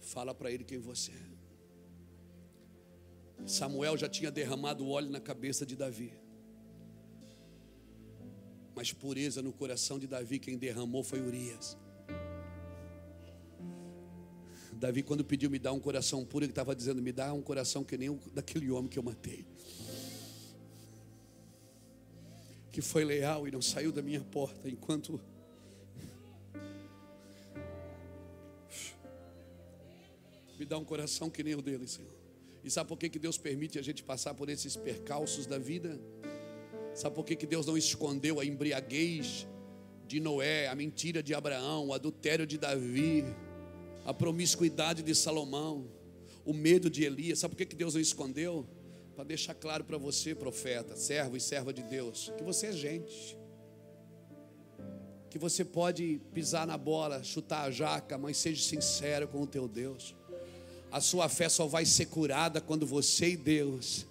[0.00, 1.38] Fala para ele quem você é.
[3.46, 6.12] Samuel já tinha derramado óleo na cabeça de Davi.
[8.74, 11.76] Mas pureza no coração de Davi, quem derramou foi Urias.
[14.72, 17.82] Davi, quando pediu me dar um coração puro, ele estava dizendo: me dá um coração
[17.82, 19.44] que nem o daquele homem que eu matei.
[22.70, 25.20] Que foi leal e não saiu da minha porta enquanto.
[30.58, 32.18] Me dá um coração que nem o dele, Senhor.
[32.64, 35.98] E sabe por que, que Deus permite a gente passar por esses percalços da vida?
[36.94, 39.46] Sabe por que, que Deus não escondeu a embriaguez
[40.06, 43.24] de Noé, a mentira de Abraão, o adultério de Davi,
[44.04, 45.88] a promiscuidade de Salomão,
[46.44, 47.38] o medo de Elias?
[47.38, 48.66] Sabe por que, que Deus não escondeu?
[49.18, 53.36] Para deixar claro para você, profeta, servo e serva de Deus, que você é gente.
[55.28, 59.66] Que você pode pisar na bola, chutar a jaca, mas seja sincero com o teu
[59.66, 60.14] Deus.
[60.92, 64.06] A sua fé só vai ser curada quando você e Deus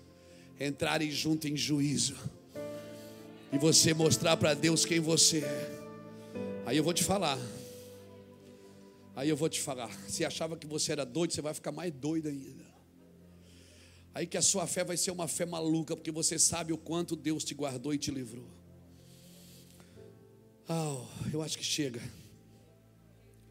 [0.59, 2.17] entrarem junto em juízo.
[3.53, 5.79] E você mostrar para Deus quem você é.
[6.65, 7.39] Aí eu vou te falar.
[9.15, 9.89] Aí eu vou te falar.
[10.09, 12.66] Se achava que você era doido, você vai ficar mais doido ainda.
[14.17, 17.15] Aí que a sua fé vai ser uma fé maluca, porque você sabe o quanto
[17.15, 18.47] Deus te guardou e te livrou.
[20.67, 22.01] Oh, eu acho que chega.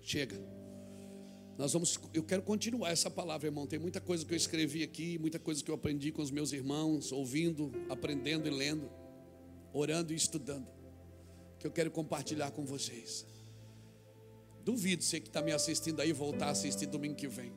[0.02, 0.36] Chega.
[1.56, 3.64] Nós vamos, eu quero continuar essa palavra, irmão.
[3.64, 6.52] Tem muita coisa que eu escrevi aqui, muita coisa que eu aprendi com os meus
[6.52, 8.90] irmãos, ouvindo, aprendendo e lendo,
[9.72, 10.66] orando e estudando,
[11.60, 13.24] que eu quero compartilhar com vocês.
[14.64, 17.52] Duvido você que está me assistindo aí voltar a assistir domingo que vem.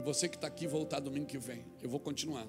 [0.00, 2.46] E você que está aqui voltar domingo que vem, eu vou continuar.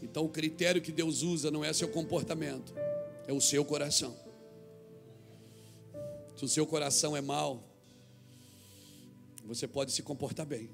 [0.00, 2.72] Então o critério que Deus usa não é seu comportamento,
[3.26, 4.16] é o seu coração.
[6.34, 7.62] Se o seu coração é mau,
[9.44, 10.70] você pode se comportar bem.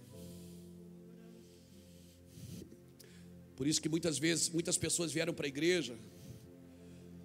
[3.56, 5.98] Por isso que muitas vezes, muitas pessoas vieram para a igreja,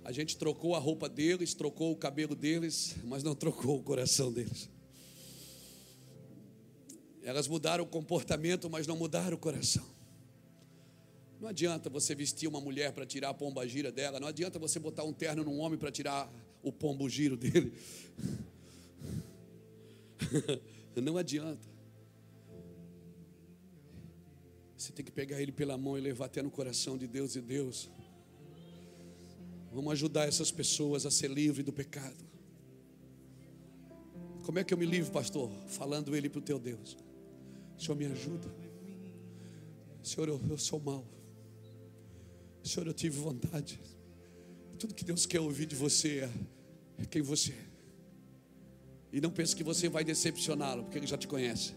[0.04, 4.34] a gente trocou a roupa deles, trocou o cabelo deles, mas não trocou o coração
[4.34, 4.73] deles.
[7.24, 9.86] Elas mudaram o comportamento, mas não mudaram o coração.
[11.40, 14.80] Não adianta você vestir uma mulher para tirar a pomba gira dela, não adianta você
[14.80, 16.32] botar um terno num homem para tirar
[16.62, 17.74] o pombo giro dele.
[20.96, 21.68] Não adianta.
[24.78, 27.42] Você tem que pegar ele pela mão e levar até no coração de Deus e
[27.42, 27.90] Deus.
[29.72, 32.24] Vamos ajudar essas pessoas a ser livre do pecado.
[34.44, 35.50] Como é que eu me livro, pastor?
[35.68, 36.98] Falando ele para o teu Deus.
[37.78, 38.48] Senhor, me ajuda.
[40.02, 41.06] Senhor, eu, eu sou mau.
[42.64, 43.80] Senhor, eu tive vontade.
[44.80, 46.30] Tudo que Deus quer ouvir de você é,
[47.04, 47.74] é quem você é.
[49.12, 51.74] E não pense que você vai decepcioná-lo, porque ele já te conhece.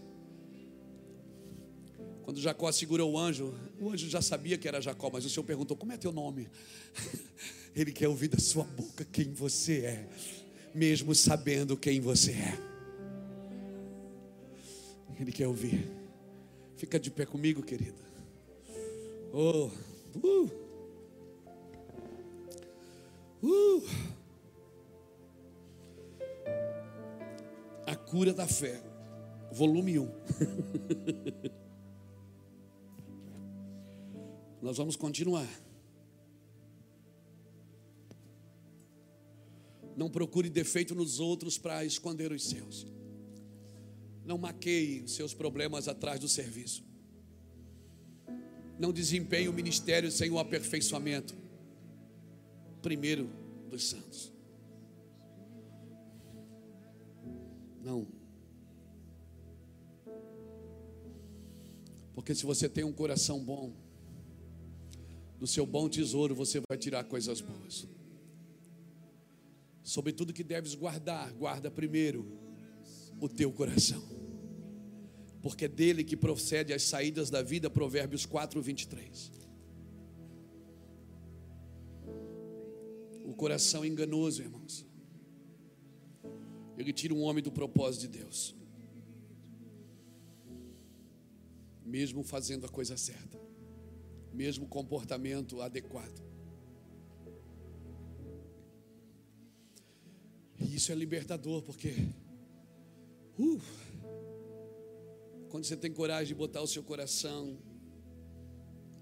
[2.23, 5.45] Quando Jacó segurou o anjo, o anjo já sabia que era Jacó, mas o Senhor
[5.45, 6.49] perguntou: Como é teu nome?
[7.73, 10.09] Ele quer ouvir da sua boca quem você é,
[10.73, 12.76] mesmo sabendo quem você é.
[15.19, 15.89] Ele quer ouvir.
[16.75, 18.05] Fica de pé comigo, querida.
[19.33, 19.71] Oh,
[20.23, 20.51] uh.
[23.41, 23.83] Uh.
[27.85, 28.81] A cura da fé,
[29.51, 30.11] volume 1.
[34.61, 35.47] Nós vamos continuar.
[39.95, 42.85] Não procure defeito nos outros para esconder os seus.
[44.27, 46.83] Não maqueie os seus problemas atrás do serviço.
[48.77, 51.33] Não desempenhe o ministério sem o aperfeiçoamento
[52.81, 53.29] primeiro
[53.69, 54.33] dos santos.
[57.81, 58.05] Não.
[62.13, 63.71] Porque se você tem um coração bom,
[65.39, 67.87] do seu bom tesouro você vai tirar coisas boas.
[69.83, 72.45] Sobre tudo que deves guardar, guarda primeiro
[73.19, 74.01] o teu coração.
[75.41, 79.31] Porque é dele que procede as saídas da vida, Provérbios 4, 23.
[83.25, 84.85] O coração enganoso, irmãos.
[86.77, 88.55] Ele tira um homem do propósito de Deus.
[91.85, 93.39] Mesmo fazendo a coisa certa,
[94.33, 96.21] mesmo comportamento adequado.
[100.59, 101.93] E isso é libertador, porque
[103.39, 103.61] uh,
[105.49, 107.57] quando você tem coragem de botar o seu coração,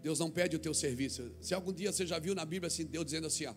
[0.01, 1.31] Deus não pede o teu serviço.
[1.41, 3.55] Se algum dia você já viu na Bíblia assim, Deus dizendo assim, ó,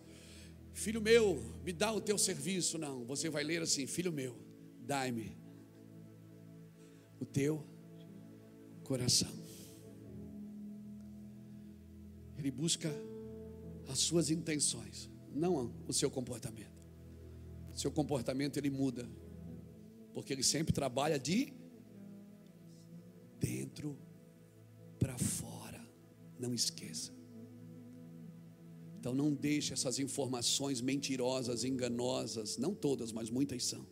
[0.73, 2.77] filho meu, me dá o teu serviço.
[2.77, 4.35] Não, você vai ler assim, filho meu,
[4.81, 5.37] dai-me
[7.19, 7.63] o teu
[8.83, 9.29] coração.
[12.37, 12.89] Ele busca
[13.89, 16.79] as suas intenções, não o seu comportamento.
[17.75, 19.07] Seu comportamento ele muda,
[20.19, 21.53] porque ele sempre trabalha de
[23.39, 23.97] dentro
[24.99, 25.81] para fora.
[26.37, 27.13] Não esqueça.
[28.99, 33.87] Então não deixe essas informações mentirosas, enganosas, não todas, mas muitas são.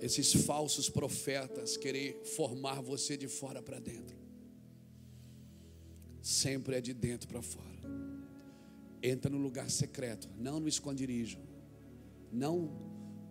[0.00, 4.18] Esses falsos profetas querer formar você de fora para dentro.
[6.20, 7.78] Sempre é de dentro para fora.
[9.00, 11.38] Entra no lugar secreto, não no esconderijo
[12.32, 12.87] não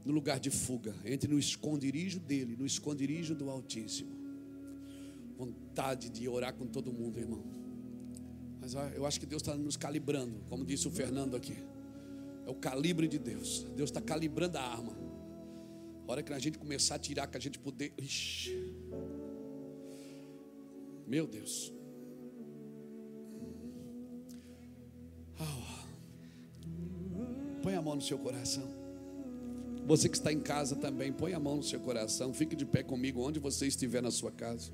[0.08, 4.16] no lugar de fuga, entre no esconderijo dele, no esconderijo do Altíssimo.
[5.38, 7.44] Vontade de orar com todo mundo, irmão.
[8.62, 11.58] Mas eu acho que Deus está nos calibrando, como disse o Fernando aqui.
[12.46, 13.66] É o calibre de Deus.
[13.76, 14.98] Deus está calibrando a arma.
[16.08, 17.94] A hora que a gente começar a tirar, que a gente poder.
[17.98, 18.74] Ixi.
[21.06, 21.74] Meu Deus.
[25.38, 25.88] Oh.
[27.62, 28.77] Põe a mão no seu coração.
[29.88, 32.84] Você que está em casa também, põe a mão no seu coração, fique de pé
[32.84, 34.70] comigo onde você estiver na sua casa.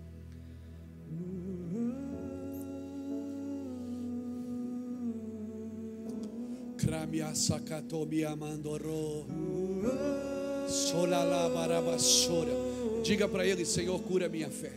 [13.04, 14.74] Diga para ele, Senhor, cura minha fé.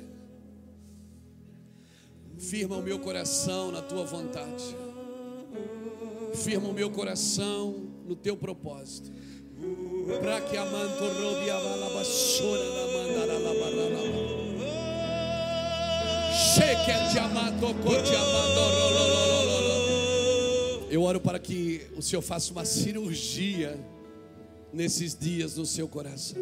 [2.37, 4.77] Firma o meu coração na tua vontade.
[6.35, 9.11] Firma o meu coração no teu propósito.
[20.89, 23.79] Eu oro para que o Senhor faça uma cirurgia
[24.73, 26.41] nesses dias no seu coração.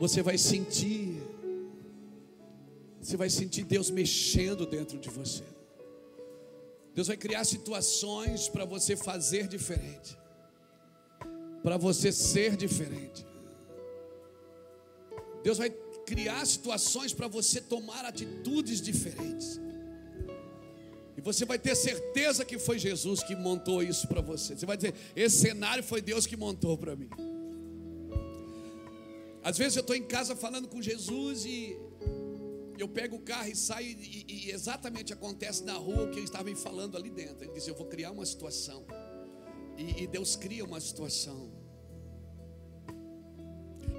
[0.00, 1.22] Você vai sentir,
[3.00, 5.55] você vai sentir Deus mexendo dentro de você.
[6.96, 10.16] Deus vai criar situações para você fazer diferente,
[11.62, 13.26] para você ser diferente.
[15.44, 15.68] Deus vai
[16.06, 19.60] criar situações para você tomar atitudes diferentes.
[21.18, 24.56] E você vai ter certeza que foi Jesus que montou isso para você.
[24.56, 27.10] Você vai dizer: esse cenário foi Deus que montou para mim.
[29.44, 31.76] Às vezes eu estou em casa falando com Jesus e
[32.82, 36.26] eu pego o carro e saio, e, e, exatamente acontece na rua o que ele
[36.26, 37.44] estava me falando ali dentro.
[37.44, 38.86] Ele disse: Eu vou criar uma situação.
[39.76, 41.50] E, e Deus cria uma situação.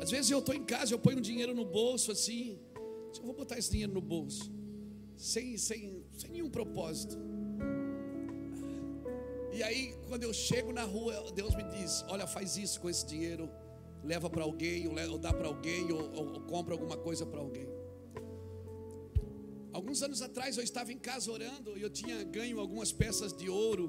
[0.01, 2.59] Às vezes eu estou em casa, eu ponho dinheiro no bolso assim.
[3.17, 4.51] Eu vou botar esse dinheiro no bolso,
[5.15, 7.17] sem, sem, sem nenhum propósito.
[9.51, 13.05] E aí, quando eu chego na rua, Deus me diz: Olha, faz isso com esse
[13.07, 13.49] dinheiro,
[14.03, 17.39] leva para alguém, ou, ou dá para alguém, ou, ou, ou compra alguma coisa para
[17.39, 17.76] alguém.
[19.77, 23.47] Alguns anos atrás eu estava em casa orando e eu tinha ganho algumas peças de
[23.47, 23.85] ouro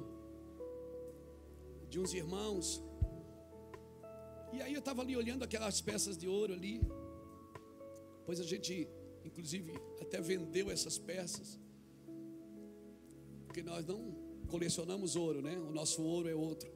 [1.89, 2.66] de uns irmãos.
[4.52, 6.82] E aí eu estava ali olhando aquelas peças de ouro ali.
[8.27, 8.86] Pois a gente,
[9.24, 11.59] inclusive, até vendeu essas peças.
[13.47, 14.15] Porque nós não
[14.47, 15.56] colecionamos ouro, né?
[15.59, 16.70] O nosso ouro é outro.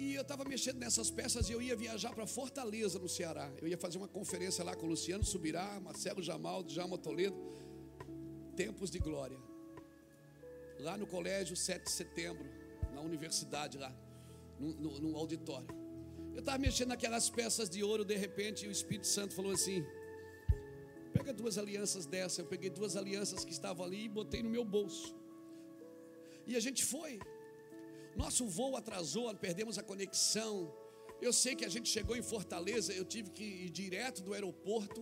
[0.00, 3.52] E eu estava mexendo nessas peças e eu ia viajar para Fortaleza, no Ceará.
[3.60, 7.36] Eu ia fazer uma conferência lá com o Luciano Subirá, Marcelo Jamal, Djalma Toledo.
[8.56, 9.38] Tempos de glória.
[10.78, 12.48] Lá no colégio 7 de setembro,
[12.94, 13.94] na universidade lá,
[14.58, 15.68] no, no, no auditório.
[16.32, 19.84] Eu estava mexendo naquelas peças de ouro, de repente o Espírito Santo falou assim:
[21.12, 22.40] pega duas alianças dessa.
[22.40, 25.14] Eu peguei duas alianças que estavam ali e botei no meu bolso.
[26.46, 27.20] E a gente foi.
[28.20, 30.54] Nosso voo atrasou, perdemos a conexão.
[31.22, 35.00] Eu sei que a gente chegou em Fortaleza, eu tive que ir direto do aeroporto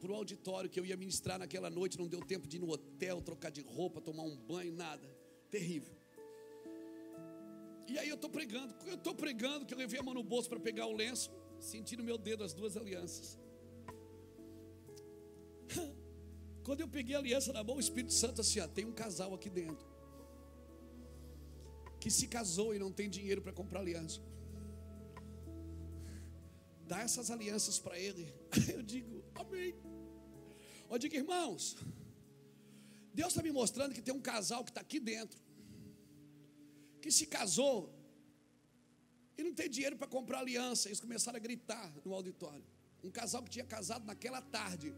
[0.00, 1.98] para o auditório que eu ia ministrar naquela noite.
[1.98, 5.08] Não deu tempo de ir no hotel, trocar de roupa, tomar um banho, nada.
[5.50, 5.96] Terrível.
[7.88, 10.48] E aí eu estou pregando, eu estou pregando que eu levei a mão no bolso
[10.48, 11.28] para pegar o lenço,
[11.58, 13.36] senti no meu dedo as duas alianças.
[16.62, 19.34] Quando eu peguei a aliança na mão, o Espírito Santo assim, ó, tem um casal
[19.34, 19.87] aqui dentro
[22.00, 24.20] que se casou e não tem dinheiro para comprar aliança.
[26.86, 28.32] Dá essas alianças para ele.
[28.74, 29.74] Eu digo, amém.
[30.90, 31.76] Eu digo, irmãos,
[33.12, 35.38] Deus está me mostrando que tem um casal que está aqui dentro,
[37.02, 37.94] que se casou
[39.36, 40.88] e não tem dinheiro para comprar aliança.
[40.88, 42.64] Eles começaram a gritar no auditório.
[43.04, 44.94] Um casal que tinha casado naquela tarde.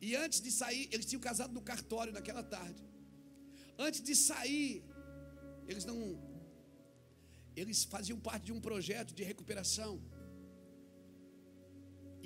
[0.00, 2.82] E antes de sair, eles tinham casado no cartório naquela tarde.
[3.86, 4.84] Antes de sair,
[5.70, 5.98] eles não.
[7.60, 9.92] Eles faziam parte de um projeto de recuperação.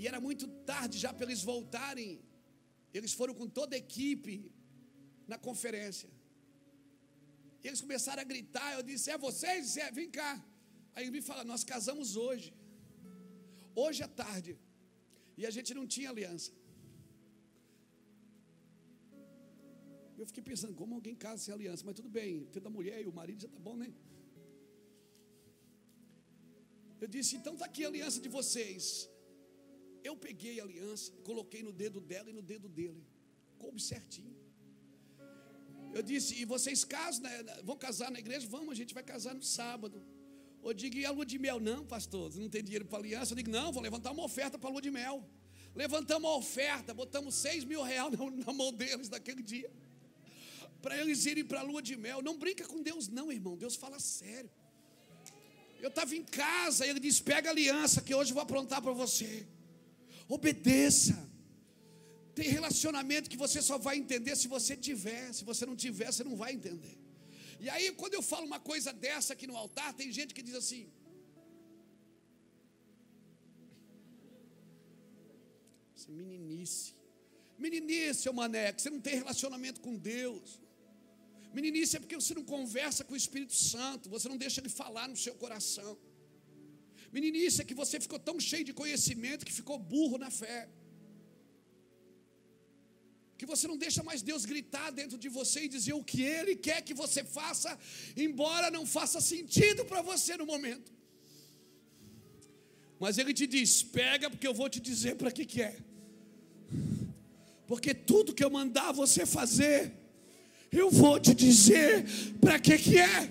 [0.00, 2.10] E era muito tarde já para eles voltarem.
[2.96, 4.34] Eles foram com toda a equipe
[5.32, 6.10] na conferência.
[7.62, 8.68] E eles começaram a gritar.
[8.78, 9.76] Eu disse: É vocês?
[9.84, 10.32] É, vem cá.
[10.94, 12.50] Aí ele me fala: Nós casamos hoje.
[13.74, 14.52] Hoje à tarde.
[15.40, 16.50] E a gente não tinha aliança.
[20.18, 21.82] Eu fiquei pensando, como alguém casa sem aliança?
[21.84, 23.92] Mas tudo bem, filho da mulher e o marido já tá bom, né?
[27.00, 29.10] Eu disse, então está aqui a aliança de vocês.
[30.04, 33.02] Eu peguei a aliança, coloquei no dedo dela e no dedo dele.
[33.58, 34.36] Coube certinho.
[35.94, 37.42] Eu disse, e vocês casam, né?
[37.64, 38.46] vão casar na igreja?
[38.48, 40.02] Vamos, a gente vai casar no sábado.
[40.62, 41.58] Eu digo, e a lua de mel?
[41.58, 43.32] Não, pastor, não tem dinheiro para aliança.
[43.32, 45.28] Eu digo, não, vou levantar uma oferta para a lua de mel.
[45.74, 48.12] Levantamos a oferta, botamos seis mil reais
[48.46, 49.70] na mão deles naquele dia
[50.84, 52.20] para eles irem para a lua de mel.
[52.28, 53.56] Não brinca com Deus, não, irmão.
[53.64, 54.50] Deus fala sério.
[55.84, 58.92] Eu estava em casa, ele disse: Pega a aliança que hoje eu vou aprontar para
[58.92, 59.46] você.
[60.28, 61.16] Obedeça.
[62.34, 65.32] Tem relacionamento que você só vai entender se você tiver.
[65.38, 66.96] Se você não tiver, você não vai entender.
[67.60, 70.54] E aí, quando eu falo uma coisa dessa aqui no altar, tem gente que diz
[70.62, 70.84] assim:
[76.12, 76.94] meninice.
[77.58, 80.61] Meninice, seu mané, que você não tem relacionamento com Deus.
[81.56, 85.06] Meninice é porque você não conversa com o Espírito Santo, você não deixa ele falar
[85.12, 85.92] no seu coração.
[87.16, 90.60] Meninice é que você ficou tão cheio de conhecimento que ficou burro na fé.
[93.36, 96.54] Que você não deixa mais Deus gritar dentro de você e dizer o que Ele
[96.56, 97.70] quer que você faça,
[98.16, 100.90] embora não faça sentido para você no momento.
[102.98, 105.76] Mas Ele te diz: pega, porque eu vou te dizer para que, que é.
[107.66, 109.92] Porque tudo que eu mandar você fazer,
[110.72, 112.04] eu vou te dizer
[112.40, 113.28] para que que é.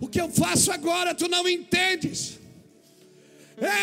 [0.00, 2.38] O que eu faço agora tu não entendes.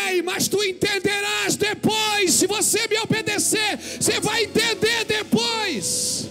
[0.08, 2.32] Ei, mas tu entenderás depois.
[2.32, 6.26] Se você me obedecer, você vai entender depois.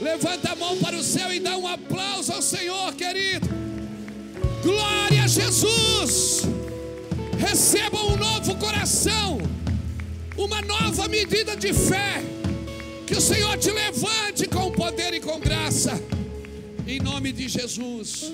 [0.00, 3.48] Levanta a mão para o céu e dá um aplauso ao Senhor, querido.
[4.62, 6.42] Glória a Jesus.
[7.38, 9.38] Receba um novo coração,
[10.36, 12.22] uma nova medida de fé.
[13.06, 16.02] Que o Senhor te levante com poder e com graça.
[16.86, 18.32] Em nome de Jesus.